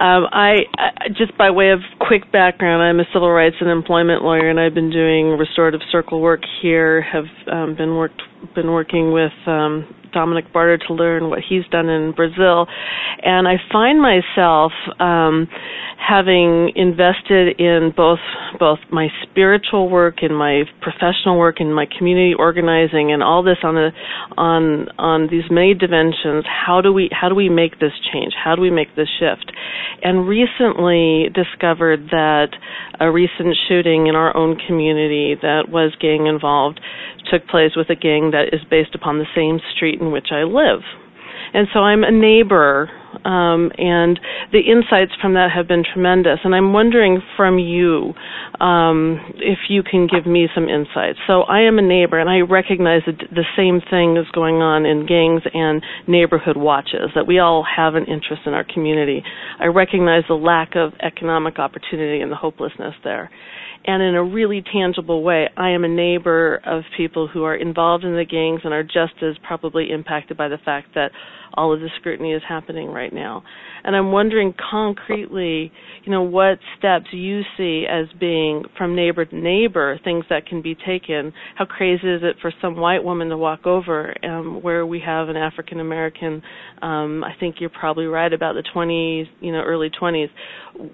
Um, 0.00 0.26
I, 0.32 0.56
I 0.78 1.08
just 1.08 1.36
by 1.36 1.50
way 1.50 1.70
of 1.70 1.80
quick 2.00 2.30
background, 2.32 2.82
I'm 2.82 3.00
a 3.00 3.04
civil 3.12 3.30
rights 3.30 3.56
and 3.60 3.70
employment 3.70 4.22
lawyer, 4.22 4.48
and 4.48 4.60
I've 4.60 4.74
been 4.74 4.90
doing 4.90 5.36
restorative 5.38 5.80
circle 5.90 6.20
work 6.20 6.40
here. 6.62 7.02
Have 7.02 7.26
um, 7.50 7.74
been 7.76 7.96
worked 7.96 8.22
been 8.54 8.70
working 8.70 9.12
with 9.12 9.32
um, 9.46 9.86
Dominic 10.18 10.52
Barter 10.52 10.78
to 10.88 10.94
learn 10.94 11.30
what 11.30 11.38
he's 11.48 11.62
done 11.70 11.88
in 11.88 12.10
Brazil, 12.10 12.66
and 13.22 13.46
I 13.46 13.54
find 13.70 14.02
myself 14.02 14.72
um, 14.98 15.46
having 15.96 16.72
invested 16.74 17.60
in 17.60 17.92
both 17.96 18.18
both 18.58 18.78
my 18.90 19.06
spiritual 19.22 19.88
work 19.88 20.16
and 20.22 20.36
my 20.36 20.62
professional 20.80 21.38
work 21.38 21.56
and 21.60 21.72
my 21.72 21.86
community 21.98 22.34
organizing 22.36 23.12
and 23.12 23.22
all 23.22 23.44
this 23.44 23.58
on 23.62 23.74
the 23.74 23.90
on 24.36 24.88
on 24.98 25.28
these 25.30 25.44
many 25.50 25.74
dimensions. 25.74 26.44
How 26.48 26.80
do 26.80 26.92
we 26.92 27.10
how 27.12 27.28
do 27.28 27.36
we 27.36 27.48
make 27.48 27.78
this 27.78 27.92
change? 28.12 28.32
How 28.34 28.56
do 28.56 28.62
we 28.62 28.70
make 28.70 28.96
this 28.96 29.08
shift? 29.20 29.52
And 30.02 30.26
recently 30.26 31.30
discovered 31.34 32.08
that 32.10 32.50
a 32.98 33.10
recent 33.10 33.54
shooting 33.68 34.08
in 34.08 34.16
our 34.16 34.36
own 34.36 34.58
community 34.66 35.36
that 35.42 35.68
was 35.68 35.94
gang 36.00 36.26
involved 36.26 36.80
took 37.30 37.46
place 37.46 37.72
with 37.76 37.90
a 37.90 37.94
gang 37.94 38.30
that 38.30 38.54
is 38.54 38.60
based 38.70 38.94
upon 38.94 39.18
the 39.18 39.28
same 39.36 39.60
street 39.74 40.00
in 40.00 40.07
which 40.12 40.28
I 40.32 40.42
live. 40.42 40.80
And 41.54 41.66
so 41.72 41.80
I'm 41.80 42.04
a 42.04 42.10
neighbor, 42.10 42.90
um, 43.24 43.72
and 43.78 44.20
the 44.52 44.60
insights 44.60 45.12
from 45.20 45.34
that 45.34 45.50
have 45.54 45.66
been 45.66 45.82
tremendous. 45.82 46.40
And 46.44 46.54
I'm 46.54 46.72
wondering 46.72 47.22
from 47.36 47.58
you 47.58 48.12
um, 48.60 49.20
if 49.36 49.58
you 49.68 49.82
can 49.82 50.06
give 50.06 50.26
me 50.26 50.48
some 50.54 50.68
insights. 50.68 51.18
So 51.26 51.42
I 51.42 51.60
am 51.62 51.78
a 51.78 51.82
neighbor, 51.82 52.18
and 52.18 52.28
I 52.28 52.40
recognize 52.40 53.02
that 53.06 53.18
the 53.30 53.46
same 53.56 53.80
thing 53.88 54.16
is 54.16 54.26
going 54.32 54.56
on 54.56 54.84
in 54.84 55.06
gangs 55.06 55.42
and 55.52 55.82
neighborhood 56.06 56.56
watches, 56.56 57.10
that 57.14 57.26
we 57.26 57.38
all 57.38 57.64
have 57.64 57.94
an 57.94 58.04
interest 58.04 58.42
in 58.44 58.52
our 58.52 58.64
community. 58.64 59.22
I 59.58 59.66
recognize 59.66 60.24
the 60.28 60.34
lack 60.34 60.76
of 60.76 60.92
economic 61.00 61.58
opportunity 61.58 62.20
and 62.20 62.30
the 62.30 62.36
hopelessness 62.36 62.94
there 63.04 63.30
and 63.84 64.02
in 64.02 64.14
a 64.14 64.22
really 64.22 64.62
tangible 64.62 65.22
way, 65.22 65.48
I 65.56 65.70
am 65.70 65.84
a 65.84 65.88
neighbor 65.88 66.60
of 66.64 66.82
people 66.96 67.26
who 67.26 67.44
are 67.44 67.54
involved 67.54 68.04
in 68.04 68.14
the 68.14 68.24
gangs 68.24 68.60
and 68.64 68.74
are 68.74 68.82
just 68.82 69.14
as 69.22 69.36
probably 69.42 69.90
impacted 69.90 70.36
by 70.36 70.48
the 70.48 70.58
fact 70.58 70.88
that 70.94 71.10
all 71.54 71.72
of 71.72 71.80
the 71.80 71.88
scrutiny 71.98 72.32
is 72.32 72.42
happening 72.48 72.88
right 72.88 73.12
now. 73.12 73.42
And 73.84 73.94
I'm 73.94 74.12
wondering 74.12 74.54
concretely, 74.70 75.72
you 76.04 76.12
know, 76.12 76.22
what 76.22 76.58
steps 76.78 77.06
you 77.12 77.42
see 77.56 77.86
as 77.88 78.06
being 78.18 78.64
from 78.76 78.96
neighbor 78.96 79.24
to 79.24 79.36
neighbor, 79.36 79.98
things 80.04 80.24
that 80.30 80.46
can 80.46 80.62
be 80.62 80.74
taken. 80.74 81.32
How 81.56 81.64
crazy 81.64 82.08
is 82.08 82.22
it 82.22 82.36
for 82.40 82.52
some 82.60 82.76
white 82.76 83.04
woman 83.04 83.28
to 83.28 83.36
walk 83.36 83.66
over 83.66 84.14
um, 84.24 84.62
where 84.62 84.84
we 84.84 85.00
have 85.04 85.28
an 85.28 85.36
African 85.36 85.80
American? 85.80 86.42
Um, 86.82 87.24
I 87.24 87.32
think 87.38 87.56
you're 87.60 87.70
probably 87.70 88.06
right 88.06 88.32
about 88.32 88.54
the 88.54 88.64
20s, 88.74 89.26
you 89.40 89.52
know, 89.52 89.62
early 89.62 89.90
20s. 89.90 90.28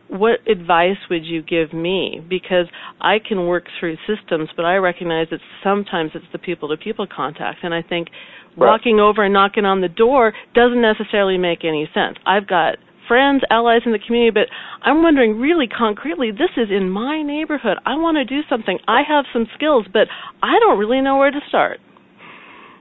What 0.09 0.40
advice 0.50 0.96
would 1.11 1.24
you 1.24 1.42
give 1.42 1.72
me? 1.72 2.24
Because 2.28 2.66
I 3.00 3.16
can 3.26 3.46
work 3.46 3.64
through 3.78 3.96
systems, 4.07 4.48
but 4.57 4.64
I 4.64 4.76
recognize 4.76 5.28
that 5.30 5.40
sometimes 5.62 6.12
it's 6.14 6.24
the 6.32 6.38
people 6.38 6.68
to 6.68 6.76
people 6.76 7.07
contact, 7.14 7.59
and 7.62 7.74
I 7.74 7.82
think 7.82 8.09
Right. 8.57 8.70
Walking 8.70 9.00
over 9.00 9.24
and 9.24 9.34
knocking 9.34 9.64
on 9.64 9.80
the 9.80 9.88
door 9.88 10.32
doesn't 10.55 10.80
necessarily 10.80 11.38
make 11.38 11.64
any 11.64 11.88
sense. 11.92 12.18
I've 12.24 12.46
got 12.46 12.76
friends, 13.09 13.42
allies 13.50 13.82
in 13.84 13.92
the 13.92 13.98
community, 13.98 14.30
but 14.30 14.48
I'm 14.82 15.02
wondering 15.02 15.38
really 15.38 15.66
concretely, 15.66 16.30
this 16.30 16.50
is 16.57 16.68
in 16.70 16.88
my 16.88 17.22
neighborhood. 17.22 17.78
I 17.84 17.96
want 17.96 18.16
to 18.16 18.24
do 18.24 18.40
something. 18.48 18.78
I 18.86 19.02
have 19.07 19.24
some 19.32 19.46
skills, 19.55 19.86
but 19.92 20.07
I 20.42 20.59
don't 20.61 20.78
really 20.78 21.00
know 21.00 21.16
where 21.16 21.30
to 21.30 21.40
start. 21.48 21.80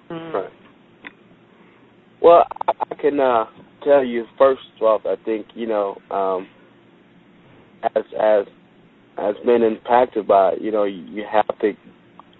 Right. 0.09 0.49
Well, 2.21 2.45
I 2.67 2.95
can 2.95 3.19
uh, 3.19 3.45
tell 3.83 4.03
you 4.03 4.25
first 4.37 4.61
off, 4.81 5.01
I 5.05 5.15
think 5.25 5.47
you 5.55 5.67
know, 5.67 5.97
um, 6.09 6.47
as 7.83 8.03
as 8.19 8.45
as 9.17 9.35
been 9.45 9.61
impacted 9.61 10.27
by, 10.27 10.53
you 10.61 10.71
know, 10.71 10.85
you 10.85 11.23
have 11.29 11.47
to 11.59 11.73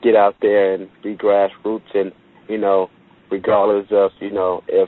get 0.02 0.16
out 0.16 0.36
there 0.42 0.74
and 0.74 0.90
be 1.04 1.16
grassroots 1.16 1.94
and 1.94 2.12
you 2.48 2.58
know 2.58 2.90
regardless 3.34 3.88
of 3.92 4.12
you 4.20 4.32
know 4.32 4.62
if 4.68 4.88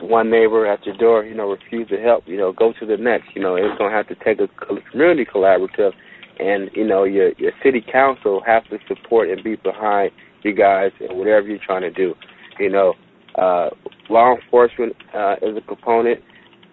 one 0.00 0.28
neighbor 0.28 0.66
at 0.66 0.84
your 0.84 0.96
door 0.96 1.24
you 1.24 1.34
know 1.34 1.48
refuse 1.50 1.88
to 1.88 1.96
help 1.98 2.24
you 2.26 2.36
know 2.36 2.52
go 2.52 2.72
to 2.78 2.84
the 2.84 2.96
next 2.96 3.28
you 3.36 3.40
know 3.40 3.54
it's 3.54 3.78
going 3.78 3.90
to 3.90 3.96
have 3.96 4.08
to 4.08 4.16
take 4.24 4.40
a 4.40 4.48
community 4.90 5.24
collaborative 5.24 5.92
and 6.40 6.70
you 6.74 6.84
know 6.84 7.04
your 7.04 7.32
your 7.38 7.52
city 7.62 7.80
council 7.92 8.42
has 8.44 8.62
to 8.68 8.78
support 8.88 9.30
and 9.30 9.42
be 9.44 9.54
behind 9.56 10.10
you 10.42 10.52
guys 10.52 10.90
and 11.00 11.16
whatever 11.16 11.46
you're 11.46 11.64
trying 11.64 11.82
to 11.82 11.90
do. 11.90 12.14
You 12.58 12.70
know 12.70 12.94
uh 13.36 13.70
law 14.10 14.34
enforcement 14.34 14.94
uh 15.14 15.36
is 15.42 15.56
a 15.56 15.60
component 15.60 16.20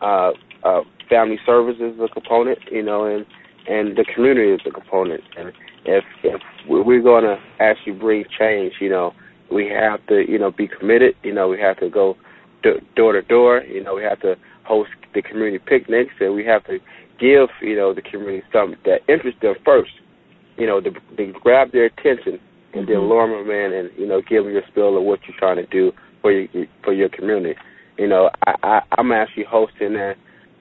uh 0.01 0.31
uh 0.63 0.81
family 1.09 1.37
services 1.45 1.93
is 1.95 2.01
a 2.03 2.13
component 2.13 2.57
you 2.71 2.83
know 2.83 3.05
and 3.05 3.25
and 3.67 3.95
the 3.95 4.05
community 4.15 4.51
is 4.51 4.61
a 4.65 4.71
component. 4.71 5.21
And 5.37 5.53
if 5.85 6.03
if 6.23 6.41
we're 6.67 7.01
going 7.01 7.23
to 7.23 7.37
actually 7.59 7.93
bring 7.93 8.25
change 8.37 8.73
you 8.81 8.89
know 8.89 9.13
we 9.51 9.67
have 9.67 10.05
to, 10.07 10.23
you 10.27 10.39
know, 10.39 10.51
be 10.51 10.67
committed. 10.67 11.15
You 11.23 11.33
know, 11.33 11.47
we 11.49 11.59
have 11.59 11.79
to 11.79 11.89
go 11.89 12.17
door 12.95 13.13
to 13.13 13.21
door. 13.21 13.61
You 13.61 13.83
know, 13.83 13.95
we 13.95 14.03
have 14.03 14.19
to 14.21 14.35
host 14.63 14.91
the 15.13 15.21
community 15.21 15.59
picnics, 15.59 16.13
and 16.19 16.33
we 16.33 16.45
have 16.45 16.63
to 16.65 16.79
give, 17.19 17.49
you 17.61 17.75
know, 17.75 17.93
the 17.93 18.01
community 18.01 18.43
something 18.53 18.79
that 18.85 19.01
interests 19.07 19.41
them 19.41 19.55
first. 19.65 19.91
You 20.57 20.67
know, 20.67 20.79
to, 20.81 20.91
to 20.91 21.33
grab 21.41 21.71
their 21.71 21.85
attention 21.85 22.39
and 22.73 22.85
mm-hmm. 22.85 22.91
then 22.91 23.09
lure 23.09 23.27
them 23.27 23.49
in 23.49 23.73
and 23.73 23.89
you 23.97 24.07
know 24.07 24.21
give 24.21 24.43
them 24.43 24.53
your 24.53 24.63
spill 24.69 24.97
of 24.97 25.03
what 25.03 25.19
you're 25.27 25.37
trying 25.37 25.57
to 25.57 25.65
do 25.67 25.91
for 26.21 26.31
your 26.31 26.65
for 26.83 26.93
your 26.93 27.09
community. 27.09 27.59
You 27.97 28.07
know, 28.07 28.29
I, 28.45 28.55
I 28.63 28.81
I'm 28.97 29.11
actually 29.11 29.45
hosting 29.49 29.95
a 29.95 30.15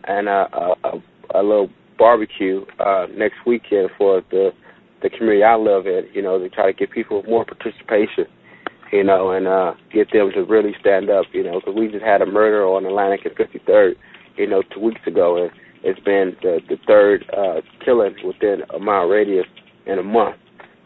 and 0.04 0.28
a, 0.28 0.46
a, 0.84 1.02
a 1.34 1.42
little 1.42 1.68
barbecue 1.98 2.64
uh, 2.78 3.06
next 3.14 3.36
weekend 3.46 3.90
for 3.98 4.22
the 4.30 4.50
the 5.02 5.10
community 5.10 5.42
I 5.42 5.56
live 5.56 5.86
in. 5.86 6.06
You 6.12 6.22
know, 6.22 6.38
to 6.38 6.48
try 6.48 6.66
to 6.66 6.72
get 6.72 6.90
people 6.90 7.22
more 7.24 7.44
participation 7.44 8.26
you 8.92 9.04
know, 9.04 9.30
and 9.30 9.46
uh, 9.46 9.74
get 9.92 10.12
them 10.12 10.30
to 10.34 10.42
really 10.42 10.74
stand 10.80 11.10
up, 11.10 11.26
you 11.32 11.42
know, 11.42 11.60
because 11.60 11.74
we 11.76 11.88
just 11.88 12.04
had 12.04 12.22
a 12.22 12.26
murder 12.26 12.64
on 12.64 12.84
Atlantic 12.84 13.20
and 13.24 13.36
53rd, 13.36 13.94
you 14.36 14.48
know, 14.48 14.62
two 14.74 14.80
weeks 14.80 15.00
ago, 15.06 15.42
and 15.42 15.50
it's 15.82 16.00
been 16.00 16.36
the, 16.42 16.60
the 16.68 16.76
third 16.86 17.24
uh, 17.36 17.60
killing 17.84 18.14
within 18.24 18.62
a 18.74 18.78
mile 18.78 19.06
radius 19.06 19.46
in 19.86 19.98
a 19.98 20.02
month, 20.02 20.36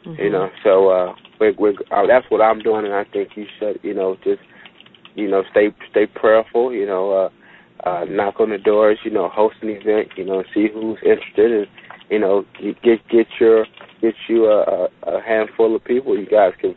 mm-hmm. 0.07 0.21
you 0.21 0.31
know. 0.31 0.51
So 0.63 0.89
uh, 0.89 1.15
we're, 1.41 1.55
we're, 1.59 1.73
uh, 1.91 2.07
that's 2.07 2.27
what 2.29 2.41
I'm 2.41 2.61
doing, 2.61 2.85
and 2.85 2.95
I 2.95 3.05
think 3.05 3.31
you 3.37 3.47
should, 3.59 3.81
you 3.83 3.95
know, 3.95 4.17
just, 4.23 4.43
you 5.15 5.29
know, 5.29 5.43
stay 5.51 5.75
stay 5.91 6.07
prayerful, 6.07 6.73
you 6.73 6.87
know, 6.87 7.13
uh, 7.13 7.89
uh, 7.89 8.05
knock 8.05 8.41
on 8.41 8.51
the 8.51 8.59
doors, 8.59 8.99
you 9.05 9.11
know, 9.11 9.29
host 9.29 9.57
an 9.63 9.69
event, 9.71 10.09
you 10.17 10.25
know, 10.25 10.43
see 10.55 10.69
who's 10.73 10.99
interested, 11.05 11.53
and 11.53 11.67
you 12.11 12.19
know, 12.19 12.45
get 12.83 13.07
get 13.09 13.27
your 13.41 13.67
get 14.01 14.15
you 14.29 14.47
a, 14.47 14.89
a 15.05 15.23
handful 15.23 15.75
of 15.75 15.85
people. 15.85 16.19
You 16.19 16.27
guys 16.27 16.53
can 16.61 16.75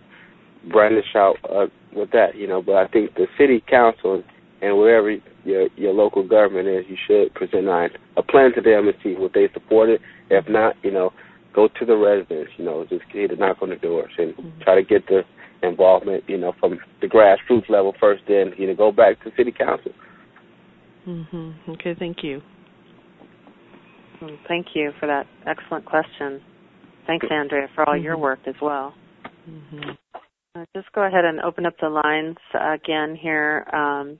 brandish 0.71 1.15
out 1.15 1.37
uh, 1.49 1.67
with 1.93 2.11
that, 2.11 2.35
you 2.35 2.47
know. 2.47 2.61
But 2.61 2.75
I 2.75 2.87
think 2.87 3.15
the 3.15 3.27
city 3.37 3.63
council 3.69 4.23
and 4.61 4.77
wherever 4.77 5.11
your 5.43 5.67
your 5.75 5.93
local 5.93 6.27
government 6.27 6.67
is, 6.67 6.85
you 6.87 6.97
should 7.07 7.33
present 7.33 7.67
a 7.67 8.23
plan 8.23 8.53
to 8.55 8.61
them 8.61 8.87
and 8.87 8.97
see 9.03 9.15
what 9.15 9.33
they 9.33 9.47
support 9.53 9.89
it. 9.89 10.01
If 10.29 10.47
not, 10.49 10.75
you 10.83 10.91
know, 10.91 11.11
go 11.53 11.67
to 11.67 11.85
the 11.85 11.95
residents, 11.95 12.51
you 12.57 12.65
know, 12.65 12.85
just 12.89 13.03
get 13.13 13.29
to 13.29 13.35
knock 13.35 13.57
on 13.61 13.69
the 13.69 13.75
doors 13.75 14.11
and 14.17 14.33
mm-hmm. 14.33 14.61
try 14.61 14.75
to 14.75 14.83
get 14.83 15.07
the 15.07 15.21
involvement, 15.63 16.23
you 16.27 16.37
know, 16.37 16.53
from 16.59 16.79
the 17.01 17.07
grassroots 17.07 17.69
level 17.69 17.93
first, 17.99 18.23
then 18.27 18.51
you 18.57 18.67
know, 18.67 18.75
go 18.75 18.91
back 18.91 19.21
to 19.23 19.31
city 19.37 19.51
council. 19.51 19.91
Mhm. 21.07 21.53
Okay, 21.69 21.95
thank 21.97 22.23
you. 22.23 22.41
thank 24.47 24.67
you 24.73 24.91
for 24.99 25.05
that 25.05 25.27
excellent 25.45 25.85
question. 25.85 26.41
Thanks, 27.05 27.25
Andrea, 27.31 27.67
for 27.75 27.87
all 27.87 27.95
mm-hmm. 27.95 28.03
your 28.03 28.17
work 28.17 28.39
as 28.47 28.55
well. 28.61 28.93
Mm-hmm. 29.49 29.91
Uh, 30.57 30.65
just 30.75 30.91
go 30.93 31.03
ahead 31.03 31.25
and 31.25 31.39
open 31.41 31.65
up 31.65 31.75
the 31.79 31.89
lines 31.89 32.37
again 32.53 33.15
here. 33.15 33.65
Um, 33.73 34.17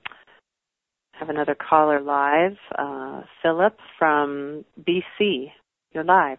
have 1.14 1.30
another 1.30 1.56
caller 1.56 2.00
live. 2.00 2.58
Uh, 2.78 3.22
Philip 3.42 3.78
from 3.98 4.64
BC. 4.88 5.52
You're 5.94 6.04
live. 6.04 6.38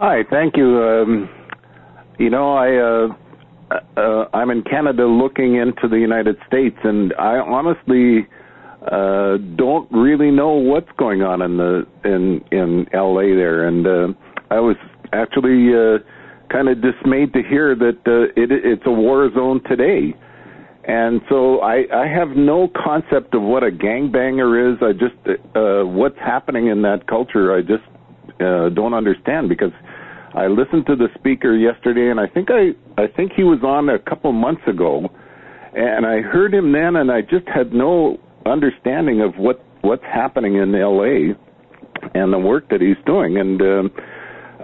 Hi, 0.00 0.22
thank 0.30 0.56
you. 0.56 0.82
Um, 0.82 1.28
you 2.18 2.30
know, 2.30 2.54
I 2.54 3.74
uh, 3.74 3.78
uh, 4.00 4.28
I'm 4.34 4.50
in 4.50 4.62
Canada 4.62 5.06
looking 5.06 5.56
into 5.56 5.86
the 5.88 5.98
United 5.98 6.36
States, 6.48 6.76
and 6.82 7.12
I 7.18 7.36
honestly 7.36 8.26
uh, 8.90 9.36
don't 9.56 9.90
really 9.92 10.32
know 10.32 10.50
what's 10.54 10.90
going 10.98 11.22
on 11.22 11.42
in 11.42 11.58
the 11.58 11.86
in 12.04 12.42
in 12.50 12.86
LA 12.92 13.36
there. 13.36 13.68
And 13.68 13.86
uh, 13.86 14.08
I 14.50 14.58
was 14.58 14.76
actually 15.12 15.74
uh, 15.74 15.98
kind 16.50 16.68
of 16.68 16.82
dismayed 16.82 17.32
to 17.32 17.42
hear 17.42 17.74
that 17.74 17.98
uh, 18.06 18.40
it, 18.40 18.50
it's 18.50 18.82
a 18.86 18.90
war 18.90 19.30
zone 19.34 19.62
today. 19.68 20.14
And 20.84 21.20
so 21.28 21.60
I, 21.60 21.84
I 21.94 22.06
have 22.06 22.30
no 22.30 22.68
concept 22.68 23.34
of 23.34 23.42
what 23.42 23.62
a 23.62 23.70
gangbanger 23.70 24.72
is. 24.72 24.78
I 24.82 24.92
just 24.92 25.14
uh, 25.54 25.84
what's 25.84 26.18
happening 26.18 26.68
in 26.68 26.82
that 26.82 27.06
culture. 27.06 27.54
I 27.54 27.60
just 27.60 27.84
uh, 28.40 28.70
don't 28.70 28.94
understand 28.94 29.48
because 29.48 29.72
I 30.34 30.46
listened 30.46 30.86
to 30.86 30.96
the 30.96 31.08
speaker 31.18 31.56
yesterday, 31.56 32.10
and 32.10 32.18
I 32.18 32.26
think 32.26 32.48
I 32.50 32.70
I 33.00 33.06
think 33.08 33.32
he 33.36 33.42
was 33.42 33.60
on 33.62 33.88
a 33.90 33.98
couple 33.98 34.32
months 34.32 34.62
ago, 34.66 35.10
and 35.74 36.06
I 36.06 36.20
heard 36.20 36.54
him 36.54 36.72
then, 36.72 36.96
and 36.96 37.10
I 37.12 37.20
just 37.20 37.46
had 37.46 37.72
no 37.72 38.18
understanding 38.46 39.20
of 39.20 39.36
what 39.36 39.62
what's 39.82 40.04
happening 40.04 40.56
in 40.56 40.74
L.A. 40.74 41.34
and 42.14 42.32
the 42.32 42.38
work 42.38 42.68
that 42.70 42.80
he's 42.80 42.96
doing. 43.06 43.38
And 43.38 43.60
um, 43.60 43.90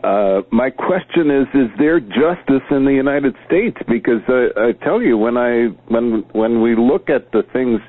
uh, 0.06 0.42
my 0.52 0.70
question 0.70 1.32
is: 1.32 1.48
Is 1.52 1.70
there 1.78 1.98
justice 1.98 2.62
in 2.70 2.84
the 2.84 2.92
United 2.92 3.34
States? 3.44 3.76
Because 3.88 4.22
I, 4.28 4.68
I 4.68 4.72
tell 4.84 5.02
you, 5.02 5.18
when 5.18 5.36
I 5.36 5.66
when 5.88 6.24
when 6.32 6.62
we 6.62 6.76
look 6.76 7.10
at 7.10 7.32
the 7.32 7.42
things, 7.52 7.80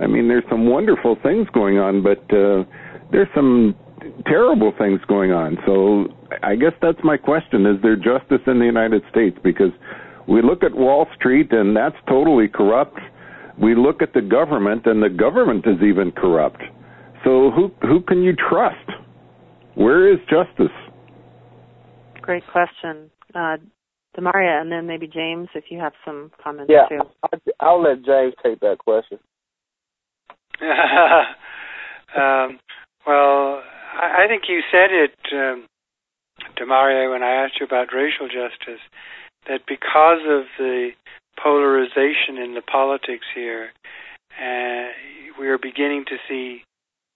I 0.00 0.06
mean, 0.06 0.28
there's 0.28 0.48
some 0.48 0.66
wonderful 0.66 1.18
things 1.22 1.46
going 1.52 1.78
on, 1.78 2.02
but 2.02 2.24
uh, 2.34 2.64
there's 3.12 3.28
some 3.34 3.76
terrible 4.24 4.72
things 4.78 5.00
going 5.08 5.32
on. 5.32 5.58
So 5.66 6.06
I 6.42 6.56
guess 6.56 6.72
that's 6.80 7.04
my 7.04 7.18
question: 7.18 7.66
Is 7.66 7.76
there 7.82 7.96
justice 7.96 8.40
in 8.46 8.58
the 8.58 8.64
United 8.66 9.02
States? 9.10 9.36
Because 9.44 9.72
we 10.26 10.40
look 10.40 10.62
at 10.62 10.74
Wall 10.74 11.06
Street, 11.16 11.52
and 11.52 11.76
that's 11.76 11.96
totally 12.08 12.48
corrupt. 12.48 12.98
We 13.60 13.74
look 13.74 14.00
at 14.00 14.14
the 14.14 14.22
government, 14.22 14.86
and 14.86 15.02
the 15.02 15.10
government 15.10 15.66
is 15.66 15.82
even 15.82 16.12
corrupt. 16.12 16.62
So 17.24 17.50
who 17.50 17.70
who 17.82 18.00
can 18.00 18.22
you 18.22 18.34
trust? 18.34 18.88
Where 19.74 20.10
is 20.10 20.18
justice? 20.30 20.72
Great 22.28 22.46
question. 22.52 23.10
Uh, 23.34 23.56
Demaria, 24.14 24.60
and 24.60 24.70
then 24.70 24.86
maybe 24.86 25.06
James, 25.06 25.48
if 25.54 25.64
you 25.70 25.78
have 25.78 25.94
some 26.04 26.30
comments 26.44 26.70
yeah, 26.70 26.86
too. 26.86 27.02
I'll, 27.22 27.40
I'll 27.60 27.82
let 27.82 28.04
James 28.04 28.34
take 28.42 28.60
that 28.60 28.76
question. 28.78 29.18
um, 30.60 32.58
well, 33.06 33.62
I, 33.94 34.24
I 34.24 34.28
think 34.28 34.42
you 34.46 34.60
said 34.70 34.90
it, 34.90 35.16
um, 35.32 35.64
Demaria, 36.60 37.10
when 37.10 37.22
I 37.22 37.44
asked 37.44 37.58
you 37.60 37.64
about 37.64 37.94
racial 37.94 38.28
justice, 38.28 38.82
that 39.46 39.60
because 39.66 40.20
of 40.28 40.44
the 40.58 40.90
polarization 41.42 42.36
in 42.36 42.52
the 42.54 42.62
politics 42.70 43.24
here, 43.34 43.70
uh, 44.38 44.88
we 45.40 45.48
are 45.48 45.58
beginning 45.58 46.04
to 46.08 46.16
see 46.28 46.62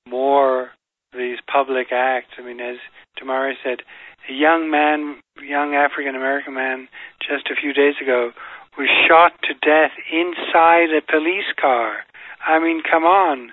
more 0.09 0.71
these 1.13 1.39
public 1.53 1.89
acts. 1.93 2.31
I 2.39 2.43
mean, 2.43 2.61
as 2.61 2.77
Demaria 3.21 3.53
said, 3.63 3.83
a 4.29 4.33
young 4.33 4.71
man, 4.71 5.23
young 5.43 5.75
African 5.75 6.15
American 6.15 6.55
man, 6.55 6.89
just 7.21 7.49
a 7.51 7.57
few 7.61 7.73
days 7.73 7.95
ago, 8.01 8.33
was 8.79 8.89
shot 9.07 9.33
to 9.43 9.55
death 9.55 9.93
inside 10.11 10.91
a 10.91 11.03
police 11.03 11.53
car. 11.61 12.05
I 12.47 12.59
mean, 12.59 12.83
come 12.83 13.05
on. 13.05 13.53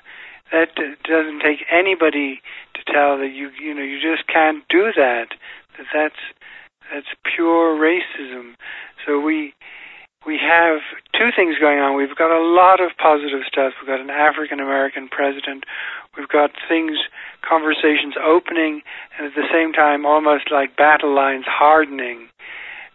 That 0.51 0.70
doesn't 0.76 1.41
take 1.41 1.65
anybody 1.70 2.41
to 2.74 2.91
tell 2.91 3.17
that 3.20 3.32
you 3.34 3.51
you 3.61 3.74
know 3.74 3.84
you 3.84 3.99
just 4.01 4.28
can't 4.28 4.63
do 4.70 4.91
that. 4.95 5.28
That 5.78 5.86
that's 5.93 6.22
that's 6.91 7.13
pure 7.36 7.78
racism. 7.78 8.55
So 9.05 9.20
we 9.20 9.53
we 10.26 10.38
have 10.38 10.82
two 11.13 11.30
things 11.36 11.55
going 11.59 11.80
on. 11.80 11.95
We've 11.95 12.15
got 12.15 12.32
a 12.32 12.43
lot 12.43 12.82
of 12.82 12.91
positive 12.97 13.47
stuff. 13.47 13.74
We've 13.80 13.88
got 13.88 14.01
an 14.01 14.09
African 14.09 14.59
American 14.59 15.07
president. 15.07 15.63
We've 16.17 16.28
got 16.28 16.51
things, 16.67 16.99
conversations 17.47 18.15
opening, 18.20 18.82
and 19.17 19.28
at 19.28 19.36
the 19.36 19.47
same 19.51 19.72
time, 19.72 20.05
almost 20.05 20.51
like 20.51 20.76
battle 20.76 21.15
lines 21.15 21.45
hardening. 21.47 22.28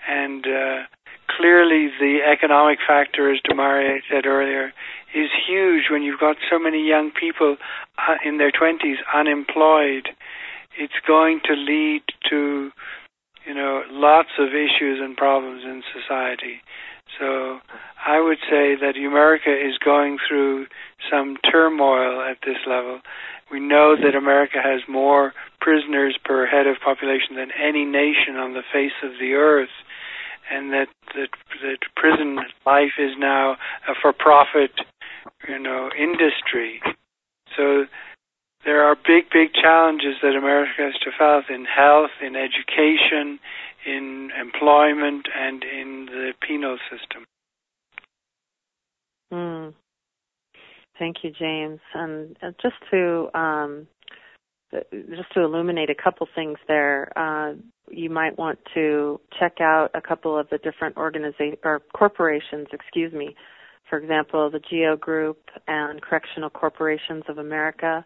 And 0.06 0.46
uh, 0.46 0.82
clearly, 1.28 1.88
the 1.98 2.20
economic 2.20 2.78
factor, 2.86 3.32
as 3.32 3.40
Demaria 3.40 4.00
said 4.10 4.26
earlier, 4.26 4.72
is 5.14 5.30
huge 5.46 5.84
when 5.90 6.02
you've 6.02 6.20
got 6.20 6.36
so 6.50 6.58
many 6.58 6.86
young 6.86 7.10
people 7.10 7.56
uh, 7.98 8.16
in 8.24 8.36
their 8.36 8.50
20s 8.50 9.00
unemployed. 9.14 10.08
It's 10.76 11.00
going 11.06 11.40
to 11.44 11.54
lead 11.54 12.02
to, 12.28 12.70
you 13.46 13.54
know, 13.54 13.82
lots 13.90 14.30
of 14.38 14.48
issues 14.48 14.98
and 15.00 15.16
problems 15.16 15.62
in 15.64 15.82
society. 15.94 16.60
So 17.18 17.60
I 18.04 18.20
would 18.20 18.38
say 18.50 18.74
that 18.74 18.96
America 18.96 19.50
is 19.50 19.78
going 19.78 20.18
through 20.26 20.66
some 21.10 21.36
turmoil 21.50 22.20
at 22.22 22.38
this 22.44 22.58
level. 22.66 23.00
We 23.50 23.60
know 23.60 23.94
that 23.96 24.16
America 24.16 24.58
has 24.62 24.80
more 24.88 25.32
prisoners 25.60 26.18
per 26.24 26.46
head 26.46 26.66
of 26.66 26.76
population 26.84 27.36
than 27.36 27.50
any 27.52 27.84
nation 27.84 28.36
on 28.36 28.54
the 28.54 28.62
face 28.72 28.96
of 29.02 29.12
the 29.20 29.34
earth, 29.34 29.72
and 30.50 30.72
that 30.72 30.88
that, 31.14 31.28
that 31.62 31.78
prison 31.96 32.38
life 32.66 32.98
is 32.98 33.12
now 33.18 33.52
a 33.88 33.94
for-profit, 34.00 34.72
you 35.48 35.58
know, 35.58 35.90
industry. 35.96 36.80
So 37.56 37.86
there 38.64 38.82
are 38.82 38.96
big, 38.96 39.24
big 39.32 39.52
challenges 39.52 40.16
that 40.22 40.34
America 40.36 40.72
has 40.78 40.94
to 41.04 41.10
face 41.10 41.54
in 41.54 41.64
health, 41.64 42.10
in 42.22 42.36
education, 42.36 43.38
in 43.86 44.30
employment 44.40 45.26
and 45.36 45.62
in 45.62 46.06
the 46.06 46.32
penal 46.46 46.78
system. 46.90 47.24
Mm. 49.32 49.74
Thank 50.98 51.18
you, 51.22 51.30
James. 51.30 51.80
And 51.94 52.36
uh, 52.42 52.52
just 52.62 52.76
to 52.90 53.28
um, 53.34 53.86
just 54.72 55.32
to 55.34 55.42
illuminate 55.42 55.90
a 55.90 55.94
couple 55.94 56.26
things 56.34 56.58
there, 56.66 57.12
uh, 57.16 57.54
you 57.90 58.10
might 58.10 58.38
want 58.38 58.58
to 58.74 59.20
check 59.38 59.60
out 59.60 59.90
a 59.94 60.00
couple 60.00 60.38
of 60.38 60.48
the 60.50 60.58
different 60.58 60.96
organizations 60.96 61.58
or 61.64 61.80
corporations, 61.96 62.68
excuse 62.72 63.12
me. 63.12 63.34
For 63.88 63.98
example, 63.98 64.50
the 64.50 64.60
GEO 64.60 64.96
Group 64.96 65.38
and 65.68 66.00
Correctional 66.00 66.50
Corporations 66.50 67.24
of 67.28 67.38
America, 67.38 68.04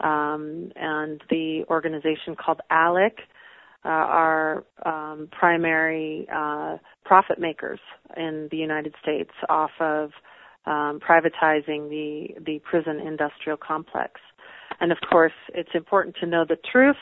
um, 0.00 0.70
and 0.76 1.20
the 1.30 1.64
organization 1.68 2.36
called 2.36 2.60
ALEC, 2.70 3.18
uh, 3.84 3.88
are 3.88 4.64
um, 4.86 5.28
primary 5.30 6.26
uh, 6.34 6.78
profit 7.04 7.38
makers 7.38 7.80
in 8.16 8.48
the 8.50 8.56
United 8.56 8.94
States 9.02 9.30
off 9.48 9.72
of 9.78 10.10
um, 10.66 10.98
privatizing 11.06 11.90
the 11.90 12.28
the 12.46 12.58
prison 12.68 12.98
industrial 12.98 13.58
complex. 13.58 14.20
And 14.80 14.90
of 14.90 14.98
course, 15.10 15.32
it's 15.54 15.70
important 15.74 16.16
to 16.20 16.26
know 16.26 16.44
the 16.48 16.56
truth 16.72 16.96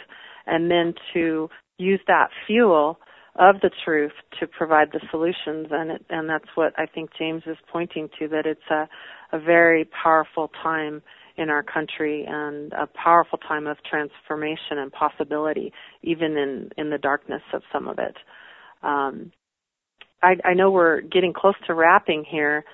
and 0.47 0.71
then 0.71 0.95
to 1.15 1.49
use 1.79 2.01
that 2.09 2.31
fuel 2.47 2.99
of 3.37 3.61
the 3.63 3.71
truth 3.85 4.13
to 4.41 4.47
provide 4.47 4.89
the 4.93 5.01
solutions. 5.11 5.69
And 5.71 5.93
it, 5.93 6.05
and 6.11 6.29
that's 6.29 6.49
what 6.57 6.73
I 6.77 6.87
think 6.87 7.11
James 7.17 7.45
is 7.47 7.57
pointing 7.73 8.09
to 8.19 8.29
that 8.29 8.45
it's 8.45 8.71
a 8.71 8.89
a 9.33 9.39
very 9.39 9.87
powerful 10.03 10.51
time 10.63 11.03
in 11.37 11.51
our 11.51 11.63
country 11.63 12.25
and 12.29 12.73
a 12.73 12.87
powerful 12.87 13.39
time 13.39 13.67
of 13.67 13.79
transformation 13.89 14.79
and 14.79 14.93
possibility, 14.93 15.73
even 16.03 16.37
in, 16.37 16.71
in 16.77 16.91
the 16.91 16.99
darkness 16.99 17.43
of 17.53 17.63
some 17.73 17.89
of 17.89 17.99
it. 17.99 18.17
Um, 18.83 19.33
I, 20.23 20.37
I 20.45 20.55
know 20.55 20.71
we're 20.71 21.01
getting 21.01 21.33
close 21.33 21.55
to 21.67 21.75
wrapping 21.75 22.25
here. 22.29 22.65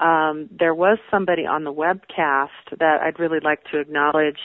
Um, 0.00 0.48
there 0.56 0.74
was 0.74 0.98
somebody 1.10 1.46
on 1.46 1.64
the 1.64 1.72
webcast 1.72 2.78
that 2.78 3.00
I'd 3.02 3.18
really 3.18 3.40
like 3.42 3.60
to 3.72 3.78
acknowledge, 3.78 4.38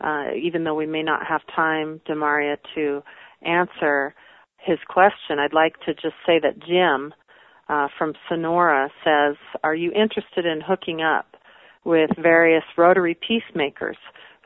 uh, 0.00 0.26
even 0.40 0.64
though 0.64 0.74
we 0.74 0.86
may 0.86 1.02
not 1.02 1.26
have 1.26 1.40
time, 1.54 2.00
Demaria, 2.08 2.56
to 2.74 3.02
answer 3.42 4.14
his 4.58 4.78
question. 4.88 5.38
I'd 5.38 5.52
like 5.52 5.74
to 5.86 5.94
just 5.94 6.14
say 6.26 6.38
that 6.42 6.58
Jim 6.66 7.12
uh, 7.68 7.88
from 7.98 8.14
Sonora 8.28 8.90
says, 9.04 9.36
"Are 9.62 9.74
you 9.74 9.90
interested 9.92 10.46
in 10.46 10.60
hooking 10.60 11.00
up 11.02 11.33
with 11.84 12.10
various 12.20 12.64
Rotary 12.76 13.16
peacemakers 13.26 13.96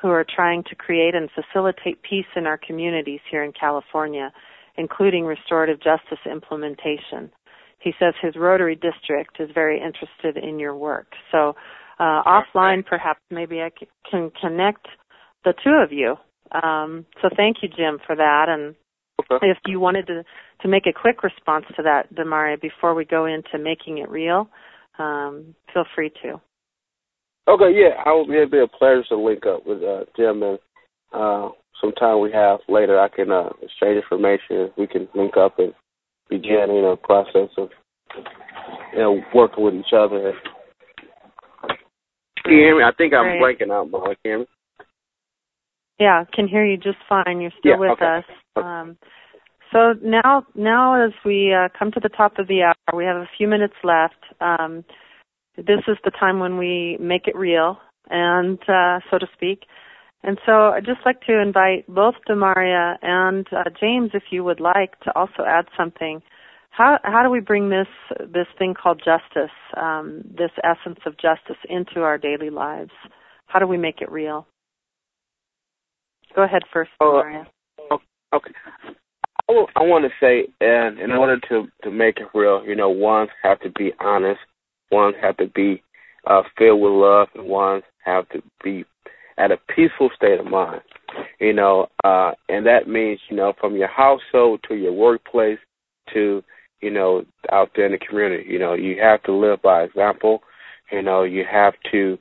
who 0.00 0.08
are 0.08 0.24
trying 0.24 0.62
to 0.64 0.74
create 0.74 1.14
and 1.14 1.28
facilitate 1.30 2.02
peace 2.02 2.26
in 2.36 2.46
our 2.46 2.58
communities 2.58 3.20
here 3.30 3.42
in 3.42 3.52
California, 3.52 4.32
including 4.76 5.24
restorative 5.24 5.78
justice 5.78 6.18
implementation. 6.30 7.30
He 7.80 7.92
says 7.98 8.14
his 8.20 8.34
Rotary 8.36 8.74
district 8.74 9.38
is 9.40 9.50
very 9.54 9.80
interested 9.80 10.42
in 10.42 10.58
your 10.58 10.76
work. 10.76 11.12
So, 11.32 11.54
uh, 11.98 12.22
offline, 12.24 12.84
perhaps 12.86 13.20
maybe 13.30 13.60
I 13.60 13.70
can 14.08 14.30
connect 14.40 14.86
the 15.44 15.54
two 15.64 15.80
of 15.82 15.92
you. 15.92 16.16
Um, 16.62 17.06
so, 17.22 17.28
thank 17.36 17.58
you, 17.62 17.68
Jim, 17.68 17.98
for 18.06 18.16
that. 18.16 18.46
And 18.48 18.74
okay. 19.20 19.46
if 19.48 19.58
you 19.66 19.80
wanted 19.80 20.06
to 20.08 20.24
to 20.62 20.68
make 20.68 20.86
a 20.86 20.92
quick 20.92 21.22
response 21.22 21.64
to 21.76 21.82
that, 21.84 22.12
Demaria, 22.12 22.60
before 22.60 22.94
we 22.94 23.04
go 23.04 23.26
into 23.26 23.58
making 23.62 23.98
it 23.98 24.08
real, 24.08 24.48
um, 24.98 25.54
feel 25.72 25.84
free 25.94 26.10
to. 26.22 26.40
Okay, 27.48 27.72
yeah, 27.74 28.02
I 28.04 28.24
be, 28.28 28.34
it'll 28.34 28.50
be 28.50 28.58
a 28.58 28.66
pleasure 28.68 29.04
to 29.08 29.16
link 29.16 29.46
up 29.46 29.64
with 29.64 29.82
uh, 29.82 30.04
Jim 30.16 30.42
and 30.42 30.58
uh, 31.14 31.48
sometime 31.80 32.20
we 32.20 32.30
have 32.32 32.60
later. 32.68 33.00
I 33.00 33.08
can 33.08 33.32
uh, 33.32 33.48
exchange 33.62 34.02
information. 34.02 34.70
We 34.76 34.86
can 34.86 35.08
link 35.14 35.36
up 35.38 35.58
and 35.58 35.72
begin, 36.28 36.66
you 36.68 36.82
know, 36.82 36.96
process 36.96 37.48
of 37.56 37.70
you 38.92 38.98
know 38.98 39.20
working 39.34 39.64
with 39.64 39.74
each 39.74 39.94
other. 39.96 40.34
Can 42.44 42.52
you 42.52 42.58
hear 42.58 42.76
me? 42.76 42.84
I 42.84 42.92
think 42.96 43.14
I'm 43.14 43.38
Great. 43.38 43.58
blanking 43.58 43.72
out, 43.72 43.90
Molly. 43.90 44.16
Can 44.22 44.24
you 44.24 44.30
hear 44.30 44.38
me? 44.40 44.46
Yeah, 45.98 46.24
can 46.32 46.48
hear 46.48 46.66
you 46.66 46.76
just 46.76 46.98
fine. 47.08 47.40
You're 47.40 47.50
still 47.58 47.72
yeah, 47.72 47.78
with 47.78 47.90
okay. 47.92 48.18
us. 48.18 48.24
Um, 48.56 48.98
so 49.72 49.94
now, 50.02 50.46
now 50.54 51.04
as 51.04 51.12
we 51.24 51.52
uh, 51.52 51.68
come 51.76 51.90
to 51.92 52.00
the 52.00 52.08
top 52.08 52.38
of 52.38 52.46
the 52.46 52.62
hour, 52.62 52.96
we 52.96 53.04
have 53.04 53.16
a 53.16 53.28
few 53.36 53.48
minutes 53.48 53.74
left. 53.82 54.14
Um, 54.40 54.84
this 55.58 55.80
is 55.88 55.96
the 56.04 56.10
time 56.10 56.38
when 56.38 56.56
we 56.56 56.96
make 57.00 57.26
it 57.26 57.36
real, 57.36 57.78
and 58.08 58.58
uh, 58.68 59.00
so 59.10 59.18
to 59.18 59.26
speak. 59.34 59.64
And 60.22 60.38
so 60.46 60.70
I'd 60.70 60.84
just 60.84 61.00
like 61.04 61.20
to 61.22 61.40
invite 61.40 61.86
both 61.86 62.14
Demaria 62.28 62.96
and 63.02 63.46
uh, 63.52 63.70
James, 63.80 64.10
if 64.14 64.24
you 64.30 64.42
would 64.44 64.60
like, 64.60 64.98
to 65.00 65.16
also 65.16 65.44
add 65.46 65.66
something. 65.76 66.22
How 66.70 66.98
how 67.02 67.22
do 67.22 67.30
we 67.30 67.40
bring 67.40 67.70
this 67.70 67.88
this 68.20 68.46
thing 68.58 68.74
called 68.80 69.02
justice, 69.04 69.54
um, 69.76 70.22
this 70.24 70.50
essence 70.62 71.00
of 71.06 71.14
justice, 71.14 71.56
into 71.68 72.02
our 72.02 72.18
daily 72.18 72.50
lives? 72.50 72.92
How 73.46 73.58
do 73.58 73.66
we 73.66 73.78
make 73.78 74.00
it 74.00 74.10
real? 74.10 74.46
Go 76.36 76.44
ahead 76.44 76.62
first, 76.72 76.90
Demaria. 77.00 77.46
Uh, 77.90 77.96
okay. 78.34 78.52
I, 79.48 79.64
I 79.76 79.82
want 79.82 80.04
to 80.04 80.10
say, 80.20 80.48
and 80.60 81.00
in 81.00 81.10
order 81.10 81.40
to 81.48 81.66
to 81.82 81.90
make 81.90 82.18
it 82.18 82.28
real, 82.34 82.64
you 82.64 82.76
know, 82.76 82.90
one 82.90 83.28
have 83.42 83.58
to 83.60 83.70
be 83.70 83.92
honest 83.98 84.40
ones 84.90 85.16
have 85.20 85.36
to 85.38 85.46
be 85.48 85.82
uh, 86.26 86.42
filled 86.56 86.80
with 86.80 86.92
love, 86.92 87.28
and 87.34 87.46
ones 87.46 87.82
have 88.04 88.28
to 88.30 88.42
be 88.62 88.84
at 89.38 89.52
a 89.52 89.58
peaceful 89.74 90.10
state 90.14 90.40
of 90.40 90.46
mind. 90.46 90.82
You 91.40 91.52
know, 91.52 91.88
uh, 92.04 92.32
and 92.48 92.66
that 92.66 92.88
means 92.88 93.20
you 93.30 93.36
know 93.36 93.52
from 93.60 93.76
your 93.76 93.88
household 93.88 94.60
to 94.68 94.74
your 94.74 94.92
workplace 94.92 95.58
to 96.12 96.42
you 96.80 96.90
know 96.90 97.24
out 97.50 97.70
there 97.74 97.86
in 97.86 97.92
the 97.92 97.98
community. 97.98 98.44
You 98.48 98.58
know, 98.58 98.74
you 98.74 99.00
have 99.00 99.22
to 99.24 99.32
live 99.32 99.62
by 99.62 99.82
example. 99.82 100.42
You 100.92 101.02
know, 101.02 101.22
you 101.22 101.44
have 101.50 101.74
to 101.92 102.18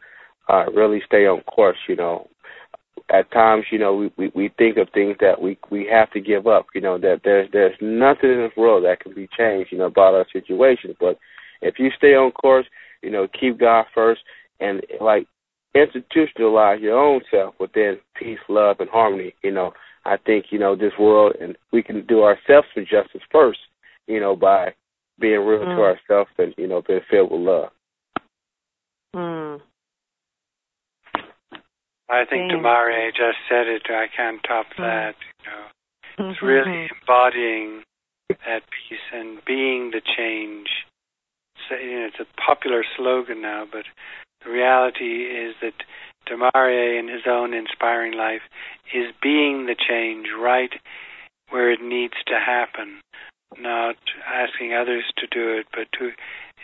uh, 0.50 0.66
really 0.74 1.02
stay 1.06 1.26
on 1.28 1.42
course. 1.42 1.78
You 1.88 1.96
know, 1.96 2.28
at 3.10 3.32
times, 3.32 3.66
you 3.72 3.80
know, 3.80 3.96
we, 3.96 4.12
we 4.18 4.32
we 4.36 4.52
think 4.58 4.78
of 4.78 4.90
things 4.94 5.18
that 5.20 5.42
we 5.42 5.58
we 5.70 5.88
have 5.92 6.12
to 6.12 6.22
give 6.22 6.48
up. 6.48 6.68
You 6.74 6.82
know, 6.82 6.98
that 6.98 7.22
there's 7.24 7.50
there's 7.52 7.76
nothing 7.82 8.32
in 8.32 8.40
this 8.40 8.58
world 8.58 8.86
that 8.86 9.00
can 9.00 9.14
be 9.14 9.28
changed. 9.38 9.72
You 9.72 9.80
know, 9.80 9.86
about 9.86 10.14
our 10.14 10.26
situation, 10.32 10.96
but 11.00 11.18
if 11.62 11.76
you 11.80 11.90
stay 11.98 12.16
on 12.16 12.32
course, 12.32 12.66
you 13.02 13.12
know, 13.12 13.28
keep 13.28 13.60
God 13.60 13.86
first 13.94 14.22
and 14.60 14.82
like 15.02 15.28
institutionalize 15.76 16.82
your 16.82 16.98
own 16.98 17.22
self 17.32 17.56
within 17.60 17.98
peace, 18.16 18.40
love, 18.50 18.78
and 18.80 18.90
harmony. 18.90 19.34
You 19.44 19.52
know, 19.52 19.74
I 20.06 20.18
think 20.18 20.46
you 20.50 20.60
know 20.60 20.76
this 20.76 20.94
world, 21.00 21.36
and 21.40 21.58
we 21.72 21.84
can 21.84 22.06
do 22.06 22.24
ourselves 22.24 22.68
some 22.74 22.86
justice 22.90 23.22
first. 23.32 23.60
You 24.08 24.20
know, 24.20 24.36
by 24.36 24.74
being 25.20 25.42
real 25.42 25.60
mm. 25.60 25.76
to 25.76 25.82
ourselves 25.82 26.30
and 26.38 26.54
you 26.58 26.68
know 26.68 26.82
being 26.88 27.02
filled 27.10 27.32
with 27.32 27.42
love. 27.42 27.70
Mm. 29.16 29.62
I 32.10 32.24
think 32.30 32.52
Demaria 32.52 33.10
just 33.10 33.38
said 33.50 33.68
it. 33.68 33.84
I 33.90 34.06
can't 34.16 34.42
top 34.48 34.68
mm. 34.78 34.78
that. 34.78 35.16
You 35.44 36.26
know, 36.26 36.30
it's 36.32 36.42
really 36.42 36.88
embodying 37.02 37.84
that 38.30 38.62
peace 38.70 39.00
and 39.14 39.40
being 39.46 39.92
the 39.92 40.02
change 40.18 40.68
you 41.72 42.00
know, 42.00 42.08
it's 42.08 42.20
a 42.20 42.42
popular 42.42 42.84
slogan 42.96 43.42
now, 43.42 43.66
but 43.72 43.86
The 44.44 44.52
reality 44.52 45.26
is 45.26 45.56
that 45.62 45.74
DeMaria, 46.30 47.00
in 47.00 47.08
his 47.08 47.24
own 47.28 47.54
inspiring 47.54 48.14
life, 48.14 48.42
is 48.94 49.14
being 49.22 49.66
the 49.66 49.76
change 49.76 50.28
right 50.38 50.72
where 51.50 51.72
it 51.72 51.82
needs 51.82 52.16
to 52.28 52.40
happen, 52.40 53.00
not 53.58 53.96
asking 54.28 54.74
others 54.74 55.06
to 55.18 55.28
do 55.28 55.58
it, 55.58 55.68
but 55.72 55.88
to 56.00 56.12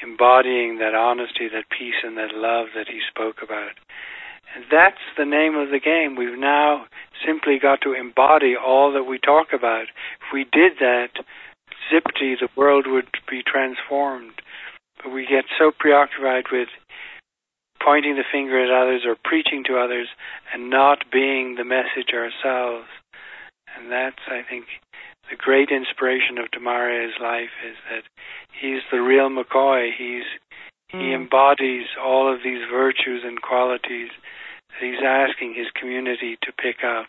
embodying 0.02 0.78
that 0.80 0.94
honesty, 0.94 1.48
that 1.48 1.70
peace, 1.70 2.04
and 2.04 2.18
that 2.18 2.34
love 2.34 2.68
that 2.76 2.88
he 2.88 3.00
spoke 3.10 3.38
about. 3.42 3.72
And 4.56 4.66
that's 4.70 5.02
the 5.18 5.26
name 5.26 5.56
of 5.56 5.70
the 5.70 5.80
game. 5.80 6.16
We've 6.16 6.38
now 6.38 6.86
simply 7.26 7.58
got 7.60 7.82
to 7.82 7.94
embody 7.94 8.56
all 8.56 8.92
that 8.94 9.06
we 9.06 9.18
talk 9.18 9.48
about. 9.54 9.88
If 10.22 10.34
we 10.34 10.44
did 10.44 10.74
that, 10.80 11.24
zipty, 11.92 12.36
the 12.40 12.50
world 12.56 12.86
would 12.88 13.08
be 13.30 13.42
transformed. 13.42 14.42
But 15.04 15.14
we 15.14 15.26
get 15.26 15.46
so 15.60 15.72
preoccupied 15.78 16.46
with 16.52 16.70
pointing 17.84 18.16
the 18.16 18.24
finger 18.32 18.64
at 18.64 18.72
others 18.72 19.04
or 19.06 19.18
preaching 19.24 19.64
to 19.68 19.78
others 19.78 20.08
and 20.54 20.70
not 20.70 21.12
being 21.12 21.56
the 21.56 21.66
message 21.66 22.14
ourselves. 22.14 22.88
And 23.76 23.92
that's, 23.92 24.24
I 24.28 24.42
think, 24.48 24.66
the 25.30 25.36
great 25.36 25.70
inspiration 25.70 26.38
of 26.38 26.52
DeMaria's 26.52 27.16
life 27.22 27.52
is 27.68 27.76
that 27.90 28.04
he's 28.60 28.82
the 28.92 29.02
real 29.02 29.30
McCoy. 29.30 29.90
He's 29.98 30.24
mm. 30.94 31.02
he 31.02 31.14
embodies 31.14 31.88
all 32.02 32.32
of 32.32 32.40
these 32.44 32.62
virtues 32.72 33.24
and 33.26 33.42
qualities 33.42 34.10
that 34.70 34.82
he's 34.86 35.04
asking 35.04 35.54
his 35.56 35.68
community 35.74 36.38
to 36.44 36.52
pick 36.52 36.84
up. 36.84 37.08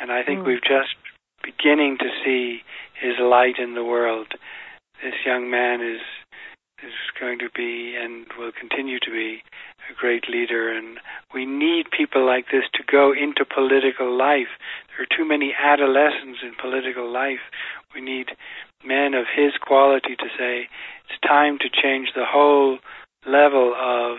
And 0.00 0.10
I 0.10 0.22
think 0.22 0.40
mm. 0.40 0.46
we've 0.46 0.62
just 0.62 0.96
beginning 1.42 1.98
to 1.98 2.08
see 2.24 2.62
his 2.94 3.14
light 3.20 3.58
in 3.58 3.74
the 3.74 3.84
world. 3.84 4.28
This 5.02 5.14
young 5.26 5.50
man 5.50 5.82
is 5.82 6.00
is 6.86 6.92
going 7.18 7.38
to 7.38 7.48
be 7.54 7.94
and 8.00 8.26
will 8.38 8.52
continue 8.52 8.98
to 9.00 9.10
be 9.10 9.42
a 9.90 9.94
great 9.94 10.28
leader 10.28 10.70
and 10.70 10.98
we 11.32 11.46
need 11.46 11.86
people 11.96 12.24
like 12.24 12.46
this 12.52 12.64
to 12.74 12.82
go 12.90 13.12
into 13.12 13.44
political 13.44 14.16
life. 14.16 14.48
There 14.88 15.04
are 15.04 15.16
too 15.16 15.26
many 15.26 15.54
adolescents 15.54 16.40
in 16.42 16.52
political 16.60 17.10
life. 17.10 17.44
We 17.94 18.00
need 18.00 18.30
men 18.84 19.14
of 19.14 19.26
his 19.34 19.52
quality 19.60 20.16
to 20.16 20.26
say 20.38 20.68
it's 21.08 21.20
time 21.26 21.58
to 21.58 21.68
change 21.70 22.10
the 22.14 22.26
whole 22.26 22.78
level 23.26 23.74
of 23.74 24.18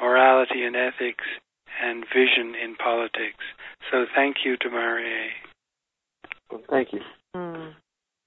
morality 0.00 0.64
and 0.64 0.76
ethics 0.76 1.24
and 1.82 2.04
vision 2.12 2.54
in 2.54 2.76
politics. 2.76 3.44
So 3.90 4.06
thank 4.14 4.44
you 4.44 4.56
DeMaria. 4.56 5.28
Well, 6.50 6.60
thank 6.68 6.92
you. 6.92 7.00
Mm. 7.34 7.72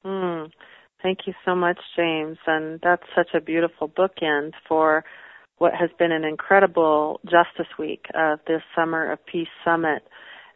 Mm. 0.05 0.51
Thank 1.05 1.27
you 1.27 1.33
so 1.45 1.53
much, 1.53 1.77
James. 1.95 2.35
And 2.47 2.79
that's 2.81 3.03
such 3.15 3.27
a 3.35 3.39
beautiful 3.39 3.87
bookend 3.87 4.53
for 4.67 5.05
what 5.59 5.71
has 5.75 5.91
been 5.99 6.11
an 6.11 6.23
incredible 6.23 7.19
Justice 7.25 7.71
Week 7.77 8.03
of 8.15 8.39
this 8.47 8.63
Summer 8.75 9.11
of 9.11 9.23
Peace 9.27 9.47
Summit. 9.63 10.01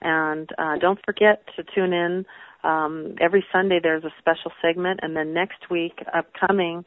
And 0.02 0.50
uh, 0.58 0.78
don't 0.82 0.98
forget 1.06 1.44
to 1.56 1.64
tune 1.76 1.94
in. 1.94 2.26
Um, 2.64 3.14
every 3.22 3.46
Sunday 3.54 3.80
there's 3.80 4.04
a 4.04 4.14
special 4.18 4.52
segment, 4.60 5.02
and 5.04 5.16
then 5.16 5.36
next 5.36 5.70
week, 5.70 6.00
upcoming, 6.18 6.84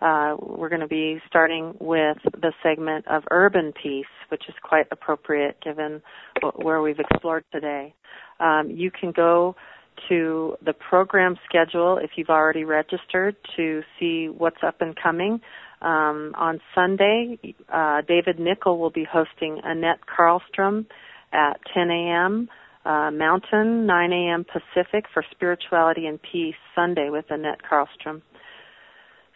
uh, 0.00 0.34
we're 0.40 0.68
going 0.68 0.80
to 0.80 0.88
be 0.88 1.20
starting 1.28 1.72
with 1.78 2.18
the 2.32 2.52
segment 2.64 3.06
of 3.06 3.22
urban 3.30 3.72
peace, 3.80 4.06
which 4.30 4.42
is 4.48 4.56
quite 4.64 4.86
appropriate 4.90 5.56
given 5.62 6.02
where 6.56 6.82
we've 6.82 6.98
explored 6.98 7.44
today. 7.52 7.94
Um, 8.40 8.72
you 8.72 8.90
can 8.90 9.12
go 9.12 9.54
to 10.08 10.56
the 10.64 10.72
program 10.72 11.36
schedule 11.48 11.98
if 11.98 12.12
you've 12.16 12.30
already 12.30 12.64
registered 12.64 13.36
to 13.56 13.82
see 13.98 14.28
what's 14.28 14.62
up 14.66 14.80
and 14.80 14.96
coming. 15.00 15.40
Um, 15.82 16.34
on 16.36 16.60
Sunday, 16.74 17.38
uh, 17.72 18.00
David 18.08 18.38
Nickel 18.38 18.78
will 18.78 18.90
be 18.90 19.04
hosting 19.04 19.60
Annette 19.62 20.00
Karlstrom 20.06 20.86
at 21.32 21.60
10 21.74 21.90
a.m. 21.90 22.48
Uh, 22.84 23.10
Mountain, 23.10 23.86
9 23.86 24.12
a.m. 24.12 24.44
Pacific 24.44 25.06
for 25.12 25.24
Spirituality 25.30 26.06
and 26.06 26.20
Peace 26.22 26.54
Sunday 26.74 27.10
with 27.10 27.26
Annette 27.30 27.60
Karlstrom. 27.70 28.22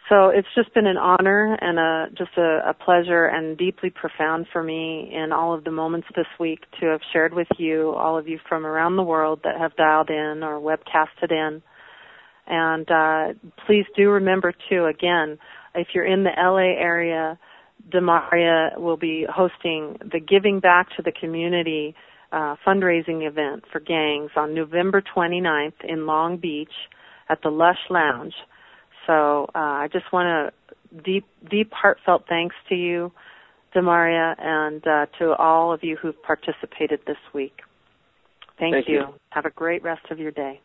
So 0.09 0.29
it's 0.29 0.47
just 0.55 0.73
been 0.73 0.87
an 0.87 0.97
honor 0.97 1.55
and 1.61 1.77
a 1.77 2.07
just 2.17 2.35
a, 2.35 2.69
a 2.69 2.73
pleasure 2.73 3.25
and 3.25 3.55
deeply 3.55 3.91
profound 3.91 4.47
for 4.51 4.63
me 4.63 5.11
in 5.13 5.31
all 5.31 5.53
of 5.53 5.63
the 5.63 5.71
moments 5.71 6.07
this 6.15 6.25
week 6.39 6.61
to 6.79 6.87
have 6.87 7.01
shared 7.13 7.31
with 7.31 7.47
you, 7.59 7.91
all 7.91 8.17
of 8.17 8.27
you 8.27 8.39
from 8.49 8.65
around 8.65 8.95
the 8.95 9.03
world 9.03 9.41
that 9.43 9.59
have 9.59 9.75
dialed 9.75 10.09
in 10.09 10.41
or 10.43 10.59
webcasted 10.59 11.31
in. 11.31 11.61
And 12.47 12.89
uh, 12.89 13.39
please 13.67 13.85
do 13.95 14.09
remember 14.09 14.51
too, 14.67 14.85
again, 14.85 15.37
if 15.75 15.89
you're 15.93 16.07
in 16.11 16.23
the 16.23 16.31
LA 16.35 16.81
area, 16.81 17.37
DeMaria 17.93 18.79
will 18.79 18.97
be 18.97 19.27
hosting 19.29 19.97
the 20.11 20.19
Giving 20.19 20.59
Back 20.59 20.87
to 20.97 21.03
the 21.03 21.11
Community 21.11 21.93
uh, 22.31 22.55
fundraising 22.65 23.27
event 23.27 23.63
for 23.71 23.79
gangs 23.79 24.31
on 24.35 24.55
November 24.55 25.03
29th 25.15 25.73
in 25.87 26.07
Long 26.07 26.37
Beach 26.37 26.73
at 27.29 27.43
the 27.43 27.49
Lush 27.49 27.77
Lounge. 27.91 28.33
So 29.09 29.49
uh, 29.55 29.57
I 29.57 29.87
just 29.91 30.05
want 30.13 30.53
to 30.93 31.01
deep, 31.03 31.25
deep, 31.49 31.71
heartfelt 31.73 32.25
thanks 32.29 32.55
to 32.69 32.75
you, 32.75 33.11
DeMaria, 33.75 34.35
and 34.37 34.85
uh, 34.85 35.07
to 35.17 35.33
all 35.33 35.73
of 35.73 35.83
you 35.83 35.97
who've 35.99 36.21
participated 36.21 36.99
this 37.07 37.17
week. 37.33 37.61
Thank, 38.59 38.75
Thank 38.75 38.87
you. 38.87 38.93
you. 38.93 39.05
Have 39.31 39.45
a 39.45 39.49
great 39.49 39.81
rest 39.81 40.05
of 40.11 40.19
your 40.19 40.29
day. 40.29 40.61